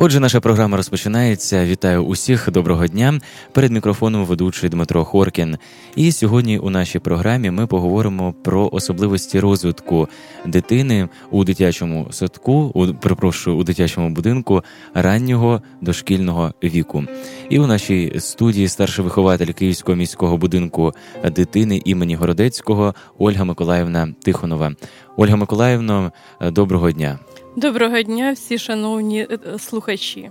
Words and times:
Отже, 0.00 0.20
наша 0.20 0.40
програма 0.40 0.76
розпочинається. 0.76 1.64
Вітаю 1.64 2.04
усіх, 2.04 2.50
доброго 2.50 2.86
дня. 2.86 3.20
Перед 3.52 3.72
мікрофоном 3.72 4.24
ведучий 4.24 4.68
Дмитро 4.68 5.04
Хоркін. 5.04 5.56
І 5.96 6.12
сьогодні 6.12 6.58
у 6.58 6.70
нашій 6.70 6.98
програмі 6.98 7.50
ми 7.50 7.66
поговоримо 7.66 8.34
про 8.44 8.68
особливості 8.72 9.40
розвитку 9.40 10.08
дитини 10.46 11.08
у 11.30 11.44
дитячому 11.44 12.08
садку, 12.10 12.52
у 12.52 12.94
перепрошую, 12.94 13.56
у 13.56 13.64
дитячому 13.64 14.10
будинку 14.10 14.62
раннього 14.94 15.62
дошкільного 15.80 16.54
віку. 16.64 17.04
І 17.50 17.58
у 17.58 17.66
нашій 17.66 18.14
студії 18.18 18.68
старший 18.68 19.04
вихователь 19.04 19.52
Київського 19.52 19.96
міського 19.96 20.36
будинку 20.36 20.92
дитини 21.24 21.82
імені 21.84 22.14
Городецького 22.14 22.94
Ольга 23.18 23.44
Миколаївна 23.44 24.14
Тихонова. 24.22 24.72
Ольга 25.16 25.36
Миколаївна, 25.36 26.12
доброго 26.40 26.90
дня. 26.90 27.18
Доброго 27.56 28.02
дня, 28.02 28.32
всі 28.32 28.58
шановні 28.58 29.20
е, 29.20 29.38
е, 29.54 29.58
слухачі. 29.58 30.30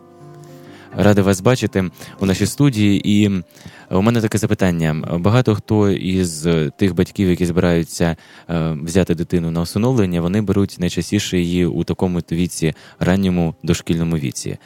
Радий 0.97 1.23
вас 1.23 1.41
бачити 1.41 1.89
у 2.19 2.25
нашій 2.25 2.45
студії. 2.45 3.01
І 3.21 3.31
у 3.91 4.01
мене 4.01 4.21
таке 4.21 4.37
запитання: 4.37 4.95
багато 5.19 5.55
хто 5.55 5.89
із 5.89 6.47
тих 6.77 6.95
батьків, 6.95 7.29
які 7.29 7.45
збираються 7.45 8.15
е, 8.49 8.77
взяти 8.83 9.15
дитину 9.15 9.51
на 9.51 9.61
усиновлення, 9.61 10.21
вони 10.21 10.41
беруть 10.41 10.75
найчастіше 10.79 11.39
її 11.39 11.65
у 11.65 11.83
такому 11.83 12.19
віці, 12.31 12.73
ранньому 12.99 13.55
дошкільному 13.63 14.17
віці. 14.17 14.57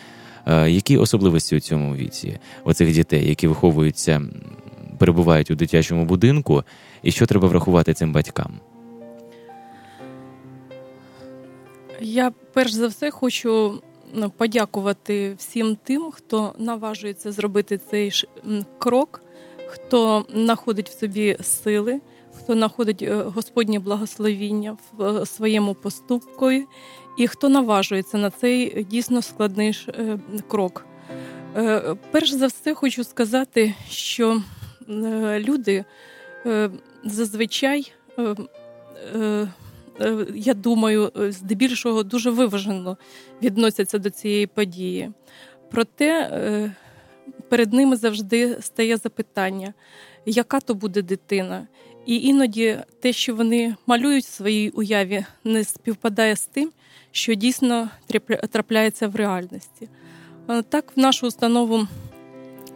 Які 0.67 0.97
особливості 0.97 1.55
у 1.55 1.59
цьому 1.59 1.95
віці 1.95 2.39
оцих 2.63 2.93
дітей, 2.93 3.29
які 3.29 3.47
виховуються, 3.47 4.21
перебувають 4.97 5.51
у 5.51 5.55
дитячому 5.55 6.05
будинку, 6.05 6.63
і 7.03 7.11
що 7.11 7.25
треба 7.25 7.47
врахувати 7.47 7.93
цим 7.93 8.13
батькам? 8.13 8.59
Я 12.01 12.31
перш 12.53 12.71
за 12.71 12.87
все 12.87 13.11
хочу 13.11 13.81
ну, 14.13 14.29
подякувати 14.29 15.33
всім 15.33 15.77
тим, 15.83 16.11
хто 16.11 16.55
наважується 16.57 17.31
зробити 17.31 17.79
цей 17.91 18.11
крок, 18.77 19.21
хто 19.67 20.25
знаходить 20.33 20.89
в 20.89 20.99
собі 20.99 21.37
сили, 21.41 22.01
хто 22.37 22.53
знаходить 22.53 23.01
е, 23.01 23.13
Господнє 23.13 23.79
благословіння 23.79 24.77
в 24.91 25.03
е, 25.03 25.25
своєму 25.25 25.73
поступку, 25.73 26.51
і 27.17 27.27
хто 27.27 27.49
наважується 27.49 28.17
на 28.17 28.29
цей 28.29 28.83
дійсно 28.83 29.21
складний 29.21 29.85
е, 29.87 30.19
крок. 30.47 30.85
Перш 32.11 32.31
за 32.31 32.47
все, 32.47 32.73
хочу 32.73 33.03
сказати, 33.03 33.73
що 33.89 34.41
люди 35.39 35.85
зазвичай 37.03 37.93
Е, 39.15 39.47
я 40.35 40.53
думаю, 40.53 41.11
е, 41.17 41.31
здебільшого 41.31 42.03
дуже 42.03 42.29
виважено 42.29 42.97
відносяться 43.41 43.97
до 43.97 44.09
цієї 44.09 44.47
події. 44.47 45.11
Проте 45.71 46.21
е, 46.21 46.71
перед 47.49 47.73
ними 47.73 47.95
завжди 47.95 48.57
стає 48.61 48.97
запитання, 48.97 49.73
яка 50.25 50.59
то 50.59 50.73
буде 50.73 51.01
дитина. 51.01 51.67
І 52.05 52.21
іноді 52.21 52.77
те, 52.99 53.13
що 53.13 53.35
вони 53.35 53.75
малюють 53.87 54.25
в 54.25 54.31
своїй 54.31 54.69
уяві, 54.69 55.25
не 55.43 55.63
співпадає 55.63 56.35
з 56.35 56.45
тим, 56.45 56.71
що 57.11 57.33
дійсно 57.33 57.89
трапляється 58.51 59.07
в 59.07 59.15
реальності. 59.15 59.89
Так, 60.69 60.85
в 60.95 60.99
нашу 60.99 61.27
установу 61.27 61.87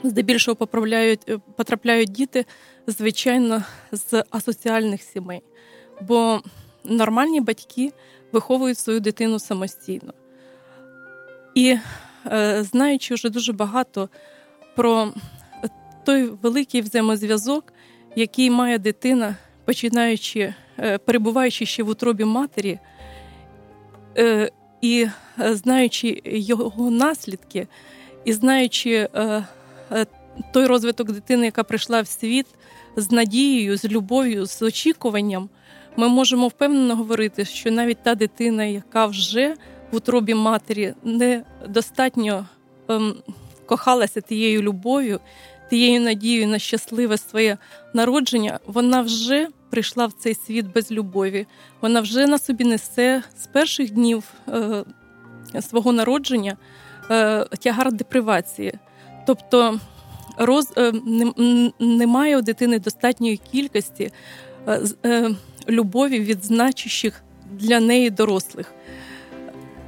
здебільшого 0.04 0.56
потрапляють, 0.56 1.32
потрапляють 1.56 2.12
діти, 2.12 2.46
звичайно, 2.88 3.64
з 3.92 4.24
асоціальних 4.30 5.02
сімей. 5.02 5.42
Бо 6.02 6.42
нормальні 6.86 7.42
батьки 7.42 7.94
виховують 8.32 8.78
свою 8.78 9.00
дитину 9.00 9.40
самостійно. 9.40 10.14
І 11.56 11.78
е, 12.26 12.64
знаючи 12.64 13.14
вже 13.14 13.30
дуже 13.30 13.54
багато 13.54 14.10
про 14.76 15.14
той 16.06 16.24
великий 16.24 16.82
взаємозв'язок, 16.82 17.74
який 18.16 18.50
має 18.50 18.78
дитина, 18.78 19.36
починаючи, 19.66 20.54
е, 20.80 20.98
перебуваючи 20.98 21.66
ще 21.66 21.84
в 21.84 21.90
утробі 21.90 22.26
матері, 22.26 22.80
е, 24.18 24.52
і 24.82 25.08
знаючи 25.38 26.22
його 26.26 26.92
наслідки, 26.92 27.68
і 28.26 28.34
знаючи 28.34 29.10
той 30.54 30.66
розвиток 30.66 31.12
дитини, 31.12 31.46
яка 31.46 31.64
прийшла 31.64 32.02
в 32.02 32.08
світ 32.08 32.48
з 32.96 33.12
надією, 33.12 33.78
з 33.78 33.86
любов'ю, 33.86 34.46
з 34.46 34.62
очікуванням 34.62 35.50
ми 35.98 36.08
можемо 36.08 36.48
впевнено 36.48 36.96
говорити, 36.96 37.46
що 37.46 37.72
навіть 37.72 38.04
та 38.04 38.16
дитина, 38.16 38.64
яка 38.64 39.06
вже 39.06 39.56
в 39.92 39.96
утробі 39.96 40.34
матері 40.34 40.94
недостатньо 41.04 42.48
ем, 42.90 43.16
кохалася 43.66 44.22
тією 44.22 44.62
любов'ю, 44.62 45.20
тією 45.70 46.02
надією 46.02 46.48
на 46.48 46.60
щасливе 46.60 47.18
своє 47.18 47.58
народження, 47.94 48.60
вона 48.68 49.02
вже 49.02 49.48
прийшла 49.70 50.06
в 50.06 50.12
цей 50.12 50.36
світ 50.36 50.66
без 50.74 50.92
любові. 50.92 51.48
Вона 51.82 52.02
вже 52.02 52.28
на 52.28 52.38
собі 52.38 52.64
несе 52.64 53.24
з 53.38 53.48
перших 53.48 53.92
днів 53.92 54.24
е, 54.48 54.84
свого 55.62 55.92
народження 55.92 56.58
е, 57.12 57.46
тягар 57.60 57.94
депривації. 57.94 58.74
Тобто 59.28 59.80
роз, 60.38 60.74
е, 60.78 60.92
немає 61.80 62.38
у 62.38 62.42
дитини 62.42 62.80
достатньої 62.80 63.38
кількості. 63.38 64.12
Е, 64.68 64.82
е, 65.06 65.32
любові 65.70 66.20
від 66.20 66.46
значущих 66.46 67.24
для 67.52 67.80
неї 67.80 68.10
дорослих. 68.10 68.74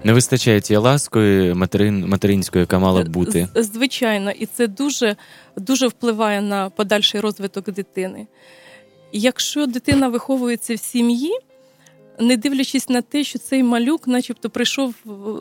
Не 0.03 0.13
вистачає 0.13 0.61
тієї 0.61 0.83
ласкої 0.83 1.53
материн, 1.53 2.07
материнської, 2.07 2.61
яка 2.61 2.79
мала 2.79 3.03
б 3.03 3.07
бути. 3.07 3.47
Звичайно, 3.55 4.31
і 4.31 4.45
це 4.45 4.67
дуже, 4.67 5.16
дуже 5.57 5.87
впливає 5.87 6.41
на 6.41 6.69
подальший 6.69 7.21
розвиток 7.21 7.71
дитини. 7.71 8.27
Якщо 9.11 9.66
дитина 9.66 10.07
виховується 10.07 10.75
в 10.75 10.79
сім'ї, 10.79 11.39
не 12.19 12.37
дивлячись 12.37 12.89
на 12.89 13.01
те, 13.01 13.23
що 13.23 13.39
цей 13.39 13.63
малюк, 13.63 14.07
начебто, 14.07 14.49
прийшов 14.49 14.95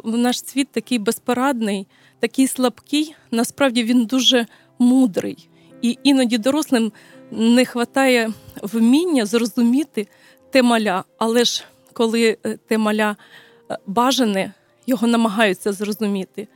в 0.04 0.16
наш 0.16 0.44
світ 0.44 0.68
такий 0.72 0.98
безпорадний, 0.98 1.86
такий 2.20 2.46
слабкий, 2.46 3.14
насправді 3.30 3.84
він 3.84 4.06
дуже 4.06 4.46
мудрий. 4.78 5.48
І 5.82 5.98
іноді 6.02 6.38
дорослим 6.38 6.92
не 7.30 7.66
вистачає 7.74 8.30
вміння 8.62 9.26
зрозуміти 9.26 10.06
те 10.50 10.62
маля, 10.62 11.04
але 11.18 11.44
ж 11.44 11.64
коли 11.92 12.36
е, 12.46 12.56
те 12.68 12.78
маля 12.78 13.16
е, 13.70 13.78
бажане, 13.86 14.52
його 14.86 15.06
намагаються 15.06 15.72
зрозуміти, 15.72 16.48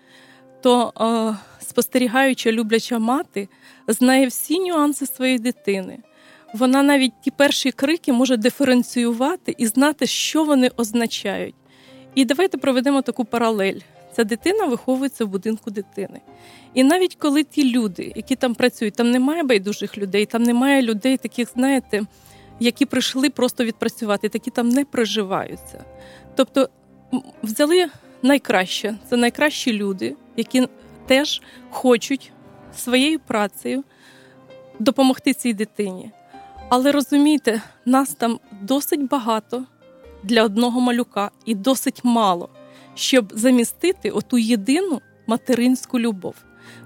то 0.61 0.93
е, 1.01 1.65
спостерігаюча 1.65 2.53
любляча 2.53 2.99
мати 2.99 3.49
знає 3.89 4.27
всі 4.27 4.59
нюанси 4.59 5.07
своєї 5.07 5.39
дитини. 5.39 5.99
Вона 6.55 6.83
навіть 6.83 7.13
ті 7.25 7.31
перші 7.31 7.71
крики 7.71 8.13
може 8.13 8.37
диференціювати 8.37 9.55
і 9.59 9.67
знати, 9.67 10.07
що 10.07 10.45
вони 10.45 10.71
означають. 10.77 11.55
І 12.15 12.25
давайте 12.25 12.59
проведемо 12.59 13.03
таку 13.03 13.25
паралель. 13.25 13.79
Ця 14.17 14.25
дитина 14.25 14.65
виховується 14.65 15.25
в 15.25 15.29
будинку 15.29 15.71
дитини. 15.71 16.21
І 16.75 16.85
навіть 16.85 17.15
коли 17.15 17.45
ті 17.45 17.73
люди, 17.73 18.13
які 18.17 18.37
там 18.37 18.55
працюють, 18.55 18.95
там 18.95 19.11
немає 19.11 19.43
байдужих 19.43 19.99
людей, 19.99 20.27
там 20.27 20.43
немає 20.43 20.83
людей, 20.83 21.17
таких, 21.17 21.49
знаєте, 21.55 22.03
які 22.61 22.87
прийшли 22.87 23.31
просто 23.31 23.65
відпрацювати, 23.65 24.29
такі 24.29 24.51
там 24.51 24.69
не 24.69 24.85
проживаються. 24.85 25.85
Тобто 26.37 26.69
взяли 27.43 27.87
найкраще, 28.23 28.95
це 29.11 29.17
найкращі 29.17 29.73
люди, 29.73 30.17
які 30.37 30.69
теж 31.07 31.43
хочуть 31.71 32.33
своєю 32.77 33.21
працею 33.21 33.85
допомогти 34.79 35.35
цій 35.35 35.55
дитині. 35.55 36.11
Але 36.69 36.93
розумієте, 36.93 37.63
нас 37.85 38.15
там 38.15 38.41
досить 38.61 39.09
багато 39.09 39.65
для 40.23 40.45
одного 40.45 40.81
малюка 40.81 41.31
і 41.45 41.55
досить 41.55 42.01
мало, 42.05 42.49
щоб 42.95 43.33
замістити 43.35 44.11
оту 44.11 44.39
єдину 44.39 45.01
материнську 45.27 46.01
любов. 46.01 46.35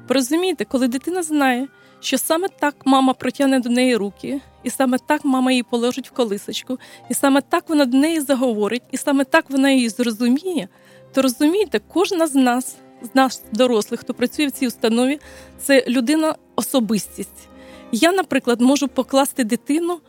Розумієте, 0.09 0.65
коли 0.65 0.89
дитина 0.89 1.23
знає, 1.23 1.69
що 2.01 2.19
саме 2.19 2.49
так 2.49 2.75
мама 2.85 3.13
протягне 3.15 3.61
до 3.61 3.69
неї 3.69 3.97
руки, 3.97 4.41
і 4.65 4.71
саме 4.71 4.99
так 5.07 5.25
мама 5.25 5.51
її 5.51 5.63
положить 5.63 6.09
в 6.09 6.13
колисочку, 6.13 6.79
і 7.11 7.15
саме 7.15 7.41
так 7.41 7.69
вона 7.69 7.85
до 7.85 7.99
неї 7.99 8.21
заговорить, 8.21 8.83
і 8.91 8.97
саме 8.97 9.25
так 9.25 9.51
вона 9.51 9.71
її 9.71 9.89
зрозуміє, 9.89 10.69
то 11.13 11.23
розумієте, 11.23 11.81
кожна 11.93 12.27
з 12.27 12.35
нас, 12.35 12.77
з 13.03 13.15
нас, 13.15 13.43
дорослих, 13.53 14.01
хто 14.01 14.15
працює 14.15 14.47
в 14.47 14.51
цій 14.51 14.67
установі, 14.67 15.19
це 15.59 15.85
людина 15.89 16.35
особистість. 16.57 17.49
Я, 17.93 18.13
наприклад, 18.13 18.61
можу 18.61 18.89
покласти 18.89 19.45
дитину 19.45 20.01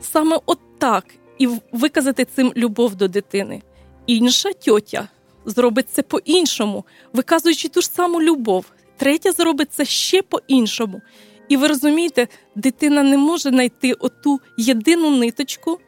саме 0.00 0.38
от 0.46 0.58
так 0.78 1.04
і 1.38 1.48
виказати 1.72 2.24
цим 2.24 2.52
любов 2.56 2.94
до 2.94 3.08
дитини. 3.08 3.62
Інша 4.06 4.52
тьотя 4.52 5.08
зробить 5.44 5.90
це 5.92 6.02
по-іншому, 6.02 6.84
виказуючи 7.12 7.68
ту 7.68 7.80
ж 7.80 7.90
саму 7.90 8.22
любов. 8.22 8.64
Третя 8.96 9.32
зробить 9.32 9.72
це 9.72 9.84
ще 9.84 10.22
по-іншому. 10.22 11.00
І 11.48 11.56
ви 11.56 11.68
розумієте, 11.68 12.28
дитина 12.54 13.02
не 13.02 13.16
може 13.16 13.48
знайти 13.48 13.92
оту 13.92 14.40
єдину 14.58 15.16
ниточку, 15.16 15.78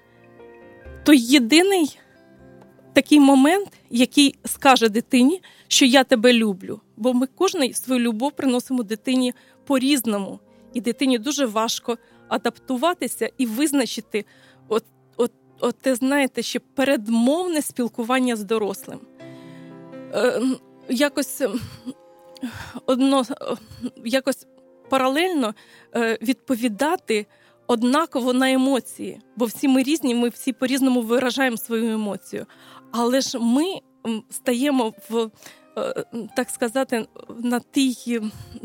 той 1.04 1.18
єдиний 1.18 1.98
такий 2.92 3.20
момент, 3.20 3.68
який 3.90 4.34
скаже 4.44 4.88
дитині, 4.88 5.42
що 5.68 5.84
я 5.84 6.04
тебе 6.04 6.32
люблю. 6.32 6.80
Бо 6.96 7.14
ми 7.14 7.26
кожен 7.26 7.74
свою 7.74 8.00
любов 8.00 8.32
приносимо 8.32 8.82
дитині 8.82 9.34
по-різному, 9.66 10.40
і 10.74 10.80
дитині 10.80 11.18
дуже 11.18 11.46
важко 11.46 11.98
адаптуватися 12.28 13.30
і 13.38 13.46
визначити, 13.46 14.24
от, 14.68 14.84
от, 15.16 15.32
от 15.60 15.78
те, 15.78 15.94
знаєте, 15.94 16.42
ще 16.42 16.58
передмовне 16.58 17.62
спілкування 17.62 18.36
з 18.36 18.44
дорослим. 18.44 19.00
Е, 20.14 20.42
Якось 20.88 21.42
одно, 22.86 23.24
якось 24.04 24.46
паралельно 24.90 25.54
е, 25.96 26.19
відповідати 26.22 27.26
однаково 27.66 28.32
на 28.32 28.52
емоції, 28.52 29.20
бо 29.37 29.44
всі 29.44 29.69
ми 29.69 29.82
різні, 29.82 30.14
ми 30.14 30.28
всі 30.28 30.52
по-різному 30.52 31.02
виражаємо 31.02 31.56
свою 31.56 31.92
емоцію. 31.92 32.46
Але 32.92 33.20
ж 33.20 33.38
ми 33.38 33.64
стаємо 34.31 34.94
в 35.10 35.31
так 36.37 36.50
сказати, 36.50 37.06
на 37.38 37.61
тій 37.61 38.20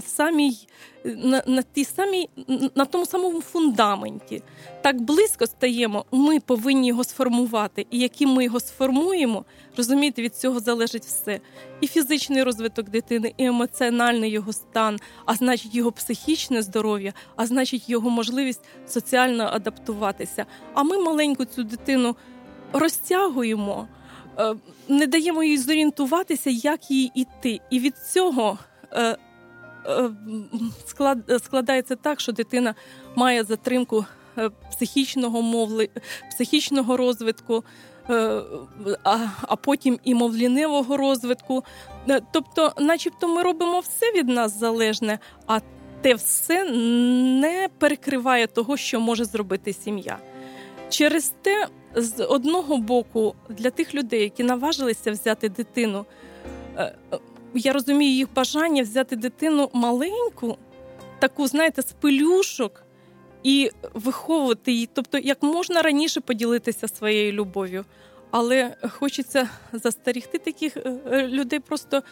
самій, 0.05 0.67
на, 1.05 1.43
на 1.47 1.61
тій 1.61 1.85
самій, 1.85 2.29
на 2.75 2.85
тому 2.85 3.05
самому 3.05 3.41
фундаменті. 3.41 4.43
Так 4.81 5.01
близько 5.01 5.47
стаємо, 5.47 6.05
ми 6.11 6.39
повинні 6.39 6.87
його 6.87 7.03
сформувати. 7.03 7.85
І 7.91 7.99
яким 7.99 8.29
ми 8.29 8.43
його 8.43 8.59
сформуємо, 8.59 9.45
розумієте, 9.77 10.21
від 10.21 10.35
цього 10.35 10.59
залежить 10.59 11.05
все. 11.05 11.39
І 11.81 11.87
фізичний 11.87 12.43
розвиток 12.43 12.89
дитини, 12.89 13.33
і 13.37 13.45
емоціональний 13.45 14.31
його 14.31 14.53
стан, 14.53 14.99
а 15.25 15.35
значить, 15.35 15.75
його 15.75 15.91
психічне 15.91 16.61
здоров'я, 16.61 17.13
а 17.35 17.45
значить, 17.45 17.89
його 17.89 18.09
можливість 18.09 18.61
соціально 18.87 19.43
адаптуватися. 19.43 20.45
А 20.73 20.83
ми 20.83 20.97
маленьку 20.97 21.45
цю 21.45 21.63
дитину 21.63 22.15
розтягуємо. 22.73 23.87
Е, 24.39 24.55
не 24.87 25.07
даємо 25.07 25.43
їй 25.43 25.57
зорієнтуватися, 25.57 26.49
як 26.49 26.91
їй 26.91 27.11
іти. 27.15 27.59
І 27.69 27.79
від 27.79 27.97
цього 27.97 28.57
е, 28.91 29.17
е, 29.85 31.39
складається 31.39 31.95
так, 31.95 32.19
що 32.19 32.31
дитина 32.31 32.75
має 33.15 33.43
затримку 33.43 34.05
психічного 34.71 35.41
мовли, 35.41 35.89
психічного 36.29 36.97
розвитку, 36.97 37.63
а 39.03 39.55
потім 39.61 39.99
і 40.03 40.15
мовліневого 40.15 40.97
розвитку. 40.97 41.63
Тобто, 42.31 42.73
начебто, 42.79 43.27
ми 43.27 43.43
робимо 43.43 43.79
все 43.79 44.11
від 44.11 44.27
нас 44.27 44.59
залежне, 44.59 45.19
а 45.47 45.59
те 46.01 46.13
все 46.13 46.71
не 47.41 47.69
перекриває 47.77 48.47
того, 48.47 48.77
що 48.77 48.99
може 48.99 49.25
зробити 49.25 49.73
сім'я. 49.73 50.17
Через 50.89 51.33
те 51.41 51.67
з 51.95 52.25
одного 52.25 52.77
боку, 52.77 53.35
для 53.49 53.69
тих 53.69 53.95
людей, 53.95 54.21
які 54.21 54.43
наважилися 54.43 55.11
взяти 55.11 55.49
дитину, 55.49 56.05
е, 56.77 56.95
е, 57.13 57.19
я 57.53 57.73
розумію 57.73 58.11
їх 58.11 58.33
бажання 58.33 58.83
взяти 58.83 59.15
дитину 59.15 59.69
маленьку, 59.73 60.57
таку, 61.19 61.47
знаєте, 61.47 61.81
з 61.81 61.91
пелюшок, 61.91 62.83
і 63.43 63.71
виховувати 63.93 64.71
її, 64.71 64.89
тобто 64.93 65.17
як 65.17 65.43
можна 65.43 65.81
раніше 65.81 66.21
поділитися 66.21 66.87
своєю 66.87 67.31
любов'ю 67.31 67.85
але 68.37 68.75
хочеться 68.89 69.49
застерігти 69.73 70.37
таких 70.37 70.77
е, 70.77 71.27
людей, 71.27 71.59
просто 71.59 72.03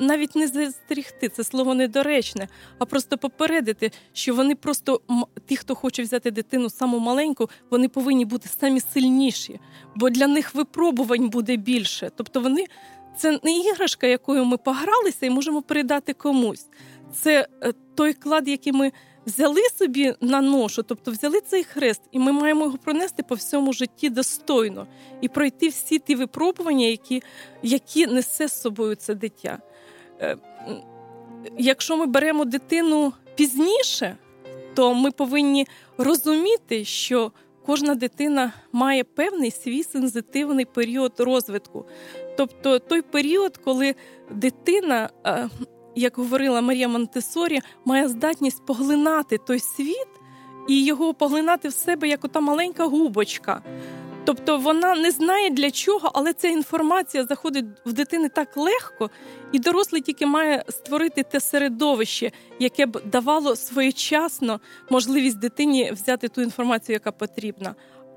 навіть 0.00 0.36
не 0.36 0.48
застерігти, 0.48 1.28
це 1.28 1.44
слово 1.44 1.74
недоречне, 1.74 2.48
а 2.78 2.84
просто 2.84 3.18
попередити, 3.18 3.90
що 4.12 4.34
вони 4.34 4.54
просто 4.54 5.00
ті, 5.46 5.56
хто 5.56 5.74
хоче 5.74 6.02
взяти 6.02 6.30
дитину 6.30 6.70
саму 6.70 6.98
маленьку, 6.98 7.50
вони 7.70 7.88
повинні 7.88 8.24
бути 8.24 8.48
самі 8.60 8.80
сильніші, 8.80 9.60
бо 9.96 10.10
для 10.10 10.26
них 10.26 10.54
випробувань 10.54 11.28
буде 11.28 11.56
більше. 11.56 12.10
Тобто 12.16 12.40
вони 12.40 12.66
це 13.18 13.38
не 13.42 13.58
іграшка, 13.58 14.06
якою 14.06 14.44
ми 14.44 14.56
погралися 14.56 15.26
і 15.26 15.30
можемо 15.30 15.62
передати 15.62 16.12
комусь. 16.12 16.66
Це 17.14 17.48
е, 17.62 17.72
той 17.94 18.12
клад, 18.12 18.48
який 18.48 18.72
ми 18.72 18.92
взяли 19.30 19.62
собі 19.78 20.14
на 20.20 20.40
ношу, 20.40 20.82
тобто 20.82 21.10
взяли 21.10 21.40
цей 21.40 21.64
хрест, 21.64 22.02
і 22.12 22.18
ми 22.18 22.32
маємо 22.32 22.64
його 22.64 22.78
пронести 22.78 23.22
по 23.22 23.34
всьому 23.34 23.72
житті 23.72 24.10
достойно 24.10 24.86
і 25.20 25.28
пройти 25.28 25.68
всі 25.68 25.98
ті 25.98 26.14
випробування, 26.14 26.86
які, 26.86 27.22
які 27.62 28.06
несе 28.06 28.48
з 28.48 28.60
собою 28.60 28.94
це 28.94 29.14
дитя. 29.14 29.58
Е, 30.20 30.36
якщо 31.58 31.96
ми 31.96 32.06
беремо 32.06 32.44
дитину 32.44 33.12
пізніше, 33.34 34.16
то 34.74 34.94
ми 34.94 35.10
повинні 35.10 35.66
розуміти, 35.98 36.84
що 36.84 37.32
кожна 37.66 37.94
дитина 37.94 38.52
має 38.72 39.04
певний 39.04 39.50
свій 39.50 39.82
сензитивний 39.82 40.64
період 40.64 41.12
розвитку. 41.18 41.84
Тобто 42.36 42.78
той 42.78 43.02
період, 43.02 43.56
коли 43.56 43.94
дитина 44.30 45.10
е, 45.26 45.48
як 45.94 46.16
говорила 46.16 46.60
Марія 46.60 46.88
Монтесорі, 46.88 47.60
має 47.84 48.08
здатність 48.08 48.66
поглинати 48.66 49.38
той 49.38 49.58
світ 49.58 50.08
і 50.68 50.84
його 50.84 51.14
поглинати 51.14 51.68
в 51.68 51.72
себе 51.72 52.08
як 52.08 52.24
ота 52.24 52.40
маленька 52.40 52.84
губочка. 52.84 53.62
Тобто 54.24 54.58
вона 54.58 54.94
не 54.94 55.10
знає 55.10 55.50
для 55.50 55.70
чого, 55.70 56.10
але 56.14 56.32
ця 56.32 56.48
інформація 56.48 57.24
заходить 57.24 57.64
в 57.86 57.92
дитини 57.92 58.28
так 58.28 58.56
легко, 58.56 59.10
і 59.52 59.58
дорослий 59.58 60.02
тільки 60.02 60.26
має 60.26 60.64
створити 60.68 61.22
те 61.22 61.40
середовище, 61.40 62.32
яке 62.58 62.86
б 62.86 63.02
давало 63.04 63.56
своєчасно 63.56 64.60
можливість 64.90 65.38
дитині 65.38 65.92
взяти 65.92 66.28
ту 66.28 66.42
інформацію, 66.42 66.94
яка 66.94 67.12
потрібна. 67.12 67.74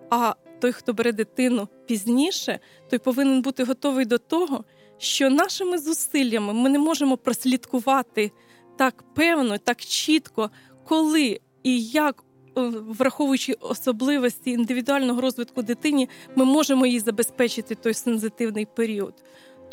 А 0.10 0.34
той, 0.60 0.72
хто 0.72 0.94
бере 0.94 1.12
дитину 1.12 1.68
пізніше, 1.86 2.60
той 2.90 3.00
повинен 3.00 3.42
бути 3.42 3.64
готовий 3.64 4.06
до 4.06 4.18
того, 4.18 4.64
що 4.98 5.30
нашими 5.30 5.78
зусиллями 5.78 6.54
ми 6.54 6.69
не 6.69 6.80
можемо 6.80 7.18
прослідкувати 7.18 8.31
так 8.78 9.04
певно, 9.16 9.57
так 9.57 9.81
чітко, 9.81 10.50
коли 10.88 11.40
і 11.63 11.81
як, 11.81 12.24
е, 12.57 12.62
враховуючи 12.88 13.54
особливості 13.54 14.51
індивідуального 14.51 15.22
розвитку 15.22 15.62
дитині, 15.62 16.10
ми 16.36 16.45
можемо 16.45 16.86
їй 16.86 17.00
забезпечити 17.00 17.75
той 17.75 17.94
сензитивний 17.94 18.66
період. 18.66 19.13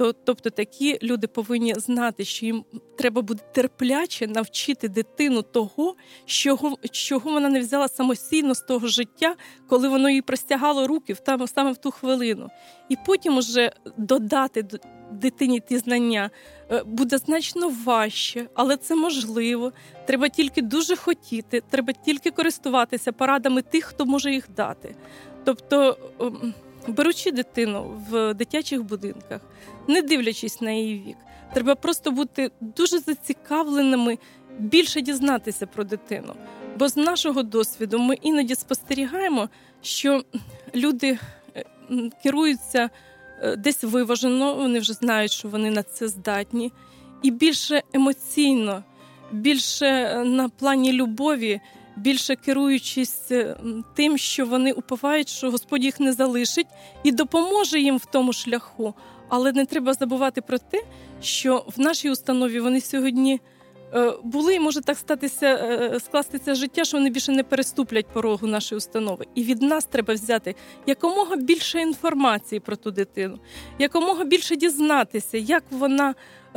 То, 0.01 0.13
Тобто 0.13 0.51
такі 0.51 0.99
люди 1.03 1.27
повинні 1.27 1.75
знати, 1.75 2.25
що 2.25 2.47
їм 2.47 2.65
треба 2.97 3.23
буде 3.23 3.43
терпляче 3.53 4.27
навчити 4.27 4.89
дитину 4.89 5.43
того, 5.43 5.95
чого 6.25 6.77
чого 6.91 7.31
вона 7.31 7.49
не 7.49 7.61
взяла 7.61 7.89
самостійно 7.89 8.55
з 8.55 8.61
того 8.61 8.87
життя, 8.87 9.35
коли 9.69 9.89
воно 9.89 10.11
їй 10.11 10.23
простягало 10.23 10.87
руки 10.87 11.15
там, 11.15 11.47
саме 11.47 11.73
в 11.73 11.77
ту 11.77 11.91
хвилину, 11.91 12.49
і 12.89 12.97
потім 13.07 13.37
уже 13.37 13.73
додати 13.97 14.67
дитині 15.13 15.61
ті 15.61 15.79
знання 15.79 16.31
е, 16.71 16.83
буде 16.85 17.19
значно 17.19 17.73
важче, 17.85 18.47
але 18.55 18.77
це 18.77 18.95
можливо. 18.95 19.73
Треба 20.07 20.29
тільки 20.29 20.63
дуже 20.63 20.97
хотіти, 20.97 21.63
треба 21.71 21.93
тільки 21.93 22.31
користуватися 22.31 23.13
порадами 23.13 23.63
тих, 23.63 23.85
хто 23.85 24.07
може 24.07 24.33
їх 24.33 24.51
дати. 24.57 24.95
Тобто, 25.45 25.99
ем, 26.21 26.55
беручи 26.89 27.31
дитину 27.31 28.03
в 28.11 28.35
дитячих 28.35 28.85
будинках, 28.85 29.41
не 29.89 30.03
дивлячись 30.03 30.61
на 30.61 30.71
її 30.71 31.03
вік, 31.07 31.17
треба 31.55 31.75
просто 31.75 32.11
бути 32.11 32.51
дуже 32.61 32.99
зацікавленими, 32.99 34.19
більше 34.59 35.01
дізнатися 35.01 35.67
про 35.67 35.85
дитину. 35.85 36.35
Бо 36.79 36.89
з 36.89 36.97
нашого 36.97 37.43
досвіду 37.43 37.99
ми 37.99 38.15
іноді 38.15 38.55
спостерігаємо, 38.55 39.49
що 39.83 40.25
люди 40.75 41.19
е, 41.57 41.65
керуються. 42.23 42.91
Е, 43.43 43.57
десь 43.57 43.85
виважено, 43.85 44.55
вони 44.55 44.79
вже 44.79 44.93
знають, 44.93 45.33
що 45.33 45.49
вони 45.49 45.71
на 45.71 45.83
це 45.83 46.09
здатні, 46.09 46.73
і 47.23 47.31
більше 47.31 47.83
емоційно, 47.93 48.85
більше 49.33 49.87
е, 49.87 50.25
на 50.25 50.49
плані 50.49 50.93
любові, 50.93 51.61
більше 52.01 52.37
керуючись 52.37 53.31
е, 53.31 53.57
тим, 53.95 54.19
що 54.19 54.47
вони 54.47 54.73
уповають, 54.73 55.29
що 55.29 55.51
Господь 55.51 55.85
їх 55.85 56.01
не 56.01 56.13
залишить 56.13 56.67
і 57.03 57.13
допоможе 57.13 57.81
їм 57.81 57.97
в 57.97 58.05
тому 58.05 58.33
шляху. 58.33 58.95
Але 59.29 59.53
не 59.53 59.67
треба 59.67 59.95
забувати 59.95 60.41
про 60.41 60.59
те, 60.59 60.83
що 61.23 61.65
в 61.77 61.81
нашій 61.81 62.11
установі 62.11 62.61
вони 62.61 62.81
сьогодні. 62.81 63.41
Е, 63.95 64.13
були 64.23 64.55
і 64.55 64.61
може 64.61 64.81
так 64.81 64.99
статися, 64.99 65.47
е, 65.47 66.01
скластися 66.01 66.55
життя, 66.55 66.85
що 66.85 66.97
вони 66.97 67.11
більше 67.11 67.33
не 67.33 67.43
переступлять 67.43 68.07
порогу 68.07 68.47
нашої 68.47 68.77
установи. 68.77 69.27
І 69.35 69.45
від 69.45 69.63
нас 69.63 69.85
треба 69.85 70.15
взяти 70.15 70.55
якомога 70.87 71.37
більше 71.37 71.81
інформації 71.81 72.61
про 72.61 72.77
ту 72.77 72.91
дитину, 72.91 73.39
якомога 73.79 74.25
більше 74.25 74.57
дізнатися, 74.57 75.39
як 75.39 75.65
вона 75.71 76.15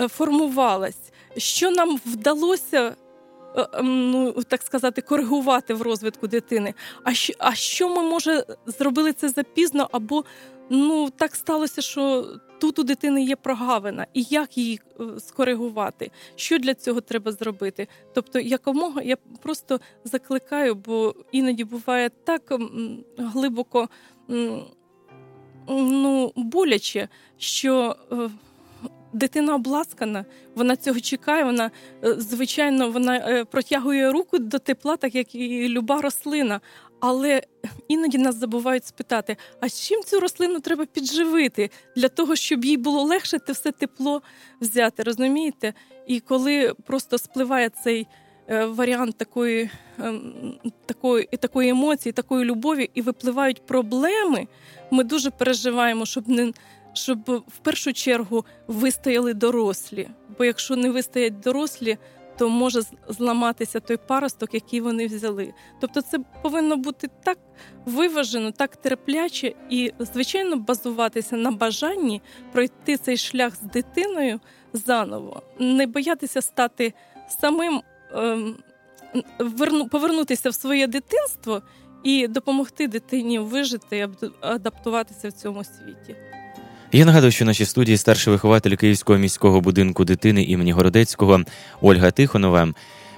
формувалась, 0.09 1.11
що 1.37 1.71
нам 1.71 1.99
вдалося. 2.05 2.95
Ну, 3.83 4.33
так 4.47 4.61
сказати, 4.61 5.01
коригувати 5.01 5.73
в 5.73 5.81
розвитку 5.81 6.27
дитини. 6.27 6.73
А 7.03 7.13
що, 7.13 7.33
а 7.37 7.55
що 7.55 7.89
ми 7.89 8.09
може 8.09 8.45
зробили 8.65 9.13
це 9.13 9.29
запізно, 9.29 9.89
або 9.91 10.23
ну 10.69 11.09
так 11.09 11.35
сталося, 11.35 11.81
що 11.81 12.25
тут 12.59 12.79
у 12.79 12.83
дитини 12.83 13.23
є 13.23 13.35
прогавина, 13.35 14.07
і 14.13 14.25
як 14.29 14.57
її 14.57 14.79
е, 14.99 15.19
скоригувати, 15.19 16.11
що 16.35 16.57
для 16.57 16.73
цього 16.73 17.01
треба 17.01 17.31
зробити. 17.31 17.87
Тобто, 18.13 18.39
якомога 18.39 19.01
я 19.01 19.17
просто 19.41 19.79
закликаю, 20.03 20.75
бо 20.75 21.15
іноді 21.31 21.63
буває 21.63 22.09
так 22.09 22.53
глибоко. 23.17 23.89
ну, 25.67 26.31
боляче, 26.35 27.07
що 27.37 27.95
е, 28.11 28.29
дитина 29.13 29.55
обласкана, 29.55 30.25
вона 30.55 30.75
цього 30.75 30.99
чекає. 30.99 31.43
Вона 31.43 31.71
е, 32.03 32.15
звичайно 32.17 32.91
вона 32.91 33.15
е, 33.15 33.45
протягує 33.45 34.11
руку 34.11 34.39
до 34.39 34.59
тепла, 34.59 34.97
так 34.97 35.15
як 35.15 35.35
і 35.35 35.69
люба 35.69 36.01
рослина. 36.01 36.61
Але 36.99 37.41
іноді 37.87 38.17
нас 38.17 38.35
забувають 38.35 38.85
спитати: 38.85 39.37
а 39.59 39.69
чим 39.69 40.03
цю 40.03 40.19
рослину 40.19 40.59
треба 40.59 40.85
підживити 40.85 41.69
для 41.95 42.09
того, 42.09 42.35
щоб 42.35 42.65
їй 42.65 42.77
було 42.77 43.03
легше 43.03 43.39
те 43.39 43.53
все 43.53 43.71
тепло 43.71 44.21
взяти, 44.61 45.03
розумієте? 45.03 45.73
І 46.07 46.19
коли 46.19 46.73
просто 46.85 47.17
спливає 47.17 47.69
цей 47.69 48.07
е, 48.47 48.65
варіант 48.65 49.17
такої 49.17 49.69
ем, 49.99 50.33
такої, 50.85 51.25
такої 51.25 51.69
емоції, 51.69 52.13
такої 52.13 52.45
любові, 52.45 52.89
і 52.93 53.01
випливають 53.01 53.65
проблеми, 53.65 54.47
ми 54.91 55.03
дуже 55.03 55.29
переживаємо, 55.29 56.05
щоб 56.05 56.29
не 56.29 56.53
щоб 56.93 57.19
в 57.29 57.57
першу 57.61 57.93
чергу 57.93 58.45
вистояли 58.67 59.33
дорослі. 59.33 60.09
Бо 60.37 60.45
якщо 60.45 60.75
не 60.75 60.89
вистоять 60.89 61.39
дорослі, 61.39 61.97
то 62.37 62.49
може 62.49 62.81
зламатися 63.09 63.79
той 63.79 63.97
паросток, 63.97 64.53
який 64.53 64.81
вони 64.81 65.07
взяли. 65.07 65.53
Тобто, 65.81 66.01
це 66.01 66.19
повинно 66.41 66.77
бути 66.77 67.09
так 67.23 67.37
виважено, 67.85 68.51
так 68.51 68.75
терпляче 68.75 69.53
і, 69.69 69.91
звичайно, 69.99 70.55
базуватися 70.55 71.35
на 71.35 71.51
бажанні 71.51 72.21
пройти 72.51 72.97
цей 72.97 73.17
шлях 73.17 73.55
з 73.55 73.61
дитиною 73.61 74.39
заново, 74.73 75.41
не 75.59 75.87
боятися 75.87 76.41
стати 76.41 76.93
самим, 77.41 77.81
ем, 78.11 78.55
повернутися 79.91 80.49
в 80.49 80.53
своє 80.53 80.87
дитинство 80.87 81.61
і 82.03 82.27
допомогти 82.27 82.87
дитині 82.87 83.39
вижити 83.39 83.97
і 83.97 84.07
адаптуватися 84.41 85.29
в 85.29 85.31
цьому 85.31 85.63
світі. 85.63 86.15
Я 86.95 87.05
нагадую, 87.05 87.31
що 87.31 87.45
в 87.45 87.47
нашій 87.47 87.65
студії 87.65 87.97
старший 87.97 88.33
вихователь 88.33 88.75
Київського 88.75 89.19
міського 89.19 89.61
будинку 89.61 90.05
дитини 90.05 90.43
імені 90.43 90.71
Городецького 90.71 91.41
Ольга 91.81 92.11
Тихонова. 92.11 92.73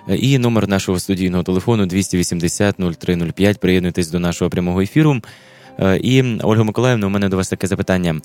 І 0.10 0.38
номер 0.38 0.67
нашого 0.67 1.00
студійного 1.00 1.44
телефону 1.44 1.86
280 1.86 2.75
0305. 3.00 3.60
Приєднуйтесь 3.60 4.10
до 4.10 4.20
нашого 4.20 4.50
прямого 4.50 4.82
ефіру. 4.82 5.22
І 6.01 6.24
Ольга 6.44 6.63
Миколаївна, 6.63 7.08
у 7.08 7.10
мене 7.10 7.29
до 7.29 7.38
вас 7.38 7.50
таке 7.50 7.67
запитання. 7.67 8.22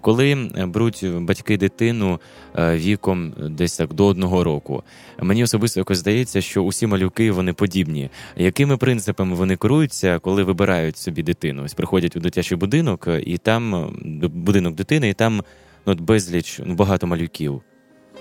Коли 0.00 0.50
беруть 0.66 1.04
батьки 1.20 1.56
дитину 1.56 2.20
віком 2.58 3.34
десь 3.50 3.76
так 3.76 3.94
до 3.94 4.06
одного 4.06 4.44
року, 4.44 4.82
мені 5.20 5.44
особисто 5.44 5.80
якось 5.80 5.98
здається, 5.98 6.40
що 6.40 6.62
усі 6.62 6.86
малюки 6.86 7.30
вони 7.30 7.52
подібні. 7.52 8.10
Якими 8.36 8.76
принципами 8.76 9.34
вони 9.34 9.56
керуються, 9.56 10.18
коли 10.18 10.42
вибирають 10.42 10.96
собі 10.96 11.22
дитину? 11.22 11.62
Ось 11.64 11.74
приходять 11.74 12.16
у 12.16 12.20
дитячий 12.20 12.58
будинок, 12.58 13.08
і 13.26 13.38
там 13.38 13.94
будинок 14.22 14.74
дитини, 14.74 15.08
і 15.08 15.14
там 15.14 15.42
ну, 15.86 15.94
безліч 15.94 16.60
ну, 16.64 16.74
багато 16.74 17.06
малюків. 17.06 17.62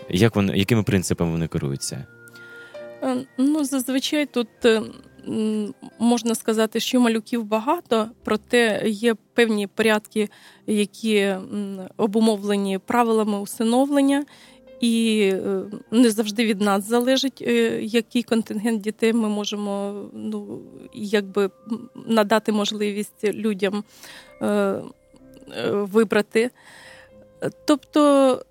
Як 0.10 0.36
вони, 0.36 0.58
якими 0.58 0.84
принципами 0.84 1.32
вони 1.32 1.48
керуються? 1.48 2.06
Е, 3.04 3.16
ну, 3.38 3.64
зазвичай 3.64 4.26
тут 4.26 4.48
е, 4.66 4.82
можна 6.00 6.36
сказати, 6.36 6.80
що 6.80 7.00
малюків 7.00 7.44
багато, 7.44 8.10
проте 8.24 8.84
є 8.86 9.16
певні 9.34 9.68
порядки, 9.68 10.30
які 10.68 11.36
обумовлені 11.98 12.78
правилами 12.78 13.40
усиновлення. 13.40 14.26
І 14.80 15.20
е, 15.34 15.62
не 15.92 16.12
завжди 16.12 16.46
від 16.46 16.62
нас 16.62 16.88
залежить, 16.90 17.42
е, 17.42 17.82
який 17.82 18.24
контингент 18.24 18.82
дітей 18.82 19.14
ми 19.14 19.30
можемо 19.30 20.04
ну, 20.14 20.62
якби 20.94 21.50
надати 22.08 22.52
можливість 22.52 23.24
людям 23.24 23.84
е, 24.42 24.82
вибрати. 25.72 26.52
Тобто 27.66 28.42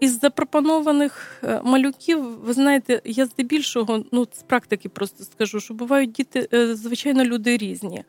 із 0.00 0.20
запропонованих 0.20 1.40
е, 1.44 1.60
малюків, 1.64 2.40
ви 2.40 2.52
знаєте, 2.52 3.02
я 3.04 3.26
здебільшого, 3.26 4.04
ну 4.12 4.26
з 4.32 4.42
практики 4.42 4.88
просто 4.88 5.24
скажу, 5.24 5.60
що 5.60 5.74
бувають 5.74 6.12
діти, 6.12 6.48
е, 6.52 6.74
звичайно, 6.74 7.24
люди 7.24 7.56
різні. 7.56 8.04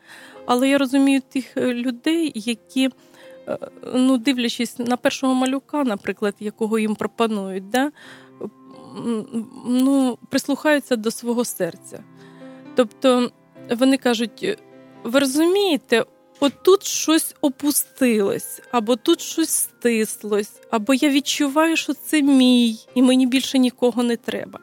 Але 0.46 0.70
я 0.70 0.78
розумію 0.78 1.22
тих 1.30 1.58
е, 1.58 1.74
людей, 1.74 2.32
які, 2.36 2.90
ну, 3.94 4.18
дивлячись 4.18 4.80
на 4.80 4.98
першого 4.98 5.34
малюка, 5.34 5.84
наприклад, 5.84 6.36
якого 6.40 6.80
їм 6.80 6.96
пропонують, 6.96 7.70
да, 7.70 7.92
ну, 9.66 10.18
прислухаються 10.30 10.96
до 10.96 11.12
свого 11.12 11.46
серця. 11.46 12.04
Тобто 12.76 13.32
вони 13.70 13.98
кажуть: 13.98 14.58
ви 15.04 15.20
розумієте, 15.20 16.06
отут 16.42 16.84
щось 16.84 17.36
опустилось, 17.42 18.62
або 18.72 18.96
тут 18.96 19.22
щось 19.22 19.50
стислось, 19.50 20.52
або 20.72 20.94
я 20.94 21.10
відчуваю, 21.10 21.76
що 21.76 21.94
це 21.94 22.22
мій, 22.22 22.80
і 22.96 23.02
мені 23.02 23.28
більше 23.28 23.60
нікого 23.60 24.04
не 24.04 24.18
треба. 24.18 24.60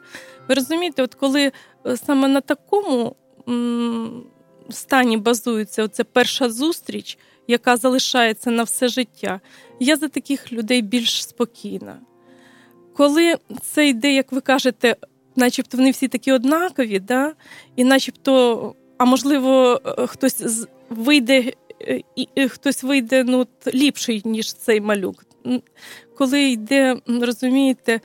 Ви 0.47 0.55
розумієте, 0.55 1.03
от 1.03 1.15
коли 1.15 1.51
е, 1.85 1.97
саме 1.97 2.27
на 2.27 2.41
такому 2.41 3.15
м- 3.49 4.23
стані 4.69 5.17
базується 5.17 5.83
оця 5.83 6.03
перша 6.03 6.49
зустріч, 6.49 7.17
яка 7.47 7.77
залишається 7.77 8.51
на 8.51 8.63
все 8.63 8.87
життя, 8.87 9.39
я 9.79 9.97
за 9.97 10.07
таких 10.07 10.51
людей 10.53 10.81
більш 10.81 11.27
спокійна. 11.27 11.99
Коли 12.95 13.35
це 13.61 13.87
йде, 13.87 14.13
як 14.13 14.31
ви 14.31 14.41
кажете, 14.41 14.95
начебто 15.35 15.77
вони 15.77 15.91
всі 15.91 16.07
такі 16.07 16.31
однакові, 16.31 16.99
да? 16.99 17.33
і 17.75 17.83
начебто, 17.83 18.75
а 18.97 19.05
можливо, 19.05 19.81
е, 19.85 20.07
хтось 20.07 20.67
вийде 20.89 21.53
хтось 22.49 22.83
вийде 22.83 23.23
ну, 23.23 23.47
ліпший, 23.73 24.21
ніж 24.25 24.53
цей 24.53 24.81
малюк. 24.81 25.25
Коли 26.17 26.41
йде, 26.41 26.97
розумієте, 27.07 27.99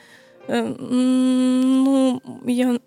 е, 0.48 0.62
ну, 0.80 2.20
я 2.46 2.78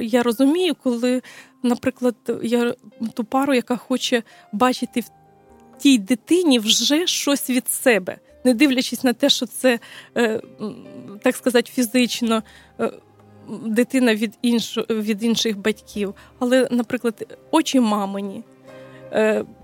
я 0.00 0.22
розумію, 0.22 0.74
коли, 0.82 1.22
наприклад, 1.62 2.16
я 2.42 2.74
ту 3.14 3.24
пару, 3.24 3.54
яка 3.54 3.76
хоче 3.76 4.22
бачити 4.52 5.00
в 5.00 5.10
тій 5.78 5.98
дитині 5.98 6.58
вже 6.58 7.06
щось 7.06 7.50
від 7.50 7.68
себе, 7.68 8.18
не 8.44 8.54
дивлячись 8.54 9.04
на 9.04 9.12
те, 9.12 9.28
що 9.28 9.46
це, 9.46 9.78
е, 10.16 10.40
так 11.22 11.36
сказати, 11.36 11.70
фізично. 11.74 12.42
Е, 12.80 12.90
дитина 13.66 14.14
від 14.14 14.38
інших 14.42 14.90
від 14.90 15.22
інших 15.22 15.58
батьків, 15.58 16.14
але, 16.38 16.68
наприклад, 16.70 17.38
очі 17.50 17.80
мамині, 17.80 18.42
Е, 18.44 18.53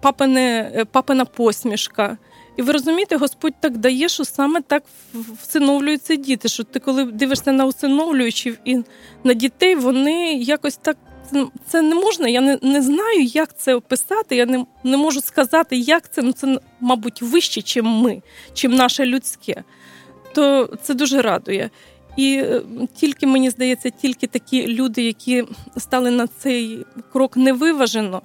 папине, 0.01 0.73
е, 0.75 0.85
папина 0.85 1.25
посмішка. 1.25 2.19
І 2.57 2.63
ви 2.63 2.73
розумієте, 2.73 3.17
Господь 3.17 3.55
так 3.61 3.79
дає, 3.79 4.09
що 4.09 4.25
саме 4.25 4.61
так 4.63 4.83
всиновлюються 5.43 6.15
діти. 6.15 6.49
Що 6.49 6.65
ти, 6.65 6.79
коли 6.79 7.05
дивишся 7.05 7.53
на 7.53 7.67
усиновлюючів 7.67 8.59
і 8.65 8.79
на 9.25 9.35
дітей, 9.35 9.75
вони 9.75 10.35
якось 10.35 10.77
так 10.77 10.97
це 11.67 11.83
не 11.83 11.95
можна. 11.95 12.29
Я 12.29 12.41
не 12.41 12.59
не 12.63 12.83
знаю, 12.83 13.23
як 13.23 13.59
це 13.59 13.75
описати. 13.75 14.37
Я 14.37 14.47
не 14.47 14.67
не 14.85 14.97
можу 14.97 15.21
сказати, 15.21 15.77
як 15.77 16.13
це. 16.13 16.23
Ну 16.23 16.33
це, 16.33 16.59
мабуть, 16.81 17.23
вище, 17.23 17.63
чим 17.63 17.87
ми, 17.87 18.23
чим 18.55 18.75
наше 18.75 19.07
людське. 19.07 19.65
То 20.35 20.77
це 20.83 20.95
дуже 20.95 21.23
радує. 21.23 21.71
І 22.17 22.35
е, 22.35 22.63
тільки 22.95 23.27
мені 23.27 23.51
здається, 23.51 23.91
тільки 23.91 24.27
такі 24.27 24.67
люди, 24.67 25.03
які 25.03 25.45
стали 25.77 26.11
на 26.11 26.27
цей 26.27 26.87
крок 27.13 27.37
невиважено 27.37 28.23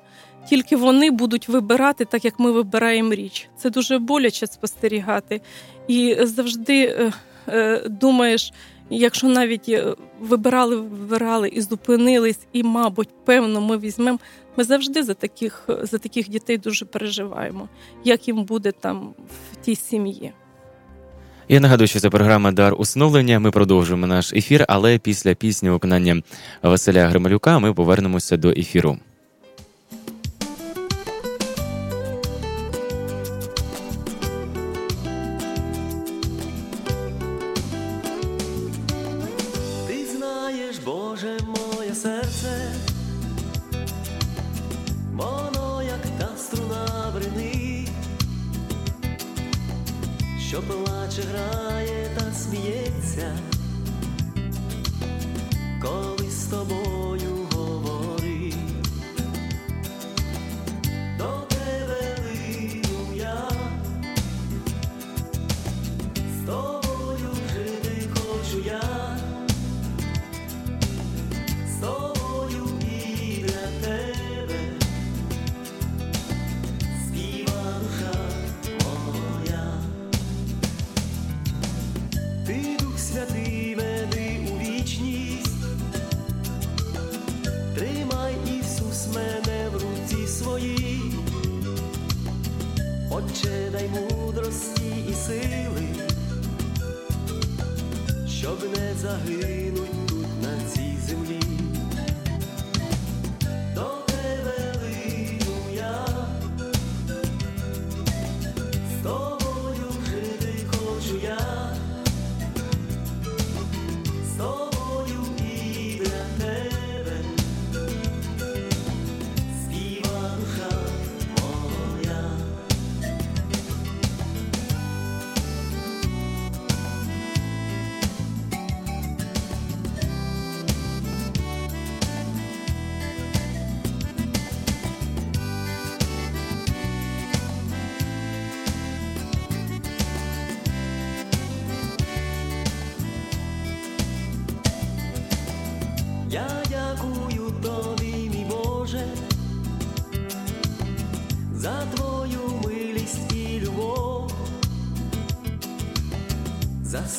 тільки 0.50 0.76
вони 0.76 1.12
будуть 1.12 1.50
вибирати, 1.50 2.06
так 2.06 2.26
як 2.26 2.40
ми 2.40 2.52
вибираємо 2.52 3.14
річ. 3.14 3.50
Це 3.58 3.70
дуже 3.70 3.98
боляче 3.98 4.48
спостерігати. 4.48 5.42
І 5.88 6.18
завжди 6.22 6.84
е, 6.84 7.12
е, 7.48 7.84
думаєш, 7.90 8.54
якщо 8.90 9.28
навіть 9.28 9.70
е, 9.70 9.96
вибирали, 10.20 10.76
вибирали 10.76 11.50
і 11.50 11.62
зупинились, 11.62 12.40
і, 12.54 12.64
мабуть, 12.64 13.10
певно, 13.26 13.62
ми 13.62 13.78
візьмемо. 13.78 14.20
Ми 14.58 14.64
завжди 14.64 15.04
за 15.04 15.14
таких 15.14 15.70
за 15.82 15.98
таких 15.98 16.30
дітей 16.30 16.58
дуже 16.58 16.86
переживаємо, 16.86 17.70
як 18.04 18.28
їм 18.28 18.44
буде 18.44 18.72
там 18.72 19.14
в 19.52 19.66
тій 19.66 19.76
сім'ї. 19.76 20.32
Я 21.50 21.60
нагадую, 21.60 21.88
що 21.88 22.00
це 22.00 22.10
програма 22.10 22.52
Дар 22.52 22.76
усиновлення. 22.78 23.40
Ми 23.40 23.52
продовжуємо 23.52 24.08
наш 24.08 24.34
ефір, 24.34 24.66
але 24.68 24.98
після 25.00 25.34
пісні 25.34 25.70
виконання 25.70 26.22
Василя 26.64 27.08
Грималюка 27.08 27.60
ми 27.60 27.74
повернемося 27.74 28.38
до 28.38 28.50
ефіру. 28.50 28.98
До 50.56 50.62
коли 55.82 56.32
з 56.32 56.48
я 56.48 56.85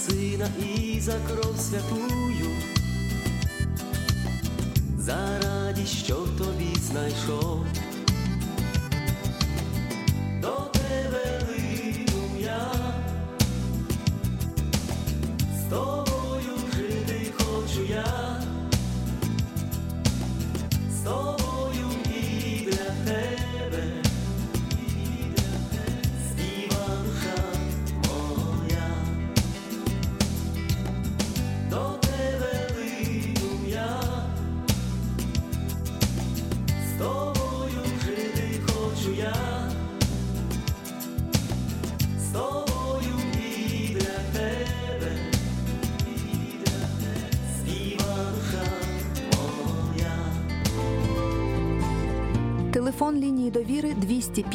Телефон 0.06 0.46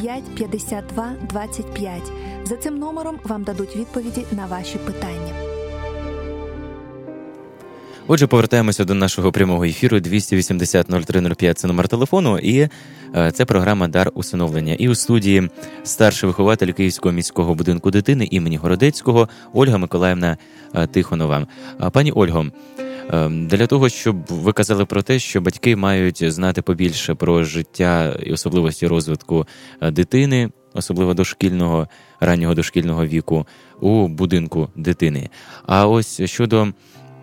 205 0.01 0.23
52 0.35 1.15
25. 1.29 2.01
За 2.43 2.55
цим 2.55 2.79
номером 2.79 3.19
вам 3.23 3.43
дадуть 3.43 3.75
відповіді 3.75 4.25
на 4.31 4.45
ваші 4.45 4.77
питання. 4.77 5.33
Отже, 8.07 8.27
повертаємося 8.27 8.85
до 8.85 8.93
нашого 8.93 9.31
прямого 9.31 9.63
ефіру 9.63 9.97
280-0305– 9.97 11.53
Це 11.55 11.67
номер 11.67 11.87
телефону, 11.87 12.39
і 12.39 12.69
е, 13.15 13.31
це 13.31 13.45
програма 13.45 13.87
Дар 13.87 14.11
усиновлення. 14.13 14.73
І 14.73 14.89
у 14.89 14.95
студії 14.95 15.49
старший 15.83 16.27
вихователь 16.27 16.71
Київського 16.71 17.13
міського 17.13 17.55
будинку 17.55 17.91
дитини 17.91 18.27
імені 18.31 18.57
Городецького 18.57 19.29
Ольга 19.53 19.77
Миколаївна 19.77 20.37
е, 20.75 20.87
Тихонова. 20.87 21.47
Пані 21.91 22.11
Ольго, 22.11 22.45
для 23.29 23.67
того, 23.67 23.89
щоб 23.89 24.25
ви 24.29 24.53
казали 24.53 24.85
про 24.85 25.01
те, 25.01 25.19
що 25.19 25.41
батьки 25.41 25.75
мають 25.75 26.31
знати 26.31 26.61
побільше 26.61 27.15
про 27.15 27.43
життя 27.43 28.19
і 28.23 28.33
особливості 28.33 28.87
розвитку 28.87 29.47
е, 29.81 29.91
дитини, 29.91 30.49
особливо 30.73 31.13
дошкільного, 31.13 31.87
раннього 32.19 32.53
дошкільного 32.53 33.05
віку, 33.05 33.47
у 33.81 34.07
будинку 34.07 34.69
дитини. 34.75 35.29
А 35.65 35.87
ось 35.87 36.21
щодо 36.25 36.67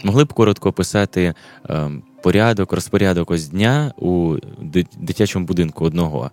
могли 0.05 0.25
б 0.25 0.33
коротко 0.33 0.69
описати 0.69 1.35
ем, 1.69 2.03
порядок, 2.23 2.73
розпорядок 2.73 3.31
ось 3.31 3.49
дня 3.49 3.93
у 3.99 4.37
дитячому 4.99 5.47
будинку 5.47 5.85
одного, 5.85 6.31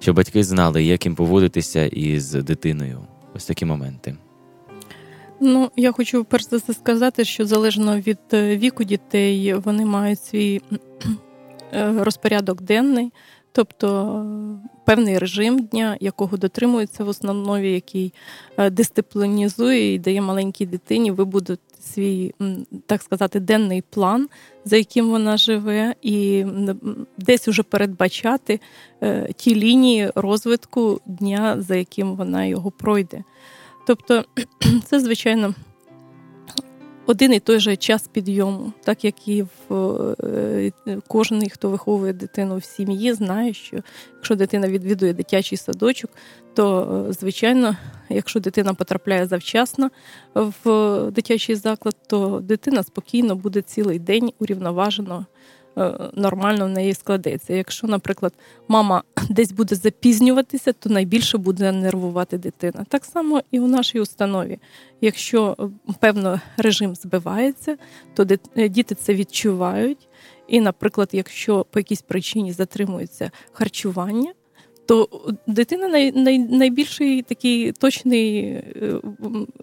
щоб 0.00 0.16
батьки 0.16 0.44
знали, 0.44 0.84
як 0.84 1.04
їм 1.04 1.14
поводитися 1.14 1.86
із 1.86 2.32
дитиною. 2.32 3.00
Ось 3.34 3.44
такі 3.44 3.64
моменти. 3.64 4.14
Ну, 5.46 5.70
я 5.76 5.92
хочу 5.92 6.24
перш 6.24 6.48
за 6.48 6.56
все 6.56 6.74
сказати, 6.74 7.24
що 7.24 7.46
залежно 7.46 8.00
від 8.00 8.18
е, 8.32 8.56
віку 8.56 8.84
дітей 8.84 9.54
вони 9.54 9.84
мають 9.84 10.20
свій 10.20 10.60
е, 11.72 11.92
розпорядок 11.98 12.62
денний, 12.62 13.12
тобто 13.52 14.06
е, 14.64 14.68
певний 14.84 15.18
режим 15.18 15.58
дня, 15.58 15.96
якого 16.00 16.36
дотримуються 16.36 17.04
в 17.04 17.08
основному, 17.08 17.58
який 17.58 18.12
дисциплінізує 18.70 19.94
і 19.94 19.98
дає 19.98 20.20
маленькій 20.20 20.66
дитині 20.66 21.10
вибудувати 21.10 21.62
свій, 21.80 22.34
так 22.86 23.02
сказати, 23.02 23.40
денний 23.40 23.82
план, 23.90 24.28
за 24.64 24.76
яким 24.76 25.10
вона 25.10 25.36
живе, 25.36 25.94
і 26.02 26.44
десь 27.18 27.48
уже 27.48 27.62
передбачати 27.62 28.60
ті 29.36 29.54
лінії 29.54 30.10
розвитку 30.14 31.00
дня, 31.06 31.56
за 31.58 31.76
яким 31.76 32.16
вона 32.16 32.44
його 32.44 32.70
пройде. 32.70 33.24
Тобто, 33.86 34.24
це, 34.84 35.00
звичайно, 35.00 35.54
один 37.06 37.32
і 37.32 37.40
той 37.40 37.58
же 37.58 37.76
час 37.76 38.08
підйому, 38.08 38.72
так 38.84 39.04
як 39.04 39.28
і 39.28 39.44
в 39.68 39.74
е, 40.24 40.72
кожен, 41.08 41.48
хто 41.48 41.70
виховує 41.70 42.12
дитину 42.12 42.56
в 42.56 42.64
сім'ї, 42.64 43.12
знає, 43.12 43.54
що 43.54 43.76
якщо 44.14 44.34
дитина 44.34 44.68
відвідує 44.68 45.12
дитячий 45.12 45.58
садочок, 45.58 46.10
то, 46.54 47.06
звичайно, 47.10 47.76
якщо 48.08 48.40
дитина 48.40 48.74
потрапляє 48.74 49.26
завчасно 49.26 49.90
в 50.34 51.10
дитячий 51.10 51.54
заклад, 51.54 51.96
то 52.06 52.40
дитина 52.42 52.82
спокійно 52.82 53.36
буде 53.36 53.62
цілий 53.62 53.98
день 53.98 54.32
урівноважено 54.38 55.26
Е, 55.26 55.63
нормально 56.12 56.66
в 56.66 56.68
неї 56.68 56.94
складеться. 56.94 57.54
Якщо, 57.54 57.86
наприклад, 57.86 58.32
мама 58.68 59.02
десь 59.30 59.52
буде 59.52 59.74
запізнюватися, 59.74 60.72
то 60.72 60.90
найбільше 60.90 61.38
буде 61.38 61.72
нервувати 61.72 62.38
дитина. 62.38 62.86
Так 62.88 63.04
само 63.04 63.42
і 63.50 63.60
у 63.60 63.66
нашій 63.66 64.00
установі. 64.00 64.58
Якщо 65.00 65.56
е, 65.60 65.92
певно 66.00 66.40
режим 66.56 66.94
збивається, 66.94 67.76
то 68.14 68.26
е, 68.56 68.68
діти 68.68 68.94
це 68.94 69.14
відчувають. 69.14 70.08
І, 70.48 70.60
наприклад, 70.60 71.08
якщо 71.12 71.66
по 71.70 71.78
якійсь 71.78 72.02
причині 72.02 72.52
затримується 72.52 73.30
харчування. 73.52 74.32
То 74.86 75.08
дитина 75.46 75.88
най, 75.88 76.12
най, 76.12 76.38
найбільший 76.38 77.22
такий 77.22 77.72
точний 77.72 78.62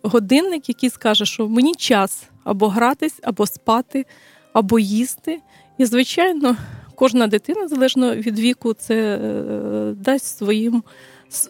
годинник, 0.04 0.69
який 0.69 0.89
скаже, 0.89 1.26
що 1.26 1.47
мені 1.47 1.76
час 1.76 2.24
або 2.43 2.67
гратись, 2.67 3.19
або 3.24 3.47
спати, 3.47 4.06
або 4.54 4.80
їсти. 4.80 5.39
І, 5.82 5.86
звичайно, 5.86 6.58
кожна 6.96 7.28
дитина, 7.28 7.67
залежно 7.67 8.15
від 8.15 8.39
віку, 8.39 8.74
це 8.74 8.96
е, 8.96 9.94
дасть 9.98 10.38
своїм, 10.38 10.84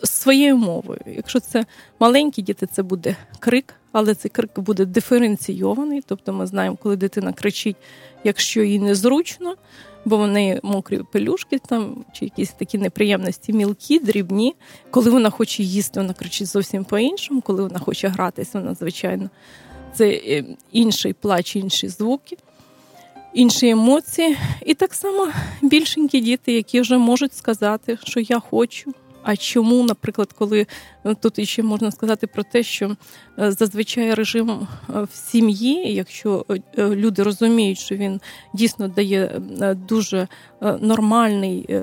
своєю 0.04 0.58
мовою. 0.58 1.00
Якщо 1.06 1.40
це 1.40 1.66
маленькі 2.00 2.42
діти, 2.42 2.68
це 2.72 2.84
буде 2.84 3.16
крик, 3.40 3.74
але 3.92 4.16
цей 4.16 4.32
крик 4.32 4.60
буде 4.60 4.86
диференційований. 4.86 6.02
Тобто 6.06 6.34
ми 6.34 6.48
знаємо, 6.48 6.78
коли 6.84 6.96
дитина 6.96 7.34
кричить, 7.34 7.76
якщо 8.24 8.62
їй 8.64 8.80
незручно, 8.80 9.56
бо 10.06 10.18
вони 10.18 10.60
мокрі 10.64 11.02
пелюшки 11.12 11.60
там, 11.60 12.06
чи 12.14 12.26
якісь 12.26 12.52
такі 12.52 12.78
неприємності, 12.78 13.54
мілкі, 13.54 14.00
дрібні. 14.00 14.56
Коли 14.92 15.10
вона 15.10 15.30
хоче 15.30 15.64
їсти, 15.64 16.00
вона 16.00 16.14
кричить 16.14 16.48
зовсім 16.48 16.84
по-іншому. 16.84 17.42
Коли 17.42 17.64
вона 17.64 17.80
хоче 17.80 18.08
гратись, 18.08 18.54
вона 18.54 18.74
звичайно 18.74 19.30
це 19.94 20.10
е, 20.10 20.46
інший 20.72 21.14
плач, 21.14 21.56
інші 21.56 21.88
звуки 21.88 22.38
інші 23.34 23.70
емоції. 23.70 24.38
І 24.66 24.74
так 24.74 24.94
само 24.94 25.28
більшенькі 25.62 26.22
діти, 26.22 26.54
які 26.54 26.82
вже 26.82 26.98
можуть 26.98 27.36
сказати, 27.36 27.98
що 28.04 28.20
я 28.20 28.40
хочу, 28.40 28.94
А 29.24 29.36
чому, 29.36 29.84
наприклад, 29.84 30.34
коли 30.34 30.68
е, 31.06 31.16
тут 31.16 31.48
ще 31.50 31.64
можна 31.64 31.92
сказати 31.92 32.28
про 32.28 32.44
те, 32.44 32.64
що 32.64 32.96
е, 33.40 33.52
зазвичай 33.52 34.14
режим 34.14 34.50
е, 34.50 34.58
в 34.88 35.10
сім'ї, 35.14 35.94
якщо 35.94 36.46
люди 36.78 37.24
розуміють, 37.24 37.80
що 37.80 37.96
він 37.96 38.22
дійсно 38.54 38.88
дає 38.88 39.42
дуже 39.88 40.28
нормальний 40.80 41.80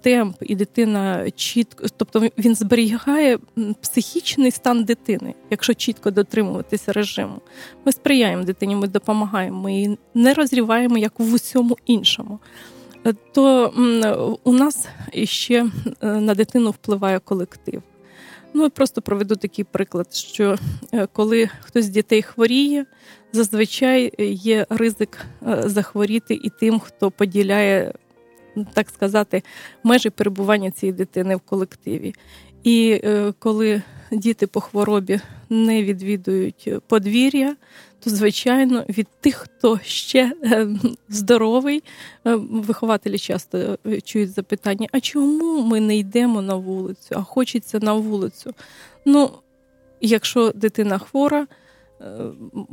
темп, 0.00 0.36
і 0.40 0.56
дитина 0.56 1.30
чітко, 1.30 1.84
тобто 1.96 2.20
він 2.38 2.54
зберігає 2.54 3.38
психічний 3.80 4.50
стан 4.50 4.84
дитини, 4.84 5.34
якщо 5.50 5.74
чітко 5.74 6.10
дотримуватися 6.10 6.92
режиму, 6.92 7.40
ми 7.84 7.92
сприяємо 7.92 8.44
дитині, 8.44 8.76
ми 8.76 8.88
допомагаємо, 8.88 9.62
ми 9.62 9.74
її 9.74 9.98
не 10.14 10.34
розріваємо 10.34 10.98
як 10.98 11.12
в 11.18 11.34
усьому 11.34 11.76
іншому 11.86 12.38
то 13.12 14.38
у 14.44 14.52
нас 14.52 14.88
ще 15.24 15.66
е, 16.02 16.06
на 16.06 16.34
дитину 16.34 16.70
впливає 16.70 17.18
колектив. 17.18 17.82
Ну, 18.54 18.70
просто 18.70 19.02
проведу 19.02 19.36
такий 19.36 19.64
приклад, 19.64 20.14
що 20.14 20.56
е, 20.92 21.08
коли 21.12 21.48
хтось 21.60 21.84
з 21.84 21.88
дітей 21.88 22.22
хворіє, 22.22 22.86
зазвичай 23.32 24.12
є 24.32 24.66
ризик 24.70 25.18
е, 25.48 25.62
захворіти 25.66 26.40
і 26.42 26.50
тим, 26.60 26.78
хто 26.78 27.10
поділяє, 27.10 27.92
так 28.72 28.90
сказати, 28.90 29.42
межі 29.84 30.10
перебування 30.10 30.70
цієї 30.70 30.96
дитини 30.96 31.36
в 31.36 31.40
колективі. 31.40 32.14
І 32.64 33.02
коли 33.38 33.82
діти 34.12 34.46
по 34.46 34.60
хворобі 34.60 35.20
не 35.50 35.82
відвідують 35.82 36.68
подвір'я, 36.88 37.56
то 38.00 38.10
звичайно 38.10 38.84
від 38.88 39.06
тих, 39.20 39.34
хто 39.34 39.78
ще 39.84 40.32
е, 40.44 40.68
здоровий, 41.08 41.82
е, 42.26 42.34
вихователі 42.34 43.18
часто 43.18 43.78
е, 43.86 44.00
чують 44.00 44.30
запитання: 44.30 44.88
а 44.92 45.00
чому 45.00 45.62
ми 45.62 45.80
не 45.80 45.96
йдемо 45.96 46.42
на 46.42 46.54
вулицю? 46.54 47.08
А 47.10 47.22
хочеться 47.22 47.78
на 47.82 47.92
вулицю? 47.92 48.54
Ну, 49.04 49.30
якщо 50.00 50.52
дитина 50.54 50.98
хвора. 50.98 51.46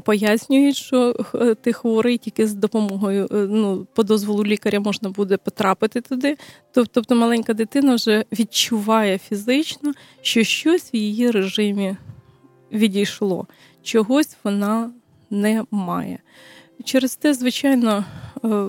Пояснюють, 0.04 0.76
що 0.76 1.16
ти 1.62 1.74
хворий 1.74 2.18
тільки 2.18 2.48
з 2.48 2.54
допомогою, 2.54 3.28
ну, 3.32 3.88
по 3.94 4.04
дозволу 4.04 4.44
лікаря 4.46 4.80
можна 4.80 5.10
буде 5.10 5.38
потрапити 5.38 6.02
туди. 6.02 6.38
Тобто 6.72 7.16
маленька 7.16 7.54
дитина 7.54 7.96
вже 7.96 8.26
відчуває 8.32 9.18
фізично, 9.18 9.94
що 10.22 10.44
щось 10.44 10.94
в 10.94 10.96
її 10.96 11.32
режимі 11.32 11.96
відійшло, 12.72 13.48
чогось 13.84 14.38
вона 14.44 14.92
не 15.34 15.64
має. 15.72 16.20
Через 16.84 17.16
те, 17.16 17.34
звичайно, 17.34 18.06
е, 18.44 18.66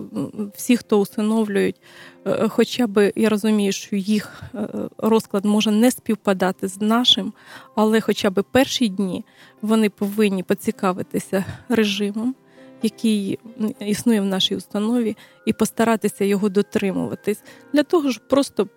всі, 0.55 0.77
хто 0.77 1.01
усиновлюють, 1.01 1.81
е, 2.27 2.49
хоча 2.49 2.87
б 2.87 3.13
я 3.17 3.29
розумію, 3.29 3.73
що 3.73 3.97
їх 3.97 4.43
е, 4.55 4.69
розклад 4.99 5.45
може 5.45 5.71
не 5.71 5.91
співпадати 5.91 6.69
з 6.69 6.81
нашим, 6.81 7.33
але 7.75 8.01
хоча 8.01 8.31
б 8.31 8.45
перші 8.51 8.89
дні 8.89 9.25
вони 9.63 9.91
повинні 9.91 10.43
поцікавитися 10.43 11.45
режимом, 11.69 12.35
який 12.83 13.39
існує 13.81 14.21
в 14.21 14.25
нашій 14.25 14.57
установі, 14.57 15.17
і 15.47 15.53
постаратися 15.53 16.25
його 16.25 16.49
дотримуватись, 16.49 17.43
для 17.73 17.83
того, 17.83 18.11
щоб 18.11 18.29
просто 18.29 18.69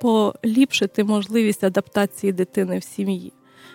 поліпшити 0.00 1.04
можливість 1.04 1.64
адаптації 1.64 2.32
дитини 2.32 2.78
в 2.78 2.84
сім'ї 2.84 3.32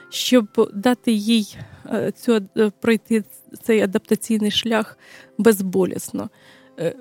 щоб 0.09 0.71
дати 0.73 1.11
їй 1.11 1.57
е, 1.85 2.11
цю 2.11 2.41
е, 2.57 2.71
пройти 2.81 3.23
цей 3.63 3.81
адаптаційний 3.81 4.51
шлях 4.51 4.97
безболісно. 5.37 6.29
Е, 6.79 6.95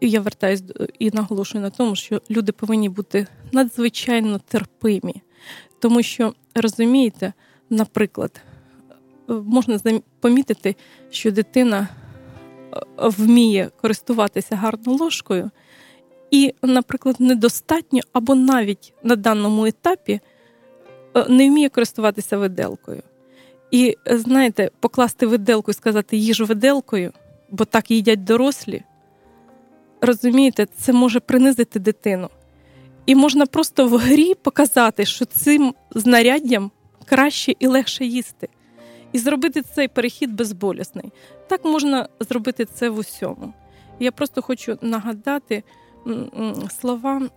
я 0.00 0.20
вертаюсь 0.20 0.62
і 0.98 1.10
наголошую 1.10 1.62
на 1.62 1.70
тому, 1.70 1.96
що 1.96 2.22
люди 2.30 2.52
повинні 2.52 2.88
бути 2.88 3.26
надзвичайно 3.52 4.38
терпимі, 4.38 5.22
тому 5.78 6.02
що 6.02 6.34
розумієте, 6.54 7.32
наприклад, 7.70 8.40
можна 9.28 9.78
помітити, 10.20 10.76
що 11.10 11.30
дитина 11.30 11.88
вміє 12.96 13.70
користуватися 13.80 14.56
гарно 14.56 14.92
ложкою, 14.92 15.50
і, 16.30 16.54
наприклад, 16.62 17.16
недостатньо 17.18 18.00
або 18.12 18.34
навіть 18.34 18.94
на 19.02 19.16
даному 19.16 19.66
етапі 19.66 20.20
не 21.28 21.48
вміє 21.48 21.68
користуватися 21.68 22.36
виделкою. 22.36 23.02
І 23.70 23.96
е, 24.08 24.18
знаєте, 24.18 24.70
покласти 24.80 25.26
виделку 25.26 25.70
і 25.70 25.74
сказати 25.74 26.16
їжу 26.16 26.44
виделкою, 26.44 27.12
бо 27.50 27.64
так 27.64 27.90
їдять 27.90 28.24
дорослі. 28.24 28.82
Розумієте, 30.00 30.66
це 30.76 30.92
може 30.92 31.20
принизити 31.20 31.78
дитину. 31.78 32.28
І 33.06 33.14
можна 33.14 33.46
просто 33.46 33.88
в 33.88 33.96
грі 33.96 34.34
показати, 34.34 35.04
що 35.04 35.24
цим 35.24 35.74
знаряддям 35.90 36.70
краще 37.06 37.52
і 37.58 37.66
легше 37.66 38.04
їсти. 38.04 38.48
І 39.12 39.18
зробити 39.18 39.62
цей 39.62 39.88
перехід 39.88 40.34
безболісний. 40.34 41.12
Так 41.48 41.64
можна 41.64 42.08
зробити 42.20 42.64
це 42.64 42.90
в 42.90 42.98
усьому. 42.98 43.52
Я 44.00 44.12
просто 44.12 44.42
хочу 44.42 44.78
нагадати 44.82 45.62
слова 46.80 47.22
Е, 47.22 47.28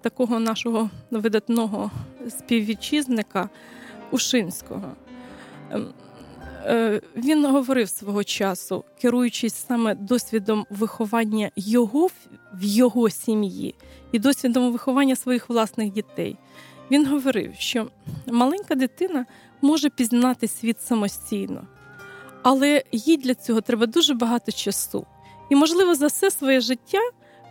такого 0.00 0.40
нашого 0.40 0.90
видатного 1.10 1.90
співвітчизника 2.28 3.48
Ушинського. 4.10 4.92
Ем, 5.70 5.88
е, 6.64 7.00
він 7.16 7.46
говорив 7.46 7.88
свого 7.88 8.24
часу, 8.24 8.84
керуючись 9.00 9.54
саме 9.54 9.94
досвідом 9.94 10.66
виховання 10.70 11.50
його 11.56 12.06
в 12.54 12.64
його 12.64 13.10
сім'ї 13.10 13.74
і 14.12 14.18
досвідом 14.18 14.72
виховання 14.72 15.16
своїх 15.16 15.48
власних 15.48 15.92
дітей. 15.92 16.36
Він 16.90 17.06
говорив, 17.06 17.54
що 17.58 17.86
маленька 18.26 18.74
дитина 18.74 19.26
може 19.62 19.90
пізнати 19.90 20.48
світ 20.48 20.80
самостійно, 20.80 21.66
але 22.42 22.82
їй 22.92 23.16
для 23.16 23.34
цього 23.34 23.60
треба 23.60 23.86
дуже 23.86 24.14
багато 24.14 24.52
часу. 24.52 25.06
І, 25.50 25.56
можливо, 25.56 25.94
за 25.94 26.06
все 26.06 26.30
своє 26.30 26.60
життя 26.60 26.98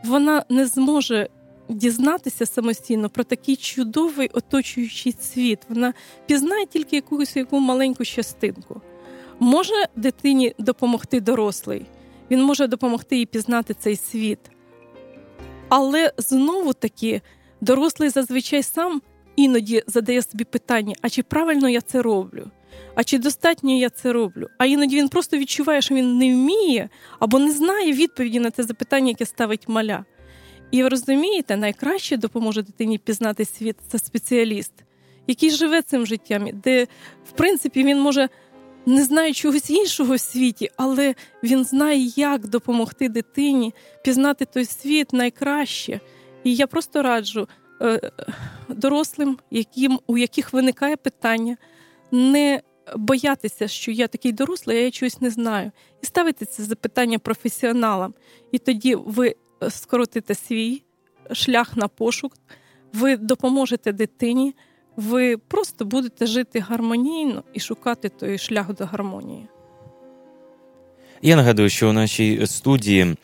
вона 0.03 0.43
не 0.49 0.65
зможе 0.67 1.29
дізнатися 1.69 2.45
самостійно 2.45 3.09
про 3.09 3.23
такий 3.23 3.55
чудовий 3.55 4.29
оточуючий 4.33 5.15
світ. 5.21 5.59
Вона 5.69 5.93
пізнає 6.25 6.65
тільки 6.65 6.95
якусь 6.95 7.35
яку 7.35 7.59
маленьку 7.59 8.05
частинку. 8.05 8.81
Може 9.39 9.73
дитині 9.95 10.55
допомогти 10.59 11.21
дорослий, 11.21 11.85
він 12.31 12.43
може 12.43 12.67
допомогти 12.67 13.17
їй 13.17 13.25
пізнати 13.25 13.73
цей 13.73 13.95
світ. 13.95 14.39
Але 15.69 16.13
знову 16.17 16.73
таки 16.73 17.21
дорослий 17.61 18.09
зазвичай 18.09 18.63
сам 18.63 19.01
іноді 19.35 19.83
задає 19.87 20.21
собі 20.21 20.43
питання: 20.43 20.95
а 21.01 21.09
чи 21.09 21.23
правильно 21.23 21.69
я 21.69 21.81
це 21.81 22.01
роблю? 22.01 22.51
А 22.95 23.03
чи 23.03 23.17
достатньо 23.17 23.77
я 23.77 23.89
це 23.89 24.13
роблю? 24.13 24.47
А 24.57 24.65
іноді 24.65 24.97
він 24.97 25.09
просто 25.09 25.37
відчуває, 25.37 25.81
що 25.81 25.95
він 25.95 26.17
не 26.17 26.33
вміє 26.33 26.89
або 27.19 27.39
не 27.39 27.51
знає 27.51 27.93
відповіді 27.93 28.39
на 28.39 28.51
це 28.51 28.63
запитання, 28.63 29.07
яке 29.07 29.25
ставить 29.25 29.67
маля. 29.67 30.05
І 30.71 30.83
ви 30.83 30.89
розумієте, 30.89 31.57
найкраще 31.57 32.17
допоможе 32.17 32.61
дитині 32.61 32.97
пізнати 32.97 33.45
світ 33.45 33.75
це 33.87 33.99
спеціаліст, 33.99 34.73
який 35.27 35.49
живе 35.49 35.81
цим 35.81 36.05
життям, 36.05 36.49
де, 36.53 36.87
в 37.25 37.31
принципі, 37.31 37.83
він 37.83 37.99
може 37.99 38.29
не 38.85 39.03
знає 39.03 39.33
чогось 39.33 39.69
іншого 39.69 40.15
в 40.15 40.19
світі, 40.19 40.69
але 40.77 41.15
він 41.43 41.63
знає, 41.63 42.11
як 42.15 42.47
допомогти 42.47 43.09
дитині 43.09 43.73
пізнати 44.03 44.45
той 44.45 44.65
світ 44.65 45.13
найкраще. 45.13 45.99
І 46.43 46.55
я 46.55 46.67
просто 46.67 47.01
раджу 47.01 47.47
е, 47.81 48.11
дорослим, 48.69 49.37
яким, 49.51 49.99
у 50.07 50.17
яких 50.17 50.53
виникає 50.53 50.95
питання, 50.95 51.57
не 52.11 52.61
боятися, 52.95 53.67
що 53.67 53.91
я 53.91 54.07
такий 54.07 54.31
дорослий, 54.31 54.83
я 54.83 54.91
чогось 54.91 55.21
не 55.21 55.29
знаю, 55.29 55.71
і 56.03 56.05
ставити 56.05 56.45
це 56.45 56.63
запитання 56.63 57.19
професіоналам. 57.19 58.13
І 58.51 58.57
тоді 58.57 58.95
ви 58.95 59.35
скоротите 59.69 60.35
свій 60.35 60.81
шлях 61.31 61.77
на 61.77 61.87
пошук, 61.87 62.33
ви 62.93 63.17
допоможете 63.17 63.91
дитині, 63.91 64.55
ви 64.95 65.37
просто 65.37 65.85
будете 65.85 66.25
жити 66.25 66.59
гармонійно 66.59 67.43
і 67.53 67.59
шукати 67.59 68.09
той 68.09 68.37
шлях 68.37 68.73
до 68.73 68.85
гармонії. 68.85 69.47
Я 71.21 71.35
нагадую, 71.35 71.69
що 71.69 71.89
у 71.89 71.93
нашій 71.93 72.47
студії 72.47 73.15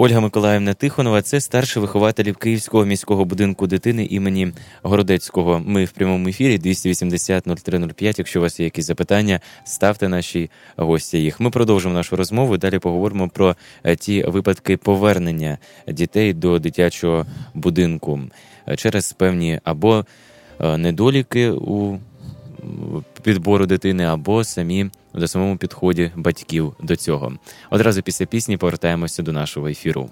Ольга 0.00 0.20
Миколаївна 0.20 0.74
Тихонова 0.74 1.22
це 1.22 1.40
старший 1.40 1.82
вихователь 1.82 2.32
Київського 2.32 2.84
міського 2.84 3.24
будинку 3.24 3.66
дитини 3.66 4.04
імені 4.04 4.52
Городецького. 4.82 5.62
Ми 5.66 5.84
в 5.84 5.90
прямому 5.90 6.28
ефірі 6.28 6.58
280 6.58 7.44
0305. 7.46 8.18
Якщо 8.18 8.38
у 8.38 8.42
вас 8.42 8.60
є 8.60 8.64
якісь 8.64 8.86
запитання, 8.86 9.40
ставте 9.64 10.08
наші 10.08 10.50
гості 10.76 11.18
їх. 11.18 11.40
Ми 11.40 11.50
продовжимо 11.50 11.94
нашу 11.94 12.16
розмову. 12.16 12.56
Далі 12.56 12.78
поговоримо 12.78 13.28
про 13.28 13.56
е, 13.84 13.96
ті 13.96 14.22
випадки 14.22 14.76
повернення 14.76 15.58
дітей 15.88 16.32
до 16.32 16.58
дитячого 16.58 17.26
будинку 17.54 18.20
е, 18.68 18.76
через 18.76 19.12
певні 19.12 19.60
або 19.64 20.04
е, 20.60 20.76
недоліки 20.76 21.50
у 21.50 21.98
підбору 23.22 23.66
дитини, 23.66 24.04
або 24.04 24.44
самі 24.44 24.90
до 25.14 25.28
самому 25.28 25.56
підході 25.56 26.10
батьків 26.16 26.74
до 26.82 26.96
цього. 26.96 27.32
Одразу 27.70 28.02
після 28.02 28.26
пісні 28.26 28.56
повертаємося 28.56 29.22
до 29.22 29.32
нашого 29.32 29.68
ефіру. 29.68 30.10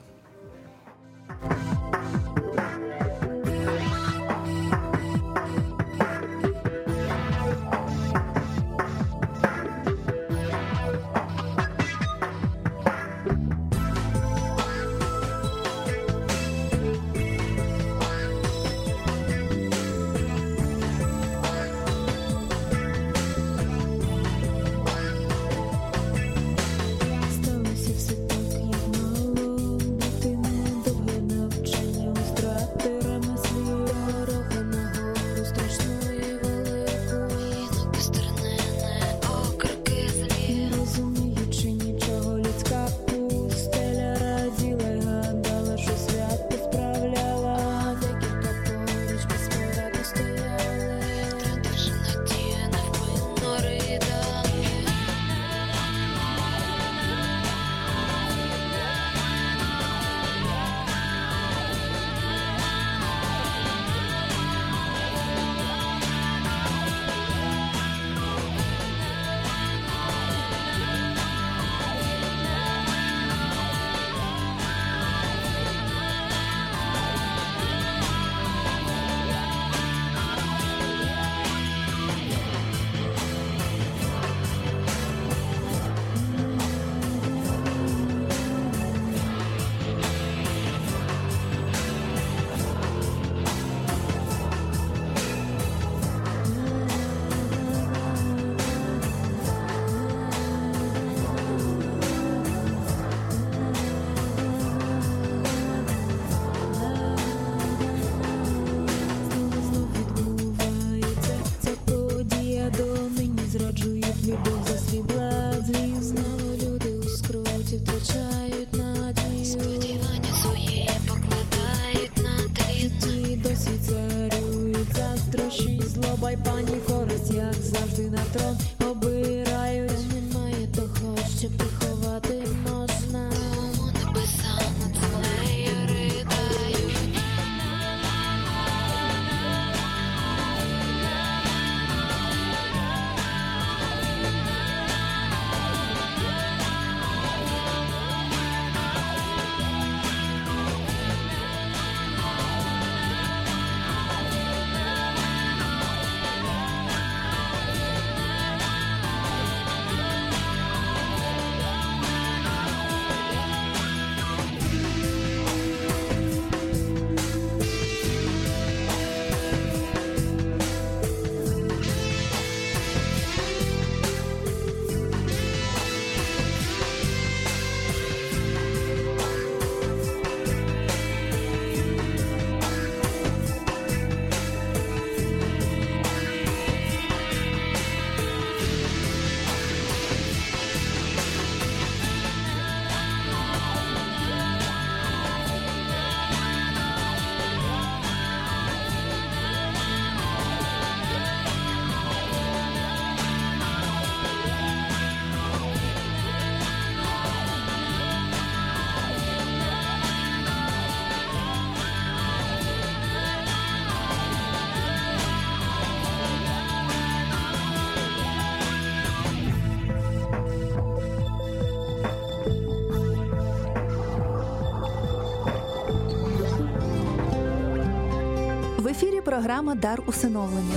Програма 229.37 229.75
Дар 229.75 230.03
усиновлення. 230.07 230.75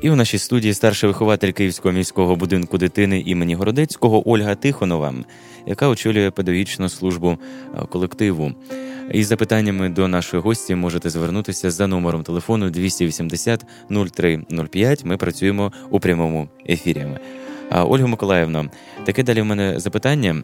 І 0.00 0.10
у 0.10 0.16
нашій 0.16 0.38
студії 0.38 0.74
старший 0.74 1.08
вихователь 1.08 1.52
Київського 1.52 1.92
міського 1.92 2.36
будинку 2.36 2.78
дитини 2.78 3.20
імені 3.26 3.54
Городецького 3.54 4.30
Ольга 4.30 4.54
Тихонова, 4.54 5.14
яка 5.66 5.88
очолює 5.88 6.30
педагогічну 6.30 6.88
службу 6.88 7.38
е, 7.74 7.86
колективу. 7.86 8.52
Із 9.12 9.26
запитаннями 9.26 9.88
до 9.88 10.08
нашої 10.08 10.42
гості 10.42 10.74
можете 10.74 11.10
звернутися 11.10 11.70
за 11.70 11.86
номером 11.86 12.22
телефону 12.22 12.70
280 12.70 13.64
0305. 13.88 15.04
Ми 15.04 15.16
працюємо 15.16 15.72
у 15.90 16.00
прямому 16.00 16.48
ефірі. 16.68 17.06
Ольга 17.70 18.06
Миколаївна, 18.06 18.70
таке 19.04 19.22
далі 19.22 19.40
в 19.40 19.44
мене 19.44 19.80
запитання. 19.80 20.42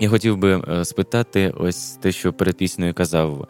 Я 0.00 0.08
хотів 0.08 0.36
би 0.36 0.62
е, 0.68 0.84
спитати 0.84 1.52
ось 1.56 1.90
те, 1.90 2.12
що 2.12 2.32
перед 2.32 2.56
піснею 2.56 2.94
казав 2.94 3.48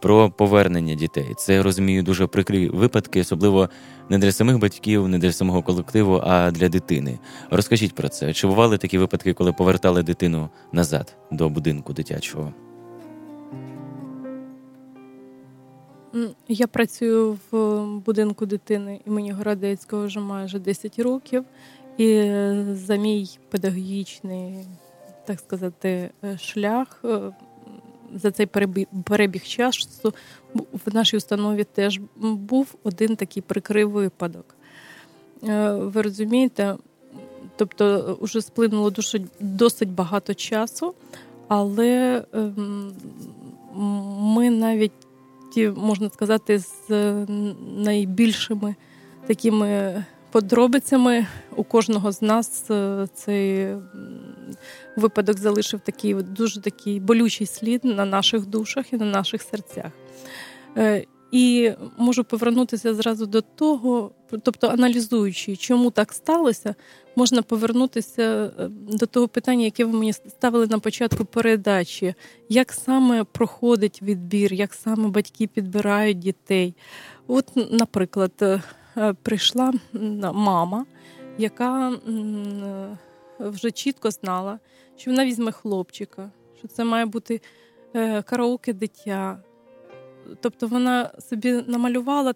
про 0.00 0.30
повернення 0.30 0.94
дітей. 0.94 1.34
Це 1.36 1.54
я 1.54 1.62
розумію 1.62 2.02
дуже 2.02 2.26
прикрі 2.26 2.68
випадки, 2.68 3.20
особливо 3.20 3.68
не 4.08 4.18
для 4.18 4.32
самих 4.32 4.58
батьків, 4.58 5.08
не 5.08 5.18
для 5.18 5.32
самого 5.32 5.62
колективу, 5.62 6.20
а 6.24 6.50
для 6.50 6.68
дитини. 6.68 7.18
Розкажіть 7.50 7.94
про 7.94 8.08
це. 8.08 8.32
Чи 8.32 8.46
бували 8.46 8.78
такі 8.78 8.98
випадки, 8.98 9.32
коли 9.32 9.52
повертали 9.52 10.02
дитину 10.02 10.48
назад 10.72 11.16
до 11.30 11.48
будинку 11.48 11.92
дитячого? 11.92 12.52
Я 16.48 16.66
працюю 16.66 17.38
в 17.50 17.84
будинку 17.86 18.46
дитини 18.46 19.00
імені 19.06 19.32
Городецького 19.32 20.06
вже 20.06 20.20
майже 20.20 20.58
10 20.58 20.98
років, 20.98 21.44
і 21.98 22.32
за 22.72 22.96
мій 22.96 23.38
педагогічний, 23.50 24.54
так 25.26 25.40
сказати, 25.40 26.10
е, 26.24 26.38
шлях. 26.38 27.04
Е, 28.14 28.18
за 28.18 28.30
цей 28.30 28.46
перебіг 29.04 29.42
часу 29.42 30.14
в 30.54 30.94
нашій 30.94 31.16
установі 31.16 31.64
теж 31.64 32.00
був 32.16 32.74
один 32.82 33.16
такий 33.16 33.42
прикрий 33.42 33.84
випадок. 33.84 34.56
Е, 35.42 35.72
ви 35.72 36.02
розумієте, 36.02 36.76
тобто 37.56 38.18
вже 38.20 38.40
сплинуло 38.40 38.90
дуже, 38.90 39.20
досить 39.40 39.90
багато 39.90 40.34
часу, 40.34 40.94
але 41.48 42.24
ем, 42.32 42.92
ми 44.20 44.50
навіть 44.50 44.92
можна 45.76 46.10
сказати, 46.10 46.58
з 46.58 46.90
найбільшими 47.76 48.74
такими 49.26 50.04
подробицями 50.34 51.26
у 51.56 51.64
кожного 51.64 52.12
з 52.12 52.22
нас 52.22 52.70
е, 52.70 53.06
цей 53.14 53.68
випадок 54.96 55.38
залишив 55.38 55.80
такий 55.80 56.14
дуже 56.14 56.60
такий 56.60 57.00
болючий 57.00 57.46
слід 57.46 57.84
на 57.84 58.04
наших 58.04 58.46
душах 58.46 58.92
і 58.92 58.96
на 58.96 59.04
наших 59.04 59.42
серцях. 59.42 59.92
Е, 60.76 61.04
і 61.32 61.72
можу 61.96 62.24
повернутися 62.24 62.94
зразу 62.94 63.26
до 63.26 63.40
того, 63.40 64.10
тобто 64.42 64.68
аналізуючи, 64.68 65.56
чому 65.56 65.90
так 65.90 66.12
сталося, 66.12 66.74
можна 67.16 67.42
повернутися 67.42 68.52
е, 68.58 68.68
до 68.70 69.06
того 69.06 69.28
питання, 69.28 69.64
яке 69.64 69.84
ви 69.84 69.98
мені 69.98 70.12
ставили 70.12 70.66
на 70.66 70.78
початку 70.78 71.24
передачі, 71.24 72.14
як 72.48 72.72
саме 72.72 73.24
проходить 73.24 74.02
відбір, 74.02 74.52
як 74.52 74.74
саме 74.74 75.08
батьки 75.08 75.46
підбирають 75.46 76.18
дітей. 76.18 76.74
От, 77.26 77.44
наприклад, 77.70 78.62
прийшла 79.22 79.72
мама, 80.32 80.86
яка 81.38 81.92
вже 83.38 83.70
чітко 83.70 84.10
знала, 84.10 84.58
що 84.96 85.10
вона 85.10 85.24
візьме 85.24 85.52
хлопчика, 85.52 86.30
що 86.58 86.68
це 86.68 86.84
має 86.84 87.06
бути 87.06 87.40
е, 87.94 88.22
караоке 88.22 88.72
дитя. 88.72 89.38
Тобто 90.40 90.66
вона 90.66 91.10
собі 91.30 91.52
намалювала 91.66 92.34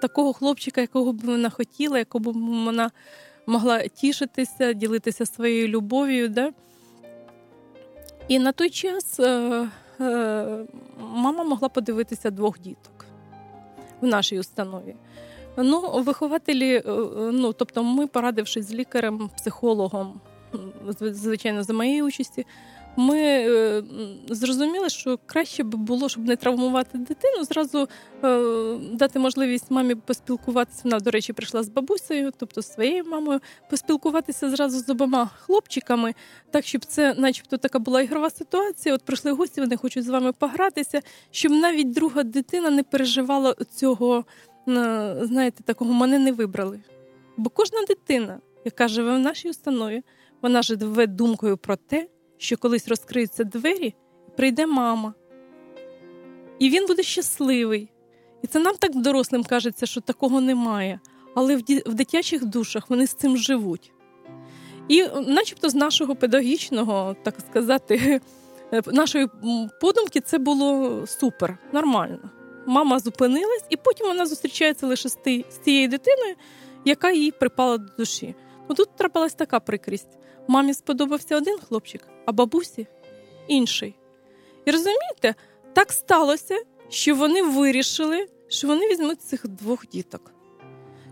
такого 0.00 0.32
хлопчика, 0.32 0.80
якого 0.80 1.12
б 1.12 1.20
вона 1.20 1.50
хотіла, 1.50 1.98
якого 1.98 2.32
б 2.32 2.36
вона 2.64 2.90
могла 3.46 3.88
тішитися, 3.88 4.72
ділитися 4.72 5.26
своєю 5.26 5.68
любов'ю. 5.68 6.28
Да? 6.28 6.52
І 8.28 8.38
на 8.38 8.52
той 8.52 8.70
час 8.70 9.20
е, 9.20 9.68
е, 10.00 10.66
мама 10.98 11.44
могла 11.44 11.68
подивитися 11.68 12.30
двох 12.30 12.60
діток 12.60 13.06
в 14.00 14.06
нашій 14.06 14.38
установі. 14.38 14.94
Ну, 15.56 16.02
вихователі, 16.02 16.74
е, 16.74 16.82
ну 17.32 17.52
тобто, 17.52 17.84
ми, 17.84 18.06
порадившись 18.06 18.68
з 18.68 18.74
лікарем, 18.74 19.30
психологом, 19.36 20.20
звичайно, 21.00 21.62
за 21.62 21.72
моєї 21.72 22.02
участі, 22.02 22.46
ми 22.96 23.18
е, 23.18 23.82
зрозуміли, 24.28 24.90
що 24.90 25.18
краще 25.26 25.62
б 25.62 25.74
було, 25.74 26.08
щоб 26.08 26.24
не 26.24 26.36
травмувати 26.36 26.98
дитину, 26.98 27.44
зразу 27.44 27.88
е, 28.24 28.78
дати 28.92 29.18
можливість 29.18 29.70
мамі 29.70 29.94
поспілкуватися. 29.94 30.80
Вона, 30.84 31.00
до 31.00 31.10
речі, 31.10 31.32
прийшла 31.32 31.62
з 31.62 31.68
бабусею, 31.68 32.32
тобто 32.36 32.62
з 32.62 32.72
своєю 32.72 33.04
мамою, 33.04 33.40
поспілкуватися 33.70 34.50
зразу 34.50 34.78
з 34.78 34.88
обома 34.88 35.30
хлопчиками, 35.40 36.14
так 36.50 36.66
щоб 36.66 36.84
це, 36.84 37.14
начебто, 37.14 37.56
така 37.56 37.78
була 37.78 38.02
ігрова 38.02 38.30
ситуація. 38.30 38.94
От 38.94 39.02
прийшли 39.02 39.32
гості, 39.32 39.60
вони 39.60 39.76
хочуть 39.76 40.04
з 40.04 40.08
вами 40.08 40.32
погратися, 40.32 41.00
щоб 41.30 41.52
навіть 41.52 41.90
друга 41.90 42.22
дитина 42.22 42.70
не 42.70 42.82
переживала 42.82 43.54
цього, 43.74 44.18
е, 44.18 44.51
знаєте, 45.26 45.62
такого 45.64 45.92
мене 45.92 46.18
не 46.18 46.32
вибрали. 46.32 46.80
Бо 47.36 47.50
кожна 47.50 47.84
дитина, 47.84 48.40
яка 48.64 48.88
живе 48.88 49.16
в 49.16 49.18
нашій 49.18 49.50
установі, 49.50 50.02
вона 50.42 50.62
живе 50.62 51.06
думкою 51.06 51.56
про 51.56 51.76
те 51.76 52.08
що 52.42 52.56
колись 52.56 52.88
розкриються 52.88 53.44
двері, 53.44 53.94
прийде 54.36 54.66
мама. 54.66 55.14
І 56.58 56.70
він 56.70 56.86
буде 56.86 57.02
щасливий. 57.02 57.88
І 58.42 58.46
це 58.46 58.58
нам 58.58 58.76
так 58.76 58.96
дорослим 58.96 59.44
кажеться, 59.44 59.86
що 59.86 60.00
такого 60.00 60.40
немає. 60.40 61.00
Але 61.34 61.56
в 61.86 61.94
дитячих 61.94 62.44
душах 62.44 62.90
вони 62.90 63.06
з 63.06 63.14
цим 63.14 63.36
живуть. 63.36 63.92
І, 64.88 65.04
начебто, 65.26 65.68
з 65.68 65.74
нашого 65.74 66.16
педагогічного, 66.16 67.16
так 67.22 67.34
сказати, 67.50 68.20
нашої 68.86 69.28
подумки 69.80 70.20
це 70.20 70.38
було 70.38 71.06
супер, 71.06 71.58
нормально. 71.72 72.30
Мама 72.66 72.98
зупинилась, 72.98 73.64
і 73.70 73.76
потім 73.76 74.06
вона 74.06 74.26
зустрічається 74.26 74.86
лише 74.86 75.08
з 75.08 75.18
тією 75.64 75.88
дитиною, 75.88 76.34
яка 76.84 77.10
їй 77.10 77.30
припала 77.30 77.78
до 77.78 77.92
душі. 77.98 78.34
Ну 78.68 78.74
Тут 78.74 78.96
трапилась 78.96 79.34
така 79.34 79.60
прикрість. 79.60 80.18
Мамі 80.48 80.74
сподобався 80.74 81.36
один 81.36 81.58
хлопчик, 81.58 82.08
а 82.26 82.32
бабусі 82.32 82.86
інший. 83.48 83.94
І 84.64 84.70
розумієте, 84.70 85.34
так 85.72 85.92
сталося, 85.92 86.62
що 86.88 87.14
вони 87.14 87.42
вирішили, 87.42 88.26
що 88.48 88.66
вони 88.66 88.88
візьмуть 88.88 89.22
цих 89.22 89.48
двох 89.48 89.86
діток. 89.86 90.32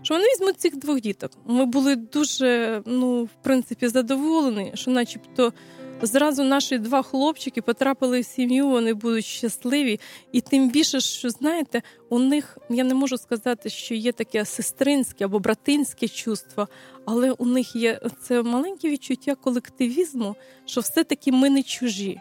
Що 0.01 0.13
вони 0.13 0.25
візьмуть 0.25 0.59
цих 0.59 0.77
двох 0.77 1.01
діток. 1.01 1.31
Ми 1.45 1.65
були 1.65 1.95
дуже, 1.95 2.81
ну, 2.85 3.23
в 3.23 3.29
принципі, 3.43 3.87
задоволені, 3.87 4.71
що, 4.75 4.91
начебто, 4.91 5.53
зразу 6.01 6.43
наші 6.43 6.77
два 6.77 7.01
хлопчики 7.01 7.61
потрапили 7.61 8.19
в 8.19 8.25
сім'ю, 8.25 8.69
вони 8.69 8.93
будуть 8.93 9.25
щасливі. 9.25 9.99
І 10.31 10.41
тим 10.41 10.69
більше, 10.69 10.99
що 10.99 11.29
знаєте, 11.29 11.81
у 12.09 12.19
них 12.19 12.57
я 12.69 12.83
не 12.83 12.93
можу 12.93 13.17
сказати, 13.17 13.69
що 13.69 13.95
є 13.95 14.11
таке 14.11 14.45
сестринське 14.45 15.25
або 15.25 15.39
братинське 15.39 16.07
чувство, 16.07 16.67
але 17.05 17.31
у 17.31 17.45
них 17.45 17.75
є 17.75 17.99
це 18.21 18.43
маленьке 18.43 18.89
відчуття 18.89 19.35
колективізму, 19.35 20.35
що 20.65 20.81
все-таки 20.81 21.31
ми 21.31 21.49
не 21.49 21.63
чужі. 21.63 22.19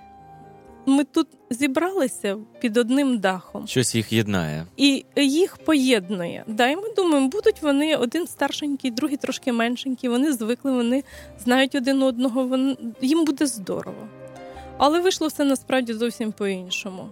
Ми 0.87 1.05
тут 1.05 1.27
зібралися 1.51 2.37
під 2.61 2.77
одним 2.77 3.19
дахом. 3.19 3.67
Щось 3.67 3.95
їх 3.95 4.13
єднає. 4.13 4.67
І 4.77 5.05
їх 5.17 5.57
поєднує. 5.57 6.45
Да, 6.47 6.69
І 6.69 6.77
ми 6.77 6.95
думаємо, 6.97 7.29
будуть 7.29 7.63
вони 7.63 7.97
один 7.97 8.27
старшенький, 8.27 8.91
другий 8.91 9.17
трошки 9.17 9.53
меншенький. 9.53 10.11
Вони 10.11 10.33
звикли, 10.33 10.73
вони 10.73 11.05
знають 11.45 11.75
один 11.75 12.03
одного, 12.03 12.45
вони... 12.47 12.77
їм 13.01 13.25
буде 13.25 13.47
здорово. 13.47 14.09
Але 14.79 15.01
вийшло 15.01 15.27
все 15.27 15.45
насправді 15.45 15.93
зовсім 15.93 16.33
по-іншому. 16.33 17.09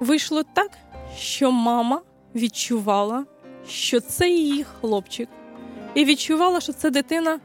Вийшло 0.00 0.42
так, 0.54 0.70
що 1.16 1.52
мама 1.52 2.00
відчувала, 2.34 3.24
що 3.68 4.00
це 4.00 4.28
її 4.28 4.64
хлопчик, 4.80 5.28
і 5.94 6.04
відчувала, 6.04 6.60
що 6.60 6.72
це 6.72 6.90
дитина 6.90 7.40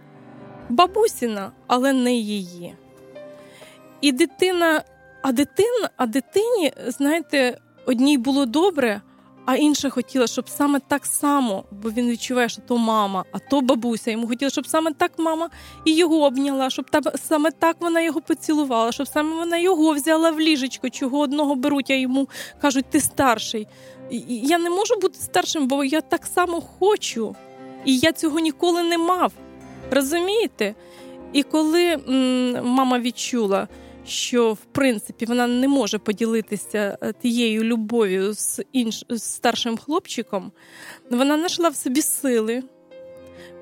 бабусіна, 0.69 1.51
але 1.67 1.93
не 1.93 2.13
її. 2.13 2.75
І 4.01 4.11
дитина 4.11 4.83
а 5.25 5.31
дитина, 5.31 5.89
а 5.97 6.05
дитині, 6.05 6.71
знаєте, 6.88 7.57
одній 7.85 8.17
було 8.17 8.45
добре, 8.45 9.01
а 9.45 9.55
інша 9.55 9.89
хотіла, 9.89 10.27
щоб 10.27 10.49
саме 10.49 10.79
так 10.79 11.05
само, 11.05 11.63
бо 11.71 11.89
він 11.89 12.09
відчуває, 12.09 12.49
що 12.49 12.61
то 12.61 12.77
мама, 12.77 13.25
а 13.31 13.39
то 13.39 13.61
бабуся. 13.61 14.11
Йому 14.11 14.27
хотіла, 14.27 14.49
щоб 14.49 14.67
саме 14.67 14.93
так 14.93 15.11
мама 15.17 15.49
і 15.85 15.95
його 15.95 16.23
обняла, 16.23 16.69
щоб 16.69 16.89
та, 16.89 17.01
саме 17.17 17.51
так 17.51 17.77
вона 17.79 18.01
його 18.01 18.21
поцілувала, 18.21 18.91
щоб 18.91 19.07
саме 19.07 19.35
вона 19.35 19.57
його 19.57 19.93
взяла 19.93 20.31
в 20.31 20.39
ліжечко, 20.39 20.89
чого 20.89 21.19
одного 21.19 21.55
беруть, 21.55 21.91
а 21.91 21.93
йому 21.93 22.29
кажуть, 22.61 22.85
ти 22.89 22.99
старший. 22.99 23.67
Я 24.27 24.57
не 24.57 24.69
можу 24.69 24.95
бути 25.01 25.19
старшим, 25.19 25.67
бо 25.67 25.83
я 25.83 26.01
так 26.01 26.25
само 26.25 26.61
хочу. 26.61 27.35
І 27.85 27.97
я 27.97 28.11
цього 28.11 28.39
ніколи 28.39 28.83
не 28.83 28.97
мав. 28.97 29.31
Розумієте? 29.91 30.75
І 31.33 31.43
коли 31.43 31.85
м- 31.85 32.65
мама 32.67 32.99
відчула, 32.99 33.67
що 34.06 34.54
в 34.54 34.65
принципі 34.72 35.26
вона 35.26 35.48
не 35.48 35.68
може 35.68 35.98
поділитися 35.98 36.98
е, 37.02 37.13
тією 37.22 37.63
любов'ю 37.63 38.34
з 38.34 38.63
інш... 38.72 39.06
з 39.10 39.24
старшим 39.24 39.78
хлопчиком, 39.78 40.52
вона 41.12 41.38
знайшла 41.38 41.70
в 41.70 41.76
собі 41.76 42.02
сили 42.02 42.63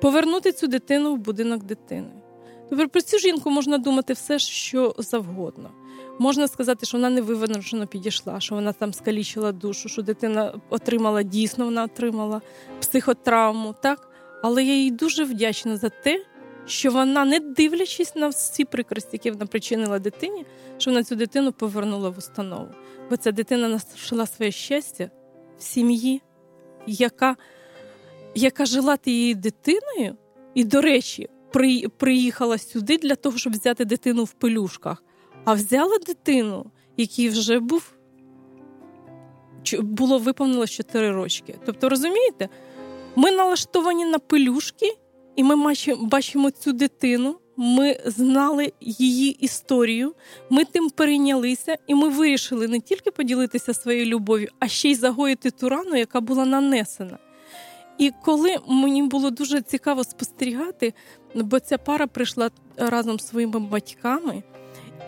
повернути 0.00 0.52
цю 0.52 0.66
дитину 0.66 1.14
в 1.14 1.18
будинок 1.18 1.64
дитини. 1.64 2.10
Тобто 2.70 2.88
про 2.88 3.00
цю 3.00 3.18
жінку 3.18 3.50
можна 3.50 3.78
думати 3.78 4.12
все, 4.12 4.38
що 4.38 4.94
завгодно. 4.98 5.70
Можна 6.18 6.48
сказати, 6.48 6.86
що 6.86 6.98
вона 6.98 7.10
невиважено 7.10 7.86
підійшла, 7.86 8.40
що 8.40 8.54
вона 8.54 8.72
там 8.72 8.92
скалічила 8.92 9.52
душу, 9.52 9.88
що 9.88 10.02
дитина 10.02 10.60
отримала 10.70 11.22
дійсно, 11.22 11.64
вона 11.64 11.84
отримала 11.84 12.40
психотравму, 12.80 13.74
так? 13.82 14.08
Але 14.42 14.64
я 14.64 14.74
їй 14.74 14.90
дуже 14.90 15.24
вдячна 15.24 15.76
за 15.76 15.88
те, 15.88 16.24
що 16.66 16.90
вона, 16.90 17.24
не 17.24 17.40
дивлячись 17.40 18.16
на 18.16 18.28
всі 18.28 18.64
прикрості, 18.64 19.10
які 19.12 19.30
вона 19.30 19.46
причинила 19.46 19.98
дитині, 19.98 20.46
що 20.78 20.90
вона 20.90 21.04
цю 21.04 21.14
дитину 21.14 21.52
повернула 21.52 22.10
в 22.10 22.18
установу. 22.18 22.68
Бо 23.10 23.16
ця 23.16 23.32
дитина 23.32 23.78
знайшла 23.78 24.26
своє 24.26 24.50
щастя 24.50 25.10
в 25.58 25.62
сім'ї, 25.62 26.22
яка 26.86 27.36
яка 28.34 28.66
жила 28.66 28.96
тією 28.96 29.34
дитиною, 29.34 30.16
і, 30.54 30.64
до 30.64 30.80
речі, 30.80 31.28
при, 31.52 31.88
приїхала 31.88 32.58
сюди 32.58 32.98
для 32.98 33.14
того, 33.14 33.38
щоб 33.38 33.52
взяти 33.52 33.84
дитину 33.84 34.24
в 34.24 34.32
пелюшках, 34.32 35.02
а 35.44 35.54
взяла 35.54 35.98
дитину, 36.06 36.70
який 36.96 37.28
вже 37.28 37.58
був 37.58 37.94
було 39.78 40.18
виповнилось 40.18 40.70
4 40.70 41.10
рочки. 41.10 41.54
Тобто, 41.66 41.88
розумієте, 41.88 42.48
ми 43.16 43.30
налаштовані 43.30 44.04
на 44.04 44.18
пелюшки, 44.18 44.96
і 45.36 45.44
ми 45.44 45.74
бачимо 46.00 46.50
цю 46.50 46.72
дитину. 46.72 47.36
Ми 47.56 48.00
знали 48.04 48.72
її 48.80 49.30
історію, 49.30 50.14
ми 50.50 50.64
тим 50.64 50.90
перейнялися, 50.90 51.76
і 51.86 51.94
ми 51.94 52.08
вирішили 52.08 52.68
не 52.68 52.80
тільки 52.80 53.10
поділитися 53.10 53.74
своєю 53.74 54.06
любов'ю, 54.06 54.48
а 54.58 54.68
ще 54.68 54.90
й 54.90 54.94
загоїти 54.94 55.50
ту 55.50 55.68
рану, 55.68 55.96
яка 55.96 56.20
була 56.20 56.44
нанесена. 56.44 57.18
І 57.98 58.12
коли 58.24 58.56
мені 58.68 59.02
було 59.02 59.30
дуже 59.30 59.62
цікаво 59.62 60.04
спостерігати, 60.04 60.94
бо 61.34 61.60
ця 61.60 61.78
пара 61.78 62.06
прийшла 62.06 62.50
разом 62.76 63.20
з 63.20 63.26
своїми 63.26 63.60
батьками, 63.60 64.42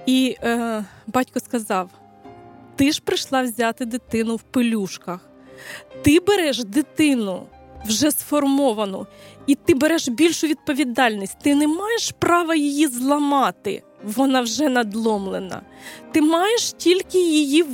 і 0.07 0.37
е, 0.43 0.85
батько 1.07 1.41
сказав: 1.41 1.91
Ти 2.77 2.93
ж 2.93 3.03
прийшла 3.05 3.43
взяти 3.43 3.85
дитину 3.85 4.37
в 4.37 4.43
пелюшках, 4.43 5.29
ти 6.03 6.21
береш 6.21 6.65
дитину 6.65 7.47
вже 7.85 8.11
сформовану, 8.11 9.07
і 9.47 9.55
ти 9.55 9.75
береш 9.75 10.09
більшу 10.09 10.47
відповідальність. 10.47 11.37
Ти 11.43 11.55
не 11.55 11.69
маєш 11.69 12.15
права 12.19 12.55
її 12.55 12.87
зламати, 12.87 13.83
вона 14.05 14.41
вже 14.41 14.69
надломлена. 14.69 15.63
Ти 16.13 16.23
маєш 16.23 16.73
тільки 16.73 17.19
її 17.19 17.65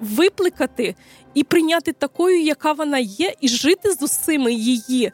випликати 0.00 0.94
і 1.34 1.44
прийняти 1.44 1.92
такою, 1.92 2.40
яка 2.40 2.72
вона 2.72 2.98
є, 2.98 3.34
і 3.40 3.48
жити 3.48 3.92
з 3.92 4.02
усіми 4.02 4.52
її 4.52 5.12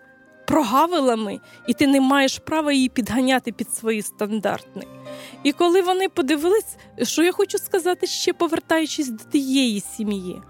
прогавилами, 0.50 1.40
і 1.66 1.74
ти 1.74 1.86
не 1.86 2.00
маєш 2.00 2.38
права 2.38 2.72
її 2.72 2.88
підганяти 2.88 3.52
під 3.52 3.74
свої 3.74 4.02
стандарти. 4.02 4.86
І 5.42 5.52
коли 5.52 5.82
вони 5.82 6.08
подивились, 6.08 6.76
що 7.02 7.22
я 7.22 7.32
хочу 7.32 7.58
сказати, 7.58 8.06
ще 8.06 8.32
повертаючись 8.32 9.08
до 9.08 9.24
тієї 9.24 9.80
сім'ї. 9.80 10.40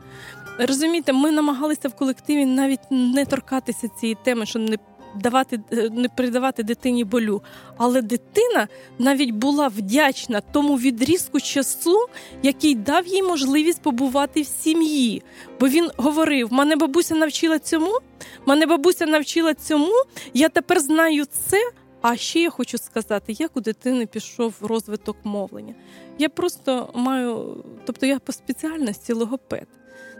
Розумієте, 0.62 1.12
ми 1.12 1.30
намагалися 1.30 1.88
в 1.88 1.94
колективі 1.94 2.46
навіть 2.46 2.80
не 2.90 3.26
торкатися 3.26 3.88
цієї 3.88 4.16
теми, 4.24 4.46
що 4.46 4.58
не 4.58 4.76
давати, 5.14 5.60
е, 5.72 5.90
не 5.90 6.08
придавати 6.08 6.62
дитині 6.62 7.04
болю. 7.04 7.42
Але 7.76 8.02
дитина 8.02 8.68
навіть 8.98 9.30
була 9.30 9.68
вдячна 9.68 10.40
тому 10.40 10.76
відрізку 10.76 11.40
часу, 11.40 12.06
який 12.42 12.74
дав 12.74 13.06
їй 13.06 13.22
можливість 13.22 13.82
побувати 13.82 14.42
в 14.42 14.46
сім'ї. 14.46 15.22
Бо 15.60 15.68
він 15.68 15.90
говорив: 15.96 16.52
мене 16.52 16.76
бабуся 16.76 17.14
навчила 17.14 17.58
цьому, 17.58 17.98
мене 18.46 18.66
бабуся 18.66 19.06
навчила 19.06 19.54
цьому, 19.54 19.92
я 20.34 20.48
тепер 20.48 20.80
знаю 20.80 21.24
це. 21.24 21.70
А 22.02 22.16
ще 22.16 22.40
я 22.40 22.50
хочу 22.50 22.78
сказати, 22.78 23.36
як 23.38 23.56
у 23.56 23.60
дитини 23.60 24.06
пішов 24.06 24.54
розвиток 24.60 25.16
мовлення. 25.24 25.74
Я 26.18 26.28
просто 26.28 26.88
маю, 26.94 27.64
тобто 27.86 28.06
я 28.06 28.18
по 28.18 28.32
спеціальності 28.32 29.12
логопед. 29.12 29.66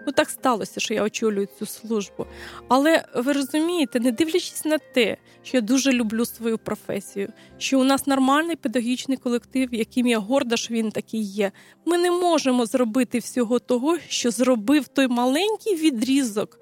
Ну 0.07 0.13
так 0.13 0.31
сталося, 0.31 0.81
що 0.81 0.95
я 0.95 1.03
очолюю 1.03 1.49
цю 1.59 1.67
службу. 1.67 2.27
Але 2.69 3.05
ви 3.15 3.33
розумієте, 3.33 4.01
не 4.01 4.13
дивлячись 4.13 4.65
на 4.65 4.79
те, 4.79 5.17
що 5.43 5.57
я 5.57 5.61
дуже 5.61 5.93
люблю 5.93 6.25
свою 6.25 6.59
професію, 6.59 7.33
що 7.59 7.81
у 7.81 7.85
нас 7.85 8.07
нормальний 8.07 8.57
педагогічний 8.57 9.17
колектив, 9.17 9.69
яким 9.73 10.07
я 10.07 10.19
горда, 10.19 10.57
що 10.57 10.75
він 10.75 10.91
такий 10.91 11.23
є. 11.23 11.53
Ми 11.85 11.99
не 11.99 12.11
можемо 12.11 12.67
зробити 12.67 13.19
всього 13.19 13.59
того, 13.59 13.99
що 14.09 14.31
зробив 14.31 14.89
той 14.89 15.09
маленький 15.09 15.77
відрізок 15.77 16.61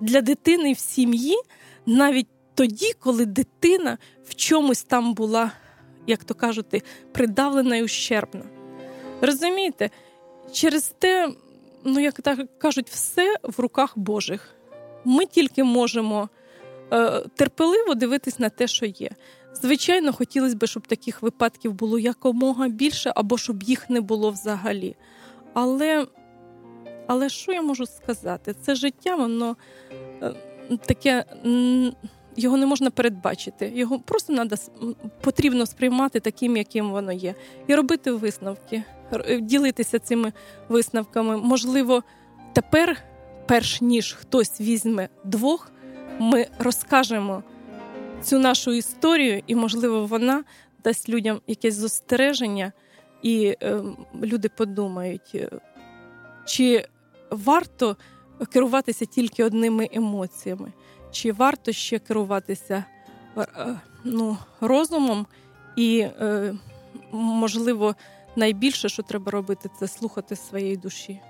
для 0.00 0.20
дитини 0.20 0.72
в 0.72 0.78
сім'ї, 0.78 1.36
навіть 1.86 2.28
тоді, 2.54 2.92
коли 3.00 3.26
дитина 3.26 3.98
в 4.24 4.34
чомусь 4.34 4.82
там 4.82 5.14
була, 5.14 5.52
як 6.06 6.24
то 6.24 6.34
кажуть, 6.34 6.84
придавлена 7.12 7.76
і 7.76 7.84
ущербна. 7.84 8.44
Розумієте? 9.20 9.90
Через 10.52 10.94
те 10.98 11.28
ну 11.86 12.00
як 12.00 12.20
так 12.20 12.58
кажуть, 12.58 12.90
все 12.90 13.36
в 13.42 13.60
руках 13.60 13.98
Божих. 13.98 14.54
Ми 15.04 15.26
тільки 15.26 15.64
можемо 15.64 16.28
е, 16.92 17.22
терпеливо 17.34 17.94
дивитись 17.94 18.38
на 18.38 18.48
те, 18.48 18.66
що 18.66 18.86
є. 18.86 19.10
Звичайно, 19.52 20.12
хотілося 20.12 20.56
б, 20.56 20.66
щоб 20.66 20.86
таких 20.86 21.22
випадків 21.22 21.72
було 21.72 21.98
якомога 21.98 22.68
більше, 22.68 23.12
або 23.16 23.38
щоб 23.38 23.62
їх 23.62 23.90
не 23.90 24.00
було 24.00 24.30
взагалі. 24.30 24.96
Але 25.54 26.06
але 27.06 27.28
що 27.28 27.52
я 27.52 27.62
можу 27.62 27.86
сказати? 27.86 28.54
Це 28.62 28.74
життя, 28.74 29.16
воно 29.16 29.56
е, 30.22 30.34
таке. 30.86 31.24
Його 32.36 32.56
не 32.56 32.66
можна 32.66 32.90
передбачити, 32.90 33.72
його 33.74 33.98
просто 33.98 34.32
надо, 34.32 34.56
потрібно 35.20 35.66
сприймати 35.66 36.20
таким, 36.20 36.56
яким 36.56 36.90
воно 36.90 37.12
є, 37.12 37.34
і 37.66 37.74
робити 37.74 38.12
висновки 38.12 38.82
ділитися 39.40 39.98
цими 39.98 40.32
висновками. 40.68 41.36
Можливо, 41.36 42.02
тепер, 42.52 43.02
перш 43.46 43.80
ніж 43.80 44.12
хтось 44.12 44.60
візьме 44.60 45.08
двох, 45.24 45.72
ми 46.18 46.46
розкажемо 46.58 47.42
цю 48.22 48.38
нашу 48.38 48.72
історію, 48.72 49.42
і, 49.46 49.54
можливо, 49.54 50.06
вона 50.06 50.44
дасть 50.84 51.08
людям 51.08 51.40
якесь 51.46 51.74
застереження, 51.74 52.72
і 53.22 53.56
е, 53.62 53.82
люди 54.22 54.48
подумають, 54.48 55.30
е, 55.34 55.50
чи 56.46 56.84
варто 57.30 57.96
керуватися 58.52 59.04
тільки 59.04 59.44
одними 59.44 59.88
емоціями, 59.92 60.72
чи 61.16 61.32
варто 61.32 61.72
ще 61.72 61.98
керуватися 61.98 62.84
е, 63.38 63.46
ну, 64.04 64.36
розумом 64.60 65.26
і, 65.76 65.98
е, 65.98 66.54
можливо, 67.12 67.94
найбільше, 68.36 68.88
що 68.88 69.02
треба 69.02 69.30
робити, 69.30 69.70
це 69.78 69.88
слухати 69.88 70.36
своєї 70.36 70.76
душі, 70.76 71.20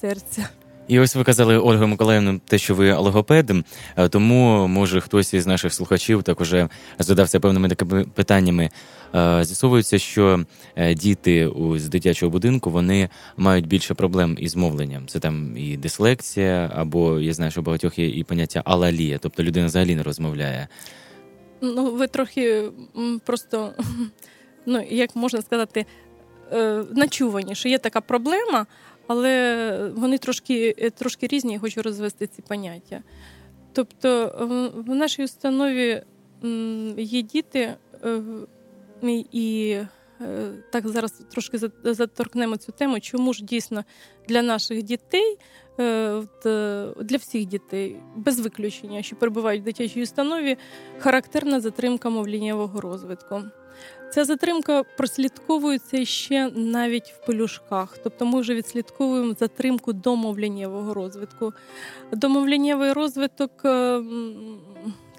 серця. 0.00 0.48
І 0.88 1.00
ось 1.00 1.16
ви 1.16 1.24
казали 1.24 1.58
Ольга 1.58 1.86
Миколаївна, 1.86 2.40
те, 2.44 2.58
що 2.58 2.74
ви 2.74 2.92
логопед, 2.92 3.50
е, 3.96 4.08
тому 4.08 4.68
може 4.68 5.00
хтось 5.00 5.34
із 5.34 5.46
наших 5.46 5.74
слухачів 5.74 6.22
також 6.22 6.54
задався 6.98 7.40
певними 7.40 7.68
такими 7.68 8.04
питаннями. 8.04 8.70
Е, 9.14 9.44
з'ясовується, 9.44 9.98
що 9.98 10.44
е, 10.76 10.94
діти 10.94 11.50
з 11.76 11.88
дитячого 11.88 12.30
будинку 12.30 12.70
вони 12.70 13.08
мають 13.36 13.66
більше 13.66 13.94
проблем 13.94 14.36
із 14.40 14.56
мовленням. 14.56 15.06
Це 15.06 15.18
там 15.18 15.56
і 15.56 15.76
дислексія, 15.76 16.70
або 16.74 17.20
я 17.20 17.32
знаю, 17.32 17.50
що 17.50 17.60
у 17.60 17.64
багатьох 17.64 17.98
є 17.98 18.06
і 18.06 18.24
поняття 18.24 18.62
алалія, 18.64 19.18
тобто 19.18 19.42
людина 19.42 19.66
взагалі 19.66 19.96
не 19.96 20.02
розмовляє. 20.02 20.68
Ну, 21.60 21.90
ви 21.90 22.06
трохи 22.06 22.64
просто, 23.24 23.72
ну 24.66 24.84
як 24.90 25.16
можна 25.16 25.42
сказати, 25.42 25.86
Е, 26.52 26.84
начувані, 26.90 27.54
що 27.54 27.68
є 27.68 27.78
така 27.78 28.00
проблема, 28.00 28.66
але 29.08 29.92
вони 29.96 30.18
трошки 30.18 30.74
е, 30.78 30.90
трошки 30.90 31.26
різні, 31.26 31.52
я 31.52 31.58
хочу 31.58 31.82
розвести 31.82 32.26
ці 32.26 32.42
поняття. 32.42 33.02
Тобто 33.72 34.32
в 34.86 34.94
нашій 34.94 35.24
установі 35.24 36.02
є 36.96 37.22
діти, 37.22 37.74
е, 38.04 38.22
і 39.32 39.76
так 40.72 40.88
зараз 40.88 41.12
трошки 41.30 41.58
заторкнемо 41.84 42.56
цю 42.56 42.72
тему, 42.72 43.00
чому 43.00 43.32
ж 43.32 43.44
дійсно 43.44 43.84
для 44.28 44.42
наших 44.42 44.82
дітей, 44.82 45.38
для 47.02 47.16
всіх 47.18 47.46
дітей, 47.46 47.96
без 48.16 48.40
виключення, 48.40 49.02
що 49.02 49.16
перебувають 49.16 49.62
в 49.62 49.64
дитячій 49.64 50.02
установі, 50.02 50.56
характерна 50.98 51.60
затримка 51.60 52.10
мовліннєвого 52.10 52.80
розвитку. 52.80 53.42
Ця 54.10 54.24
затримка 54.24 54.82
прослідковується 54.82 56.04
ще 56.04 56.50
навіть 56.50 57.06
в 57.06 57.26
пелюшках, 57.26 57.98
тобто 58.04 58.26
ми 58.26 58.40
вже 58.40 58.54
відслідковуємо 58.54 59.34
затримку 59.40 59.92
домовляннєвого 59.92 60.94
розвитку. 60.94 61.52
Домовляннєвий 62.12 62.92
розвиток 62.92 63.50
е, 63.64 64.00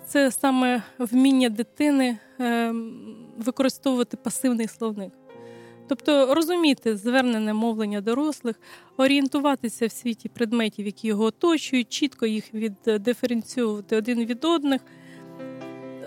це 0.07 0.31
саме 0.31 0.83
вміння 0.99 1.49
дитини 1.49 2.17
е, 2.39 2.73
використовувати 3.37 4.17
пасивний 4.17 4.67
словник. 4.67 5.13
Тобто 5.87 6.35
розуміти 6.35 6.97
звернене 6.97 7.53
мовлення 7.53 8.01
дорослих, 8.01 8.55
орієнтуватися 8.97 9.87
в 9.87 9.91
світі 9.91 10.29
предметів, 10.29 10.85
які 10.85 11.07
його 11.07 11.23
оточують, 11.23 11.89
чітко 11.89 12.25
їх 12.25 12.53
віддиференціювати 12.53 13.97
один 13.97 14.25
від 14.25 14.45
одних. 14.45 14.81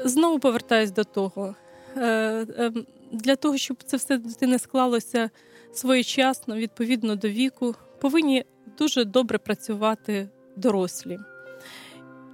Знову 0.05 0.39
повертаюсь 0.39 0.91
до 0.91 1.05
того. 1.05 1.55
Е, 1.97 2.47
ем, 2.59 2.87
для 3.13 3.37
того, 3.37 3.57
щоб 3.57 3.83
це 3.83 3.97
все 3.97 4.19
дитини 4.19 4.59
склалося 4.59 5.31
своєчасно, 5.73 6.57
відповідно 6.57 7.17
до 7.17 7.29
віку, 7.29 7.75
повинні 8.01 8.45
дуже 8.79 9.05
добре 9.05 9.39
працювати 9.39 10.29
дорослі. 10.57 11.19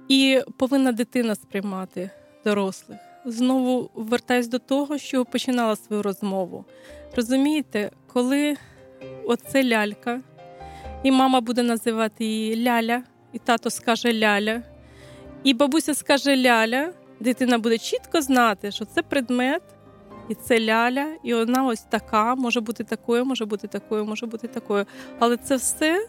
І 0.07 0.41
повинна 0.57 0.91
дитина 0.91 1.35
сприймати 1.35 2.09
дорослих. 2.45 2.99
Знову 3.25 3.89
вертаюсь 3.93 4.47
до 4.47 4.59
того, 4.59 4.97
що 4.97 5.25
починала 5.25 5.75
свою 5.75 6.03
розмову. 6.03 6.65
Розумієте, 7.15 7.91
коли 8.07 8.57
оце 9.25 9.63
лялька, 9.63 10.21
і 11.03 11.11
мама 11.11 11.41
буде 11.41 11.63
називати 11.63 12.25
її 12.25 12.63
Ляля, 12.63 13.03
і 13.33 13.39
тато 13.39 13.69
скаже 13.69 14.13
Ляля, 14.13 14.63
і 15.43 15.53
бабуся 15.53 15.93
скаже 15.93 16.37
Ляля, 16.37 16.93
дитина 17.19 17.57
буде 17.57 17.77
чітко 17.77 18.21
знати, 18.21 18.71
що 18.71 18.85
це 18.85 19.01
предмет, 19.01 19.61
і 20.29 20.35
це 20.35 20.59
ляля, 20.59 21.07
і 21.23 21.33
вона 21.33 21.65
ось 21.65 21.81
така, 21.81 22.35
може 22.35 22.61
бути 22.61 22.83
такою, 22.83 23.25
може 23.25 23.45
бути 23.45 23.67
такою, 23.67 24.05
може 24.05 24.25
бути 24.25 24.47
такою. 24.47 24.85
Але 25.19 25.37
це 25.37 25.55
все 25.55 26.07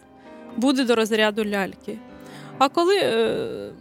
буде 0.57 0.85
до 0.85 0.95
розряду 0.95 1.45
ляльки. 1.45 1.97
А 2.57 2.69
коли 2.69 2.95
е, 2.97 3.71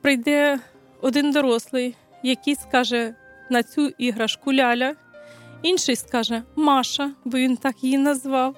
прийде 0.00 0.58
один 1.00 1.32
дорослий, 1.32 1.96
який 2.22 2.54
скаже 2.54 3.14
на 3.50 3.62
цю 3.62 3.86
іграшку 3.86 4.52
ляля, 4.52 4.94
інший 5.62 5.96
скаже 5.96 6.42
Маша, 6.56 7.10
бо 7.24 7.38
він 7.38 7.56
так 7.56 7.84
її 7.84 7.98
назвав. 7.98 8.56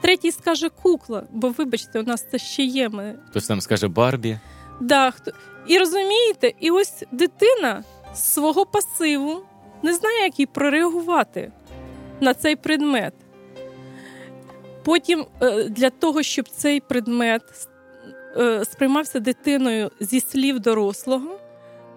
Третій 0.00 0.32
скаже 0.32 0.68
кукла, 0.68 1.22
бо, 1.32 1.48
вибачте, 1.48 2.00
у 2.00 2.02
нас 2.02 2.26
це 2.30 2.38
ще 2.38 2.62
є. 2.62 2.88
Ми... 2.88 3.18
Хтось 3.30 3.46
там 3.46 3.60
скаже 3.60 3.88
Барбі. 3.88 4.38
Да, 4.80 5.10
хто... 5.10 5.32
І 5.66 5.78
розумієте, 5.78 6.52
і 6.60 6.70
ось 6.70 7.04
дитина 7.12 7.84
з 8.14 8.22
свого 8.22 8.66
пасиву 8.66 9.42
не 9.82 9.94
знає, 9.94 10.24
як 10.24 10.38
їй 10.40 10.46
прореагувати 10.46 11.52
на 12.20 12.34
цей 12.34 12.56
предмет. 12.56 13.14
Потім 14.84 15.26
е, 15.42 15.64
для 15.64 15.90
того, 15.90 16.22
щоб 16.22 16.48
цей 16.48 16.80
предмет 16.80 17.42
е, 18.36 18.64
сприймався 18.64 19.20
дитиною 19.20 19.90
зі 20.00 20.20
слів 20.20 20.60
дорослого, 20.60 21.38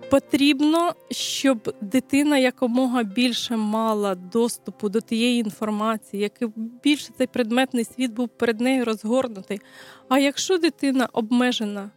потрібно, 0.09 0.93
щоб 1.11 1.75
дитина 1.81 2.37
якомога 2.37 3.03
більше 3.03 3.57
мала 3.57 4.15
доступу 4.15 4.89
до 4.89 5.01
тієї 5.01 5.39
інформації, 5.39 6.23
як 6.23 6.49
більше 6.83 7.09
цей 7.17 7.27
предметний 7.27 7.85
світ 7.85 8.11
був 8.11 8.29
перед 8.29 8.61
нею 8.61 8.85
розгорнутий. 8.85 9.61
А 10.09 10.19
якщо 10.19 10.57
дитина 10.57 11.09
обмежена 11.13 11.89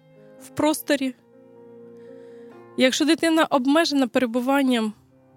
в 0.42 0.48
просторі, 0.48 1.14
якщо 2.80 3.04
дитина 3.04 3.46
обмежена 3.50 4.06
перебуванням 4.06 4.92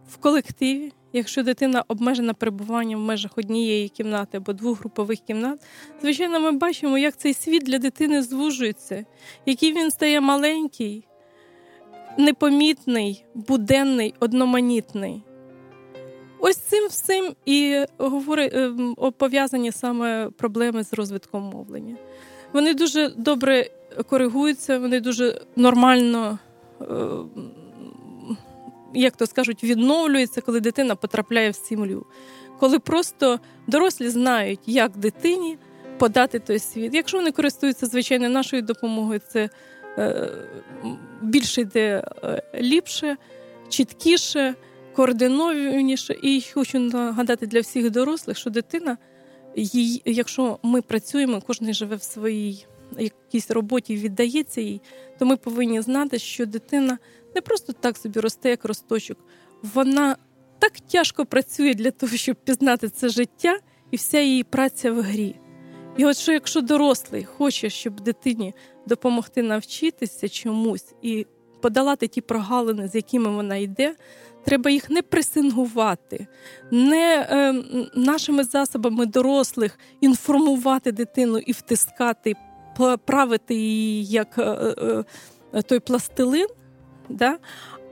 в 0.10 0.18
колективі, 0.18 0.91
якщо 1.14 1.44
дитина 1.44 1.84
обмежена 1.88 2.34
перебуванням 2.34 3.00
в 3.00 3.04
межах 3.04 3.38
однієї 3.38 3.89
кімнати 3.89 4.38
або 4.38 4.54
двох 4.54 4.80
групових 4.80 5.20
кімнат, 5.20 5.60
звичайно, 6.02 6.39
ми 6.39 6.52
бачимо, 6.52 6.98
як 6.98 7.18
цей 7.18 7.34
світ 7.34 7.64
для 7.64 7.78
дитини 7.78 8.24
звужується, 8.24 9.06
який 9.46 9.74
він 9.74 9.91
стає 9.91 10.22
маленький, 10.22 11.08
непомітний, 12.18 13.26
буденний, 13.34 14.14
одноманітний. 14.20 15.22
Ось 16.39 16.58
цим 16.58 16.88
всім 16.88 17.36
і 17.46 17.86
говорить 17.98 18.54
ем, 18.54 18.96
пов'язані 19.18 19.72
саме 19.72 20.30
проблеми 20.38 20.84
з 20.84 20.94
розвитком 20.94 21.44
мовлення. 21.44 21.96
Вони 22.54 22.74
дуже 22.74 23.10
добре 23.10 23.70
коригуються, 24.10 24.80
вони 24.80 25.00
дуже 25.00 25.41
нормально 25.56 26.39
як 28.93 29.15
то 29.15 29.26
скажуть, 29.26 29.63
відновлюється, 29.63 30.41
коли 30.41 30.59
дитина 30.59 30.95
потрапляє 30.95 31.49
в 31.49 31.55
сім'ю. 31.55 32.05
Коли 32.59 32.80
просто 32.80 33.39
дорослі 33.67 34.09
знають, 34.09 34.59
як 34.65 34.97
дитині 34.97 35.57
подати 35.97 36.39
той 36.39 36.59
світ. 36.59 36.93
Якщо 36.93 37.17
вони 37.17 37.32
користуються 37.32 37.86
звичайно 37.86 38.30
нашою 38.30 38.61
допомогою, 38.61 39.21
це 39.28 39.49
е, 39.97 40.32
більше 41.21 41.61
йде 41.61 42.03
е, 42.24 42.43
ліпше, 42.61 43.17
чіткіше, 43.69 44.55
координованіше. 44.95 46.15
І 46.21 46.43
хочу 46.53 46.80
нагадати 46.80 47.47
для 47.47 47.59
всіх 47.59 47.91
дорослих, 47.91 48.38
що 48.38 48.49
дитина, 48.49 48.97
якщо 50.05 50.59
ми 50.63 50.82
працюємо, 50.82 51.41
кожен 51.47 51.74
живе 51.74 51.95
в 51.95 52.03
своїй 52.03 52.65
якійсь 53.00 53.52
роботі 53.52 53.96
віддається 53.96 54.62
їй, 54.62 54.82
то 55.20 55.26
ми 55.26 55.38
повинні 55.38 55.82
знати, 55.82 56.20
що 56.20 56.46
дитина 56.46 56.98
не 57.36 57.41
просто 57.41 57.74
так 57.74 57.98
собі 57.98 58.20
росте, 58.20 58.50
як 58.50 58.66
росточок. 58.66 59.18
Вона 59.74 60.16
так 60.60 60.72
тяжко 60.80 61.26
працює 61.26 61.74
для 61.74 61.91
того, 61.91 62.18
щоб 62.18 62.36
пізнати 62.36 62.89
це 62.89 63.10
життя 63.10 63.60
і 63.91 63.96
вся 63.96 64.20
її 64.20 64.44
праця 64.44 64.91
в 64.91 65.02
грі. 65.02 65.36
І 65.98 66.06
от 66.06 66.18
що 66.18 66.32
якщо 66.32 66.62
дорослий 66.62 67.24
хоче, 67.24 67.70
щоб 67.70 68.00
дитині 68.00 68.54
допомогти 68.86 69.44
навчитися 69.44 70.30
чомусь 70.30 70.94
і 71.02 71.26
подолати 71.62 72.08
ті 72.08 72.22
прогалини, 72.22 72.88
з 72.88 72.96
якими 72.96 73.30
вона 73.30 73.56
йде, 73.56 73.96
треба 74.46 74.72
їх 74.72 74.89
не 74.89 75.02
пресингувати, 75.02 76.28
не 76.72 77.28
е, 77.30 77.54
нашими 77.96 78.44
засобами 78.44 79.06
дорослих 79.06 79.80
інформувати 80.02 80.91
дитину 80.91 81.38
і 81.38 81.52
втискати, 81.52 82.34
правити 83.05 83.55
її 83.55 84.05
як 84.05 84.38
е, 84.38 84.41
е, 84.41 85.03
е 85.53 85.61
той 85.61 85.80
пластилин 85.80 86.47
да? 87.09 87.38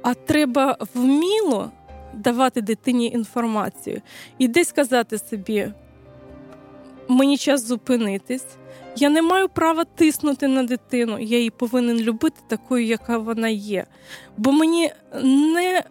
а 0.01 0.13
треба 0.13 0.77
вміло 0.93 1.71
давати 2.13 2.61
дитині 2.61 3.07
інформацію 3.07 4.01
і 4.38 4.47
десь 4.47 4.67
сказати 4.67 5.17
собі: 5.17 5.71
мені 7.07 7.38
час 7.38 7.67
зупинитись. 7.67 8.45
Я 8.95 9.09
не 9.09 9.21
маю 9.21 9.49
права 9.49 9.84
тиснути 9.84 10.47
на 10.47 10.63
дитину, 10.63 11.19
я 11.19 11.38
її 11.38 11.49
повинен 11.49 11.99
любити 11.99 12.41
такою, 12.47 12.86
яка 12.86 13.17
вона 13.17 13.47
є. 13.47 13.86
Бо 14.38 14.51
мені 14.51 14.91
не 15.23 15.84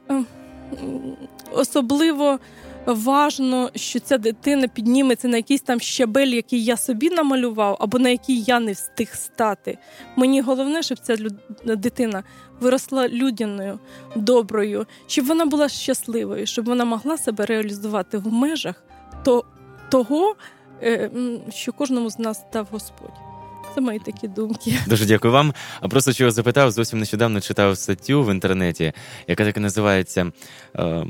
особливо 1.52 2.38
важно, 2.94 3.70
що 3.74 4.00
ця 4.00 4.18
дитина 4.18 4.68
підніметься 4.68 5.28
на 5.28 5.36
якийсь 5.36 5.60
там 5.60 5.80
щабель, 5.80 6.26
який 6.26 6.64
я 6.64 6.76
собі 6.76 7.10
намалював, 7.10 7.76
або 7.80 7.98
на 7.98 8.08
який 8.08 8.42
я 8.42 8.60
не 8.60 8.72
встиг 8.72 9.14
стати. 9.14 9.78
Мені 10.16 10.40
головне, 10.40 10.82
щоб 10.82 10.98
ця 10.98 11.16
дитина 11.64 12.22
виросла 12.60 13.08
людяною, 13.08 13.78
доброю, 14.16 14.86
щоб 15.06 15.26
вона 15.26 15.46
була 15.46 15.68
щасливою, 15.68 16.46
щоб 16.46 16.64
вона 16.64 16.84
могла 16.84 17.18
себе 17.18 17.46
реалізувати 17.46 18.18
в 18.18 18.32
межах 18.32 18.84
того, 19.90 20.34
е, 20.82 21.10
що 21.48 21.72
кожному 21.72 22.10
з 22.10 22.18
нас 22.18 22.44
дав 22.52 22.68
Господь. 22.70 23.29
Це 23.74 23.80
мої 23.80 23.98
такі 23.98 24.28
думки. 24.28 24.74
Дуже 24.86 25.06
дякую 25.06 25.32
вам. 25.32 25.54
А 25.80 25.88
просто 25.88 26.12
чого 26.12 26.30
запитав, 26.30 26.70
зовсім 26.70 26.98
нещодавно 26.98 27.40
читав 27.40 27.78
статтю 27.78 28.22
в 28.22 28.30
інтернеті, 28.30 28.92
яка 29.28 29.44
так 29.44 29.56
і 29.56 29.60
називається 29.60 30.32
е, 30.76 31.06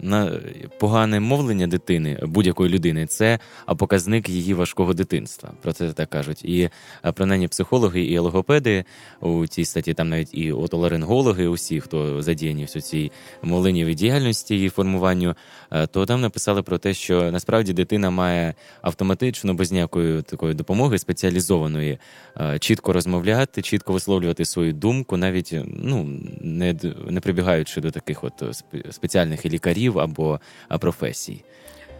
на 0.00 0.40
погане 0.78 1.20
мовлення 1.20 1.66
дитини 1.66 2.18
будь-якої 2.22 2.70
людини. 2.70 3.06
Це 3.06 3.38
показник 3.76 4.28
її 4.28 4.54
важкого 4.54 4.94
дитинства. 4.94 5.50
Про 5.62 5.72
це 5.72 5.92
так 5.92 6.10
кажуть. 6.10 6.44
І 6.44 6.70
принаймні 7.14 7.48
психологи 7.48 8.02
і 8.02 8.18
логопеди 8.18 8.84
у 9.20 9.46
цій 9.46 9.64
статті, 9.64 9.94
там 9.94 10.08
навіть 10.08 10.34
і 10.34 10.52
отоларингологи, 10.52 11.46
усі, 11.46 11.80
хто 11.80 12.22
задіяні 12.22 12.64
в 12.64 12.68
цій 12.68 13.12
мовленнєвій 13.42 13.94
діяльності 13.94 14.64
і 14.64 14.68
формуванню, 14.68 15.34
е, 15.70 15.86
то 15.86 16.06
там 16.06 16.20
написали 16.20 16.62
про 16.62 16.78
те, 16.78 16.94
що 16.94 17.32
насправді 17.32 17.72
дитина 17.72 18.10
має 18.10 18.54
автоматично 18.82 19.54
без 19.54 19.72
ніякої 19.72 20.22
такої 20.22 20.54
допомоги 20.54 20.98
спеціалізованої 20.98 21.87
повинні 21.88 22.54
е, 22.54 22.58
чітко 22.58 22.92
розмовляти, 22.92 23.62
чітко 23.62 23.92
висловлювати 23.92 24.44
свою 24.44 24.72
думку, 24.72 25.16
навіть 25.16 25.54
ну 25.66 26.20
не 26.40 26.74
не 27.06 27.20
прибігаючи 27.20 27.80
до 27.80 27.90
таких 27.90 28.24
от 28.24 28.42
спеціальних 28.90 29.46
лікарів 29.46 29.98
або 29.98 30.40
професій. 30.80 31.44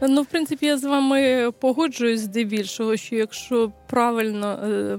Ну, 0.03 0.23
в 0.23 0.27
принципі, 0.27 0.67
я 0.67 0.79
з 0.79 0.85
вами 0.85 1.51
погоджуюсь 1.61 2.21
здебільшого, 2.21 2.97
що 2.97 3.17
якщо 3.17 3.73
правильно 3.87 4.49
е, 4.49 4.99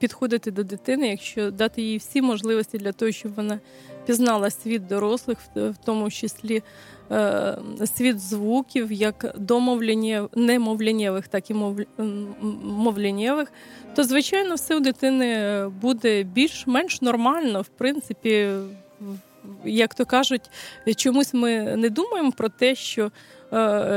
підходити 0.00 0.50
до 0.50 0.64
дитини, 0.64 1.08
якщо 1.08 1.50
дати 1.50 1.82
їй 1.82 1.98
всі 1.98 2.22
можливості 2.22 2.78
для 2.78 2.92
того, 2.92 3.12
щоб 3.12 3.34
вона 3.34 3.60
пізнала 4.08 4.50
світ 4.50 4.86
дорослих, 4.86 5.38
в 5.54 5.74
тому 5.84 6.10
числі 6.10 6.62
е, 7.10 7.58
світ 7.96 8.20
звуків, 8.20 8.92
як 8.92 9.34
домовлення 9.38 10.28
немовлянєвих, 10.34 11.28
так 11.28 11.50
і 11.50 11.54
мовлянєвих, 12.62 13.52
то 13.94 14.04
звичайно 14.04 14.54
все 14.54 14.76
у 14.76 14.80
дитини 14.80 15.66
буде 15.68 16.22
більш-менш 16.22 17.02
нормально, 17.02 17.62
в 17.62 17.68
принципі, 17.68 18.50
як 19.64 19.94
то 19.94 20.06
кажуть, 20.06 20.50
чомусь 20.96 21.34
ми 21.34 21.76
не 21.76 21.90
думаємо 21.90 22.32
про 22.32 22.48
те, 22.48 22.74
що 22.74 23.10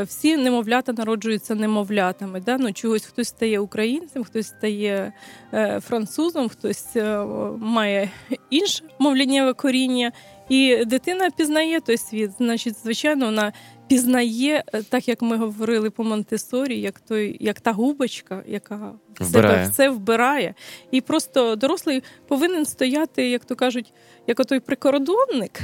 всі 0.07 0.37
немовлята 0.37 0.93
народжуються 0.93 1.55
немовлятами. 1.55 2.39
Да? 2.39 2.57
Ну, 2.57 2.73
чогось 2.73 3.05
хтось 3.05 3.27
стає 3.27 3.59
українцем, 3.59 4.23
хтось 4.23 4.47
стає 4.47 5.13
е, 5.53 5.79
французом, 5.79 6.49
хтось 6.49 6.95
е, 6.95 7.25
має 7.57 8.09
інше 8.49 8.83
мовляннєве 8.99 9.53
коріння. 9.53 10.11
І 10.49 10.85
дитина 10.85 11.29
пізнає 11.29 11.81
той 11.81 11.97
світ. 11.97 12.31
Значить, 12.37 12.77
звичайно, 12.83 13.25
вона 13.25 13.53
пізнає, 13.87 14.63
е, 14.73 14.83
так 14.83 15.07
як 15.07 15.21
ми 15.21 15.37
говорили 15.37 15.89
по 15.89 16.03
Монтесорі, 16.03 16.81
як 16.81 16.99
той, 16.99 17.37
як 17.39 17.61
та 17.61 17.71
губочка, 17.71 18.43
яка 18.47 18.93
в 19.19 19.25
себе 19.25 19.67
все 19.71 19.89
вбирає. 19.89 20.53
І 20.91 21.01
просто 21.01 21.55
дорослий 21.55 22.03
повинен 22.27 22.65
стояти, 22.65 23.29
як 23.29 23.45
то 23.45 23.55
кажуть, 23.55 23.93
як 24.27 24.39
отой 24.39 24.59
прикордонник, 24.59 25.59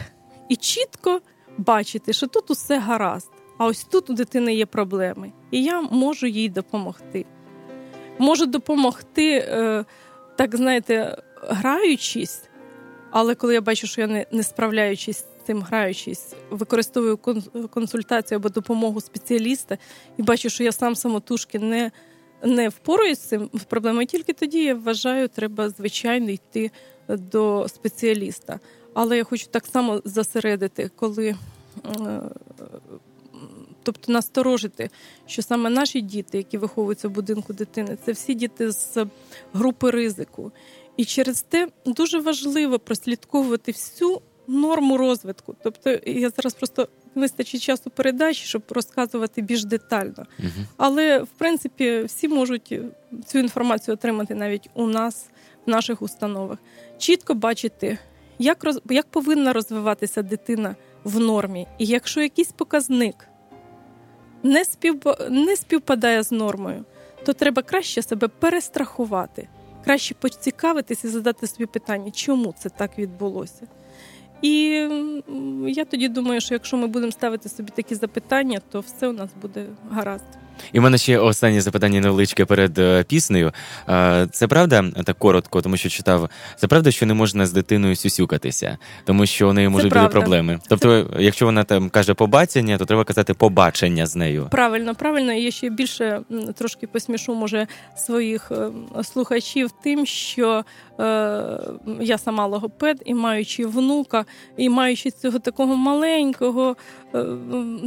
і 0.50 0.56
чітко 0.56 1.22
бачити, 1.58 2.14
що 2.14 2.28
тут 2.28 2.52
усе 2.52 2.80
гаразд. 2.80 3.37
А 3.58 3.66
ось 3.66 3.84
тут 3.84 4.10
у 4.10 4.14
дитини 4.14 4.56
є 4.56 4.66
проблеми, 4.66 5.32
і 5.52 5.64
я 5.64 5.82
можу 5.82 6.28
їй 6.28 6.50
допомогти. 6.50 7.26
Можу 8.20 8.46
допомогти, 8.46 9.32
е, 9.32 9.86
так 10.36 10.56
знаєте, 10.56 11.18
граючись, 11.42 12.44
але 13.12 13.36
коли 13.36 13.54
я 13.54 13.62
бачу, 13.62 13.88
що 13.88 14.02
я 14.02 14.08
не, 14.08 14.26
не 14.32 14.44
справляючись 14.44 15.18
з 15.18 15.46
цим 15.46 15.62
граючись, 15.62 16.34
використовую 16.50 17.18
консультацію 17.70 18.38
або 18.38 18.50
допомогу 18.50 19.02
спеціаліста 19.02 19.78
і 20.18 20.24
бачу, 20.24 20.50
що 20.50 20.64
я 20.64 20.72
сам 20.72 20.96
самотужки 20.96 21.60
не 21.60 21.92
не 22.44 22.70
впораюсь 22.70 23.20
з 23.20 23.28
цим 23.28 23.50
проблемою, 23.68 24.08
тільки 24.08 24.34
тоді 24.34 24.64
я 24.64 24.76
вважаю, 24.76 25.28
треба 25.28 25.70
звичайно 25.70 26.30
йти 26.30 26.72
до 27.08 27.68
спеціаліста. 27.68 28.60
Але 28.94 29.18
я 29.18 29.24
хочу 29.24 29.48
так 29.52 29.66
само 29.66 30.02
засередити, 30.06 30.92
коли. 30.96 31.36
Тобто 33.88 34.12
насторожити, 34.12 34.90
що 35.26 35.42
саме 35.42 35.70
наші 35.70 36.02
діти, 36.02 36.38
які 36.38 36.58
виховуються 36.58 37.08
в 37.08 37.12
будинку 37.12 37.54
дитини, 37.54 37.98
це 38.06 38.12
всі 38.12 38.34
діти 38.34 38.72
з 38.72 39.06
групи 39.54 39.92
ризику. 39.92 40.52
І 40.98 41.06
через 41.06 41.42
те 41.42 41.68
дуже 41.86 42.20
важливо 42.20 42.80
прослідковувати 42.80 43.72
всю 43.72 44.22
норму 44.48 44.98
розвитку. 44.98 45.56
Тобто, 45.64 46.00
я 46.06 46.30
зараз 46.30 46.54
просто 46.54 46.88
вистачить 47.16 47.62
часу 47.62 47.90
передачі, 47.90 48.46
щоб 48.46 48.64
розказувати 48.70 49.42
більш 49.42 49.66
детально. 49.66 50.26
Угу. 50.40 50.66
Але 50.78 51.20
в 51.20 51.30
принципі 51.38 52.04
всі 52.04 52.28
можуть 52.28 52.80
цю 53.26 53.40
інформацію 53.40 53.94
отримати 53.94 54.36
навіть 54.36 54.70
у 54.74 54.88
нас, 54.88 55.26
в 55.66 55.70
наших 55.70 56.02
установах. 56.02 56.58
Чітко 56.98 57.34
бачити, 57.34 57.98
як 58.40 58.64
роз... 58.64 58.80
як 58.90 59.06
повинна 59.06 59.54
розвиватися 59.54 60.22
дитина 60.22 60.76
в 61.04 61.20
нормі, 61.20 61.68
і 61.78 61.86
якщо 61.86 62.22
якийсь 62.22 62.52
показник 62.52 63.16
не, 64.48 64.66
спів... 64.66 65.02
не 65.30 65.56
співпадає 65.56 66.24
з 66.24 66.32
нормою, 66.32 66.86
то 67.26 67.34
треба 67.34 67.62
краще 67.62 68.02
себе 68.02 68.28
перестрахувати 68.28 69.48
краще 69.88 70.14
поцікавитися 70.14 71.08
і 71.08 71.12
задати 71.12 71.48
собі 71.48 71.66
питання, 71.66 72.12
чому 72.12 72.54
це 72.58 72.70
так 72.70 73.00
відбулося. 73.00 73.68
І 74.42 74.52
я 75.68 75.86
тоді 75.86 76.10
думаю, 76.10 76.42
що 76.42 76.54
якщо 76.54 76.78
ми 76.78 76.88
будемо 76.88 77.12
ставити 77.12 77.50
собі 77.50 77.72
такі 77.76 77.96
запитання, 77.96 78.62
то 78.72 78.80
все 78.80 79.08
у 79.08 79.12
нас 79.12 79.30
буде 79.42 79.66
гаразд. 79.92 80.26
І 80.74 80.80
в 80.80 80.82
мене 80.82 80.98
ще 80.98 81.18
останнє 81.18 81.62
запитання 81.62 82.00
невеличке 82.00 82.46
перед 82.46 82.78
е, 82.78 83.04
піснею. 83.04 83.52
Це 84.32 84.48
правда 84.50 84.86
так 85.06 85.20
коротко, 85.20 85.62
тому 85.62 85.78
що 85.78 85.90
читав. 85.90 86.30
Це 86.56 86.68
правда, 86.68 86.92
що 86.92 87.06
не 87.06 87.14
можна 87.14 87.46
з 87.46 87.52
дитиною 87.52 87.96
сюсюкатися, 87.96 88.78
тому 89.06 89.26
що 89.26 89.50
у 89.50 89.54
неї 89.54 89.70
можуть 89.70 89.94
бути 89.94 90.08
проблеми. 90.08 90.60
Тобто, 90.70 91.10
якщо 91.20 91.46
вона 91.46 91.64
там 91.64 91.90
каже 91.90 92.14
побачення, 92.14 92.78
то 92.78 92.86
треба 92.86 93.04
казати 93.04 93.34
побачення 93.34 94.06
з 94.06 94.16
нею. 94.16 94.48
Правильно, 94.52 94.96
правильно. 94.96 95.34
І 95.34 95.42
я 95.42 95.52
ще 95.52 95.70
більше 95.70 96.22
трошки 96.56 96.88
посмішу, 96.88 97.34
може, 97.34 97.68
своїх 97.96 98.52
е, 98.52 98.70
слухачів 99.04 99.72
тим, 99.84 100.06
що 100.06 100.64
е, 101.00 101.04
я 102.00 102.18
сама 102.18 102.46
логопед, 102.46 103.02
і 103.06 103.14
маючи 103.14 103.66
внука, 103.66 104.26
і 104.58 104.70
маючи 104.70 105.12
цього 105.12 105.40
такого 105.40 105.76
маленького, 105.76 106.76
е, 107.16 107.26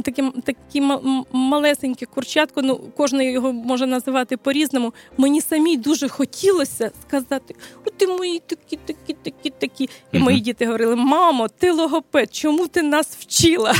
такі, 0.03 0.23
такі 0.43 0.83
малесенькі 1.31 2.05
курчатко 2.05 2.60
ну 2.61 2.79
кожен 2.97 3.21
його 3.21 3.53
може 3.53 3.87
називати 3.87 4.37
по-різному. 4.37 4.93
Мені 5.17 5.41
самій 5.41 5.77
дуже 5.77 6.09
хотілося 6.09 6.91
сказати: 7.07 7.55
О, 7.85 7.89
ти 7.97 8.07
мої 8.07 8.41
такі, 8.45 8.75
такі, 8.85 9.13
такі, 9.13 9.49
такі. 9.49 9.89
І 10.11 10.19
мої 10.19 10.39
діти 10.39 10.65
говорили: 10.65 10.95
Мамо, 10.95 11.47
ти 11.47 11.71
логопед, 11.71 12.35
чому 12.35 12.67
ти 12.67 12.81
нас 12.81 13.07
вчила? 13.19 13.75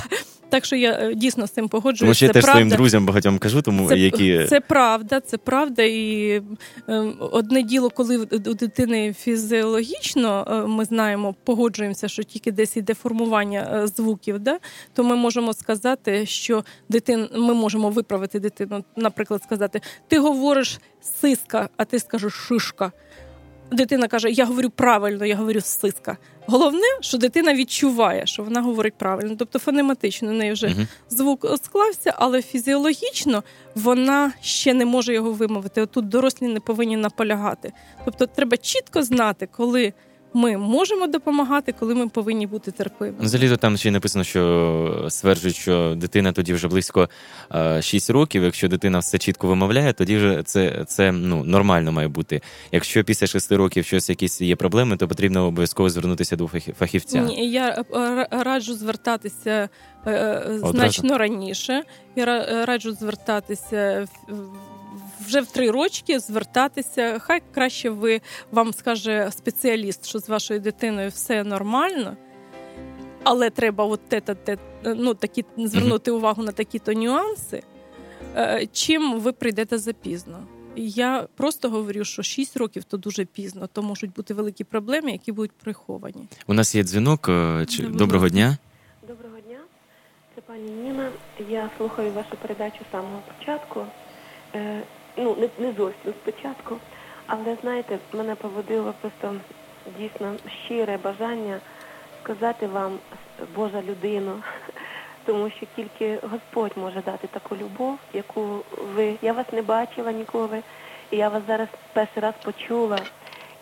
Так 0.52 0.66
що 0.66 0.76
я 0.76 0.92
е, 0.92 1.16
дійсно 1.16 1.48
з 1.48 1.52
цим 1.52 1.68
погоджуюся. 1.68 2.04
Тому 2.04 2.14
що 2.14 2.26
я 2.26 2.32
теж 2.32 2.44
правда. 2.44 2.60
своїм 2.60 2.70
друзям 2.70 3.06
багатьом 3.06 3.40
кажу, 3.40 3.62
тому 3.62 3.88
це, 3.88 3.98
які 3.98 4.46
це 4.50 4.60
правда, 4.60 5.20
це 5.20 5.38
правда. 5.38 5.84
І 5.84 6.42
е, 6.90 7.14
одне 7.20 7.64
діло, 7.64 7.90
коли 7.90 8.18
у 8.18 8.54
дитини 8.54 9.14
фізіологічно 9.14 10.48
е, 10.52 10.68
ми 10.68 10.86
знаємо, 10.86 11.36
погоджуємося, 11.44 12.08
що 12.08 12.24
тільки 12.24 12.52
десь 12.52 12.78
іде 12.78 12.94
формування 12.94 13.88
звуків, 13.88 14.40
да, 14.40 14.60
то 14.94 15.04
ми 15.04 15.16
можемо 15.16 15.54
сказати, 15.54 16.26
що 16.26 16.64
дитин, 16.90 17.30
ми 17.36 17.54
можемо 17.54 17.90
виправити 17.90 18.40
дитину. 18.40 18.84
Наприклад, 18.96 19.44
сказати: 19.44 19.82
ти 20.08 20.20
говориш 20.20 20.80
сиска, 21.22 21.70
а 21.78 21.86
ти 21.86 22.00
скажеш 22.00 22.34
шишка 22.34 22.92
дитина 23.72 24.08
каже: 24.08 24.32
Я 24.32 24.46
говорю 24.46 24.70
правильно, 24.70 25.26
я 25.26 25.36
говорю 25.36 25.62
сиска. 25.62 26.18
Головне, 26.46 26.88
що 27.02 27.18
дитина 27.18 27.54
відчуває, 27.54 28.26
що 28.26 28.44
вона 28.44 28.62
говорить 28.62 28.94
правильно, 28.94 29.36
тобто 29.40 29.60
фонематично 29.60 30.32
в 30.32 30.34
неї 30.34 30.52
вже 30.52 30.68
uh 30.68 30.88
звук 31.10 31.46
склався, 31.64 32.14
але 32.18 32.42
фізіологічно 32.42 33.44
вона 33.76 34.34
ще 34.42 34.74
не 34.74 34.86
може 34.86 35.14
його 35.14 35.32
вимовити. 35.32 35.82
Отут 35.82 36.10
дорослі 36.10 36.48
не 36.48 36.60
повинні 36.60 36.98
наполягати. 36.98 37.72
Тобто, 38.06 38.26
треба 38.26 38.58
чітко 38.58 39.04
знати, 39.04 39.50
коли 39.52 39.94
ми 40.34 40.58
можемо 40.58 41.08
допомагати, 41.08 41.74
коли 41.80 41.96
ми 41.96 42.08
повинні 42.08 42.48
бути 42.48 42.72
терпимі. 42.72 43.14
Взагалі 43.20 43.50
то 43.50 43.58
там 43.58 43.78
ще 43.78 43.92
написано, 43.92 44.24
що 44.24 45.06
стверджують, 45.10 45.56
що 45.56 45.96
дитина 45.98 46.32
тоді 46.32 46.54
вже 46.54 46.68
близько 46.68 47.10
6 47.82 48.10
років. 48.10 48.44
Якщо 48.44 48.68
дитина 48.68 49.00
все 49.00 49.18
чітко 49.18 49.48
вимовляє, 49.48 49.94
тоді 49.94 50.18
вже 50.18 50.44
це 50.44 50.86
це 50.88 51.12
ну 51.12 51.44
нормально 51.44 51.92
має 51.92 52.08
бути. 52.08 52.42
Якщо 52.72 53.04
після 53.04 53.28
6 53.28 53.52
років 53.52 53.86
щось 53.86 54.10
якісь 54.10 54.42
є 54.42 54.56
проблеми, 54.56 54.98
то 54.98 55.08
потрібно 55.08 55.48
обов'язково 55.48 55.90
звернутися 55.90 56.36
до 56.36 56.48
фахівця. 56.48 57.22
Ні, 57.22 57.52
Я 57.52 57.84
раджу 58.32 58.74
звертатися 58.74 59.70
е, 60.06 60.12
е, 60.12 60.60
значно 60.64 61.18
раніше. 61.18 61.84
Я 62.16 62.26
раджу 62.66 62.92
звертатися 62.92 64.08
вже 65.28 65.42
в 65.42 65.48
три 65.48 65.72
рочки 65.72 66.20
звертатися. 66.20 67.20
Хай 67.20 67.42
краще 67.54 67.90
ви 67.90 68.22
вам 68.52 68.74
скаже 68.74 69.30
спеціаліст, 69.32 70.06
що 70.06 70.20
з 70.20 70.30
вашою 70.30 70.60
дитиною 70.60 71.10
все 71.10 71.44
нормально. 71.44 72.18
Але 73.24 73.50
треба 73.50 73.86
от 73.86 74.10
те, 74.10 74.22
те, 74.22 74.36
те, 74.36 74.58
ну, 74.84 75.14
такі, 75.14 75.46
звернути 75.58 76.12
увагу 76.12 76.44
на 76.44 76.52
такі-то 76.52 76.94
нюанси, 76.94 77.64
е, 78.36 78.68
чим 78.72 79.20
ви 79.20 79.32
прийдете 79.32 79.78
запізно. 79.78 80.48
Я 80.76 81.28
просто 81.36 81.70
говорю, 81.70 82.04
що 82.04 82.24
6 82.24 82.58
років 82.58 82.84
то 82.84 82.98
дуже 82.98 83.26
пізно, 83.26 83.68
то 83.68 83.82
можуть 83.82 84.14
бути 84.14 84.34
великі 84.34 84.64
проблеми, 84.64 85.12
які 85.12 85.32
будуть 85.32 85.52
приховані. 85.52 86.28
У 86.48 86.54
нас 86.54 86.76
є 86.76 86.84
дзвінок. 86.84 87.30
Е, 87.30 87.66
доброго 87.80 88.30
дня. 88.30 88.58
Доброго 89.08 89.40
дня, 89.40 89.60
це 90.36 90.42
пані 90.42 90.72
Ніна. 90.72 91.12
Я 91.50 91.70
слухаю 91.78 92.12
вашу 92.12 92.38
передачу 92.42 92.78
з 92.90 92.92
самого 92.92 93.22
початку. 93.38 93.86
Ну 95.18 95.36
не 95.36 95.66
не 95.68 95.74
зовсім 95.74 96.14
спочатку, 96.22 96.78
але 97.28 97.58
знаєте, 97.62 97.98
мене 98.14 98.36
поводило 98.36 98.94
просто 99.02 99.36
дійсно 99.98 100.36
щире 100.66 100.98
бажання 101.04 101.60
сказати 102.24 102.68
вам, 102.68 103.00
Божа 103.56 103.82
людина, 103.82 104.34
тому 105.26 105.50
що 105.50 105.66
тільки 105.76 106.20
Господь 106.32 106.72
може 106.76 107.02
дати 107.02 107.28
таку 107.28 107.56
любов, 107.56 107.98
яку 108.14 108.60
ви. 108.96 109.16
Я 109.22 109.34
вас 109.34 109.46
не 109.52 109.62
бачила 109.62 110.12
ніколи, 110.12 110.62
і 111.12 111.18
я 111.18 111.30
вас 111.30 111.44
зараз 111.48 111.68
перший 111.94 112.24
раз 112.24 112.34
почула. 112.44 113.00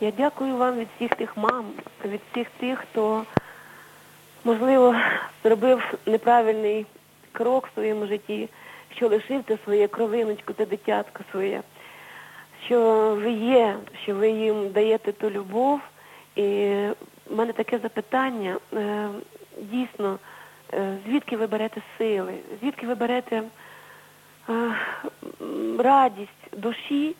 Я 0.01 0.11
дякую 0.11 0.55
вам 0.55 0.75
від 0.75 0.87
всіх 0.95 1.15
тих 1.15 1.37
мам, 1.37 1.65
від 2.05 2.21
всіх 2.31 2.47
тих, 2.59 2.79
хто, 2.79 3.23
можливо, 4.43 4.95
зробив 5.43 5.93
неправильний 6.05 6.85
крок 7.31 7.67
в 7.67 7.73
своєму 7.73 8.05
житті 8.05 8.49
що 8.95 9.07
лишив 9.07 9.43
ти 9.43 9.57
своє 9.63 9.87
кровиночку 9.87 10.53
та 10.53 10.65
дитятко 10.65 11.23
своє, 11.31 11.61
що 12.65 12.79
ви 13.21 13.31
є, 13.31 13.75
що 14.03 14.15
ви 14.15 14.29
їм 14.29 14.69
даєте 14.69 15.11
ту 15.11 15.29
любов. 15.29 15.79
І 16.35 16.43
в 17.29 17.35
мене 17.35 17.53
таке 17.53 17.79
запитання, 17.79 18.57
е, 18.73 19.09
дійсно, 19.61 20.19
е, 20.73 20.97
звідки 21.07 21.37
ви 21.37 21.47
берете 21.47 21.81
сили, 21.97 22.33
звідки 22.61 22.87
ви 22.87 22.95
берете 22.95 23.43
е, 24.49 24.75
радість 25.79 26.57
душі, 26.57 27.15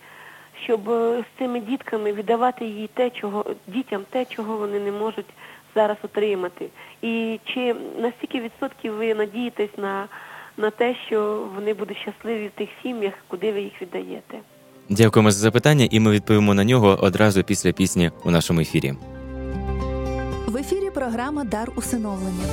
щоб 0.63 0.81
з 0.87 1.23
цими 1.37 1.59
дітками 1.59 2.13
віддавати 2.13 2.65
їй 2.65 2.89
те, 2.93 3.09
чого 3.09 3.45
дітям 3.67 4.05
те, 4.09 4.25
чого 4.25 4.57
вони 4.57 4.79
не 4.79 4.91
можуть 4.91 5.33
зараз 5.75 5.97
отримати. 6.03 6.69
І 7.01 7.39
чи 7.45 7.75
настільки 7.97 8.39
відсотків 8.39 8.93
ви 8.93 9.15
надієтесь 9.15 9.77
на 9.77 10.07
на 10.59 10.71
те, 10.71 10.95
що 11.07 11.47
вони 11.55 11.73
будуть 11.73 11.97
щасливі 11.97 12.47
в 12.47 12.51
тих 12.57 12.69
сім'ях, 12.83 13.13
куди 13.27 13.51
ви 13.51 13.61
їх 13.61 13.81
віддаєте. 13.81 14.39
Дякуємо 14.89 15.31
за 15.31 15.39
запитання, 15.39 15.87
і 15.91 15.99
ми 15.99 16.11
відповімо 16.11 16.53
на 16.53 16.63
нього 16.63 16.97
одразу 17.01 17.43
після 17.43 17.71
пісні 17.71 18.11
у 18.23 18.31
нашому 18.31 18.59
ефірі. 18.59 18.93
В 20.47 20.57
ефірі 20.57 20.89
програма 20.93 21.43
Дар 21.43 21.71
усиновлення. 21.75 22.45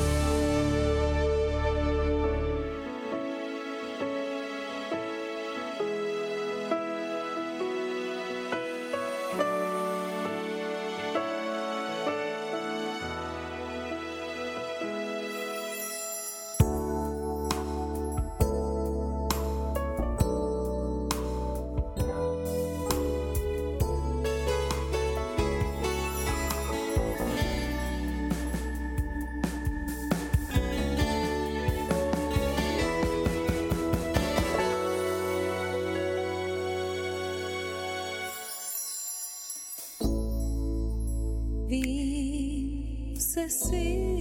así. 43.39 44.16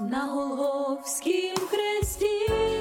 на 0.00 0.26
Голговськім 0.26 1.56
хресті. 1.56 2.79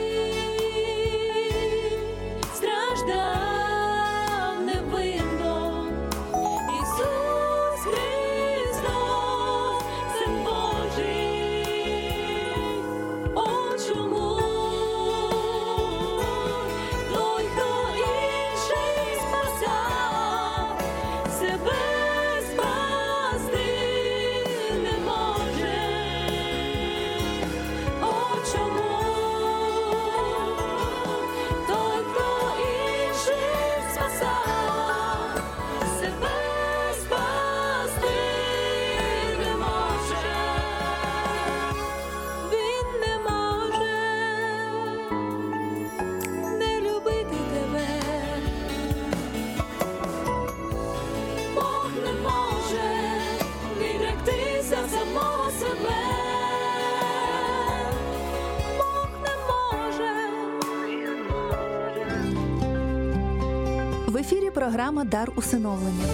Програма 64.69 65.03
Дар 65.03 65.31
усиновлення. 65.35 66.05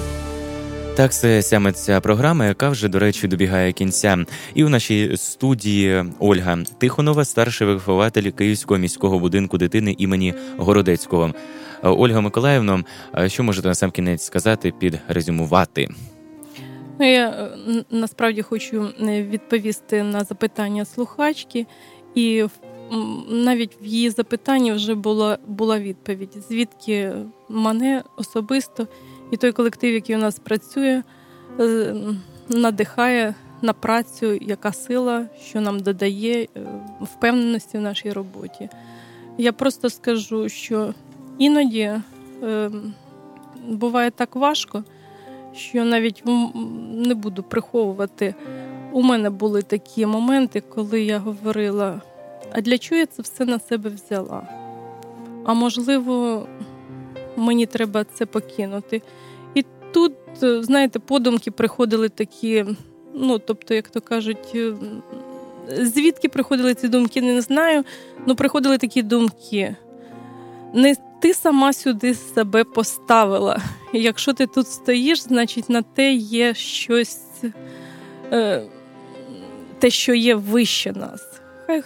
Так, 0.96 1.14
це 1.14 1.42
саме 1.42 1.72
ця 1.72 2.00
програма, 2.02 2.46
яка 2.46 2.70
вже, 2.70 2.88
до 2.88 3.00
речі, 3.00 3.28
добігає 3.28 3.72
кінця. 3.72 4.26
І 4.54 4.64
у 4.64 4.70
нашій 4.70 5.18
студії 5.18 6.04
Ольга 6.20 6.58
Тихонова, 6.78 7.26
старший 7.26 7.68
вихователь 7.68 8.32
Київського 8.32 8.78
міського 8.78 9.20
будинку 9.20 9.58
дитини 9.58 9.96
імені 9.98 10.34
Городецького. 10.58 11.34
Ольга 11.84 12.22
Миколаївна, 12.22 12.84
що 13.28 13.44
можете 13.44 13.68
на 13.68 13.76
сам 13.76 13.92
кінець 13.92 14.24
сказати, 14.24 14.74
підрезюмувати? 14.80 15.88
Ну, 17.00 17.12
я 17.12 17.30
е, 17.30 17.50
насправді 17.92 18.42
хочу 18.42 18.90
е, 19.02 19.24
відповісти 19.24 20.04
на 20.04 20.24
запитання 20.24 20.86
слухачки, 20.86 21.66
і 22.16 22.44
в- 22.44 22.50
навіть 23.30 23.78
в 23.82 23.86
її 23.86 24.10
запитанні 24.10 24.72
вже 24.72 24.96
була, 24.96 25.38
була 25.48 25.80
відповідь, 25.80 26.38
звідки 26.50 27.14
мене 27.50 28.04
особисто 28.18 28.88
і 29.32 29.38
той 29.38 29.52
колектив, 29.52 29.94
який 29.94 30.16
у 30.16 30.20
нас 30.20 30.40
працює, 30.40 31.04
е, 31.60 31.96
надихає 32.50 33.36
на 33.62 33.74
працю, 33.74 34.34
яка 34.34 34.74
сила, 34.74 35.26
що 35.42 35.62
нам 35.62 35.80
додає 35.80 36.44
е, 36.44 36.48
впевненості 37.02 37.78
в 37.78 37.82
нашій 37.82 38.12
роботі. 38.12 38.70
Я 39.38 39.54
просто 39.54 39.90
скажу, 39.90 40.50
що 40.50 40.94
іноді 41.38 41.92
е, 42.44 42.72
буває 43.68 44.12
так 44.12 44.36
важко 44.36 44.84
що 45.56 45.86
навіть 45.86 46.24
не 46.94 47.16
буду 47.16 47.44
приховувати. 47.44 48.36
У 48.92 49.02
мене 49.02 49.30
були 49.30 49.62
такі 49.62 50.06
моменти, 50.06 50.62
коли 50.62 51.02
я 51.04 51.20
говорила: 51.20 52.02
а 52.58 52.62
для 52.62 52.78
чого 52.78 53.00
я 53.00 53.06
це 53.06 53.22
все 53.22 53.46
на 53.46 53.60
себе 53.60 53.90
взяла? 53.90 54.48
А 55.46 55.54
можливо, 55.54 56.48
мені 57.36 57.66
треба 57.66 58.04
це 58.04 58.26
покинути. 58.26 59.02
І 59.54 59.66
тут, 59.92 60.14
е, 60.44 60.64
знаєте, 60.64 61.00
подумки 61.00 61.52
приходили 61.52 62.10
такі, 62.10 62.66
ну, 63.14 63.40
тобто, 63.40 63.74
як 63.74 63.90
то 63.90 64.02
кажуть, 64.02 64.52
е, 64.56 64.74
звідки 65.70 66.30
приходили 66.30 66.74
ці 66.74 66.88
думки, 66.88 67.22
не 67.22 67.42
знаю. 67.42 67.84
Ну, 68.26 68.36
приходили 68.36 68.78
такі 68.78 69.04
думки. 69.04 69.76
Не 70.74 70.96
ти 71.22 71.34
сама 71.34 71.74
сюди 71.74 72.14
себе 72.14 72.64
поставила. 72.64 73.62
Якщо 73.94 74.34
ти 74.34 74.48
тут 74.48 74.68
стоїш, 74.68 75.22
значить 75.22 75.70
на 75.70 75.82
те 75.82 76.14
є 76.14 76.54
щось, 76.54 77.22
е, 78.32 78.64
те, 79.80 79.90
що 79.90 80.14
є 80.14 80.36
вище 80.36 80.94
нас. 80.94 81.22
Хай 81.68 81.84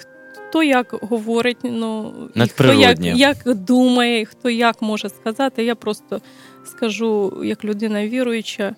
хто 0.50 0.64
як 0.64 0.96
говорить, 1.02 1.58
ну 1.64 2.14
і 2.36 2.40
хто 2.50 2.64
як, 2.74 2.98
як 3.18 3.56
думає, 3.56 4.22
і 4.22 4.26
хто 4.26 4.50
як 4.50 4.82
може 4.82 5.10
сказати. 5.10 5.64
Я 5.64 5.76
просто 5.76 6.22
скажу, 6.66 7.42
як 7.44 7.66
людина 7.66 8.08
віруюча. 8.08 8.76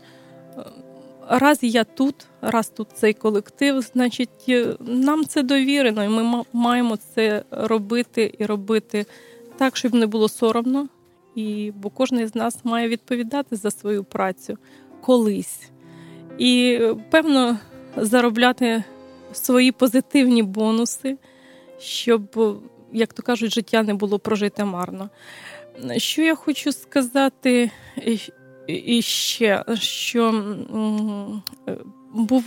е, 0.58 0.64
Раз 1.30 1.60
я 1.62 1.84
тут, 1.84 2.16
раз 2.42 2.70
тут 2.70 2.88
цей 2.94 3.14
колектив, 3.14 3.82
значить, 3.82 4.30
е, 4.50 4.68
нам 4.80 5.26
це 5.26 5.44
довірено, 5.44 6.04
і 6.04 6.08
ми 6.10 6.44
маємо 6.54 6.98
це 7.16 7.44
робити 7.52 8.36
і 8.40 8.46
робити 8.46 9.06
так, 9.58 9.78
щоб 9.78 9.94
не 9.94 10.08
було 10.08 10.30
соромно. 10.30 10.88
І, 11.36 11.72
бо 11.76 11.90
кожен 11.90 12.28
з 12.28 12.36
нас 12.36 12.58
має 12.64 12.88
відповідати 12.88 13.56
за 13.56 13.72
свою 13.72 14.04
працю 14.04 14.58
колись. 15.02 15.60
І, 16.38 16.80
певно, 17.12 17.58
заробляти 17.98 18.84
свої 19.34 19.72
позитивні 19.72 20.44
бонуси, 20.44 21.18
щоб, 21.82 22.38
як 22.94 23.14
то 23.14 23.24
кажуть, 23.24 23.54
життя 23.54 23.84
не 23.84 23.94
було 23.94 24.20
прожите 24.20 24.66
марно. 24.66 25.10
Що 25.98 26.22
я 26.22 26.36
хочу 26.36 26.72
сказати 26.72 27.72
і- 28.68 29.02
ще, 29.02 29.64
що 29.74 30.46
е, 31.66 31.78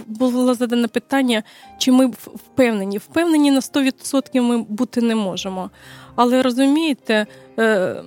було 0.06 0.54
задане 0.54 0.88
питання, 0.88 1.42
чи 1.78 1.92
ми 1.92 2.06
впевнені. 2.26 2.98
Впевнені 2.98 3.50
на 3.50 3.60
100% 3.60 4.40
ми 4.40 4.62
бути 4.62 5.00
не 5.00 5.14
можемо. 5.14 5.70
Але 6.14 6.42
розумієте, 6.42 7.26
е, 7.58 8.02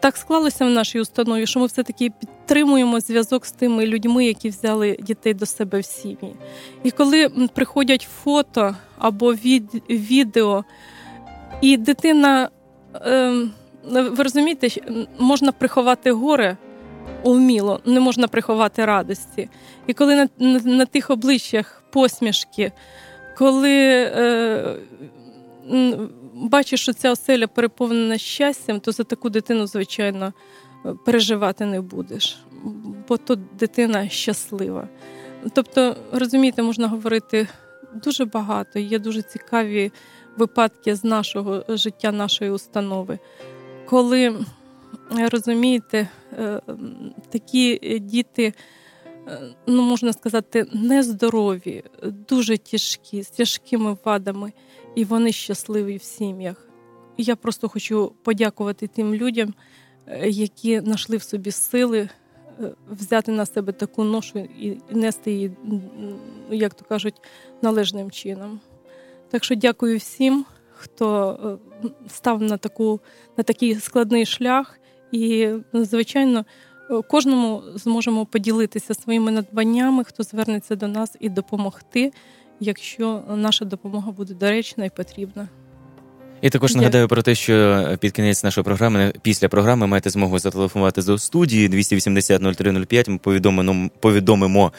так 0.00 0.16
склалося 0.16 0.64
в 0.64 0.70
нашій 0.70 1.00
установі, 1.00 1.46
що 1.46 1.60
ми 1.60 1.66
все-таки 1.66 2.10
підтримуємо 2.10 3.00
зв'язок 3.00 3.46
з 3.46 3.52
тими 3.52 3.86
людьми, 3.86 4.24
які 4.26 4.48
взяли 4.48 4.96
дітей 5.00 5.34
до 5.34 5.46
себе 5.46 5.80
в 5.80 5.84
сім'ї. 5.84 6.34
І 6.82 6.90
коли 6.90 7.28
приходять 7.54 8.08
фото 8.24 8.76
або 8.98 9.34
від, 9.34 9.82
відео, 9.90 10.64
і 11.60 11.76
дитина, 11.76 12.50
е, 12.94 13.32
ви 13.90 14.22
розумієте, 14.22 14.68
можна 15.18 15.52
приховати 15.52 16.12
горе 16.12 16.56
уміло, 17.22 17.80
не 17.84 18.00
можна 18.00 18.28
приховати 18.28 18.84
радості. 18.84 19.48
І 19.86 19.94
коли 19.94 20.16
на, 20.16 20.28
на, 20.38 20.60
на 20.60 20.86
тих 20.86 21.10
обличчях 21.10 21.82
посмішки, 21.90 22.72
коли 23.38 23.80
е, 23.80 24.76
бачиш, 26.36 26.80
що 26.80 26.92
ця 26.92 27.10
оселя 27.10 27.46
переповнена 27.46 28.18
щастям, 28.18 28.80
то 28.80 28.92
за 28.92 29.04
таку 29.04 29.30
дитину, 29.30 29.66
звичайно, 29.66 30.32
е, 30.86 30.94
переживати 31.04 31.64
не 31.66 31.80
будеш, 31.80 32.38
бо 33.08 33.16
то 33.16 33.34
дитина 33.34 34.08
щаслива. 34.08 34.88
Тобто, 35.52 35.96
розумієте, 36.12 36.62
можна 36.62 36.88
говорити 36.88 37.48
дуже 37.94 38.24
багато. 38.24 38.78
Є 38.78 38.98
дуже 38.98 39.22
цікаві 39.22 39.92
випадки 40.36 40.94
з 40.94 41.04
нашого 41.04 41.64
життя, 41.68 42.12
нашої 42.12 42.50
установи, 42.50 43.18
коли 43.86 44.44
розумієте, 45.10 46.08
е, 46.32 46.60
такі 47.30 47.98
діти. 47.98 48.54
е, 49.28 49.40
Ну, 49.66 49.82
можна 49.82 50.12
сказати, 50.12 50.66
нездорові, 50.72 51.84
дуже 52.28 52.58
тяжкі, 52.58 53.22
з 53.22 53.30
тяжкими 53.30 53.96
вадами, 54.04 54.52
і 54.96 55.04
вони 55.04 55.32
щасливі 55.32 55.96
в 55.96 56.02
сім'ях. 56.02 56.68
Я 57.16 57.36
просто 57.36 57.68
хочу 57.68 58.12
подякувати 58.22 58.86
тим 58.86 59.14
людям, 59.14 59.54
е, 60.06 60.28
які 60.28 60.80
знайшли 60.80 61.16
в 61.16 61.22
собі 61.22 61.50
сили 61.50 62.08
е, 62.60 62.72
взяти 62.90 63.32
на 63.32 63.46
себе 63.46 63.72
таку 63.72 64.04
ношу 64.04 64.38
і 64.38 64.78
нести 64.90 65.32
її, 65.32 65.52
як 66.50 66.74
то 66.74 66.84
кажуть, 66.84 67.14
належним 67.62 68.10
чином. 68.10 68.60
Так 69.30 69.44
що 69.44 69.54
дякую 69.54 69.98
всім, 69.98 70.44
хто 70.70 71.38
е, 71.84 71.88
став 72.08 72.42
на, 72.42 72.56
таку, 72.56 73.00
на 73.36 73.44
такий 73.44 73.74
складний 73.74 74.26
шлях, 74.26 74.78
і, 75.12 75.50
звичайно, 75.72 76.44
кожному 77.08 77.62
зможемо 77.74 78.26
поділитися 78.26 78.94
своїми 78.94 79.30
надбаннями, 79.30 80.04
хто 80.04 80.22
звернеться 80.22 80.76
до 80.76 80.88
нас 80.88 81.16
і 81.20 81.28
допомогти, 81.28 82.12
якщо 82.60 83.22
наша 83.28 83.64
допомога 83.64 84.12
буде 84.12 84.34
доречна 84.34 84.84
і 84.84 84.90
потрібна. 84.90 85.48
І 86.46 86.50
також 86.50 86.70
Дякую. 86.70 86.82
нагадаю 86.82 87.08
про 87.08 87.22
те, 87.22 87.34
що 87.34 87.86
під 88.00 88.12
кінець 88.12 88.44
нашої 88.44 88.64
програми, 88.64 89.12
після 89.22 89.48
програми, 89.48 89.86
маєте 89.86 90.10
змогу 90.10 90.38
зателефонувати 90.38 91.02
до 91.02 91.18
студії 91.18 91.68
280 91.68 92.42
0305. 92.42 93.08
Ми 93.08 93.18
повідомимо, 93.18 93.90
повідомимо 94.00 94.72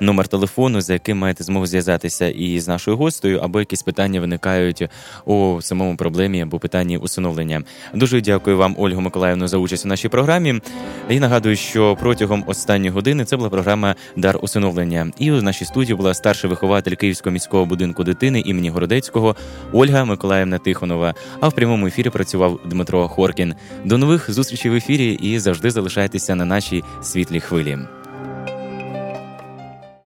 номер 0.00 0.28
телефону, 0.28 0.80
за 0.80 0.92
яким 0.92 1.18
маєте 1.18 1.44
змогу 1.44 1.66
зв'язатися 1.66 2.28
і 2.28 2.60
з 2.60 2.68
нашою 2.68 2.96
гостею, 2.96 3.38
або 3.38 3.58
якісь 3.58 3.82
питання 3.82 4.20
виникають 4.20 4.88
у 5.24 5.58
самому 5.60 5.96
проблемі 5.96 6.40
або 6.40 6.58
питанні 6.58 6.98
усиновлення. 6.98 7.62
Дуже 7.94 8.20
дякую 8.20 8.56
вам, 8.56 8.74
Ольгу 8.78 9.00
Миколаївну, 9.00 9.48
за 9.48 9.56
участь 9.56 9.84
у 9.84 9.88
нашій 9.88 10.08
програмі. 10.08 10.60
І 11.08 11.20
нагадую, 11.20 11.56
що 11.56 11.96
протягом 12.00 12.44
останньої 12.46 12.90
години 12.90 13.24
це 13.24 13.36
була 13.36 13.50
програма 13.50 13.94
Дар 14.16 14.38
усиновлення. 14.42 15.10
І 15.18 15.32
у 15.32 15.42
нашій 15.42 15.64
студії 15.64 15.96
була 15.96 16.14
старший 16.14 16.50
вихователь 16.50 16.94
Київського 16.94 17.32
міського 17.32 17.64
будинку 17.64 18.04
дитини 18.04 18.40
імені 18.40 18.70
Городецького 18.70 19.36
Ольга 19.72 20.04
Миколаївна 20.04 20.58
Тихонова. 20.58 21.13
А 21.40 21.48
в 21.48 21.52
прямому 21.52 21.86
ефірі 21.86 22.10
працював 22.10 22.60
Дмитро 22.64 23.08
Хоркін. 23.08 23.54
До 23.84 23.98
нових 23.98 24.30
зустрічей 24.30 24.70
в 24.70 24.74
ефірі 24.74 25.12
і 25.12 25.38
завжди 25.38 25.70
залишайтеся 25.70 26.34
на 26.34 26.44
нашій 26.44 26.84
світлій 27.02 27.40
хвилі. 27.40 27.78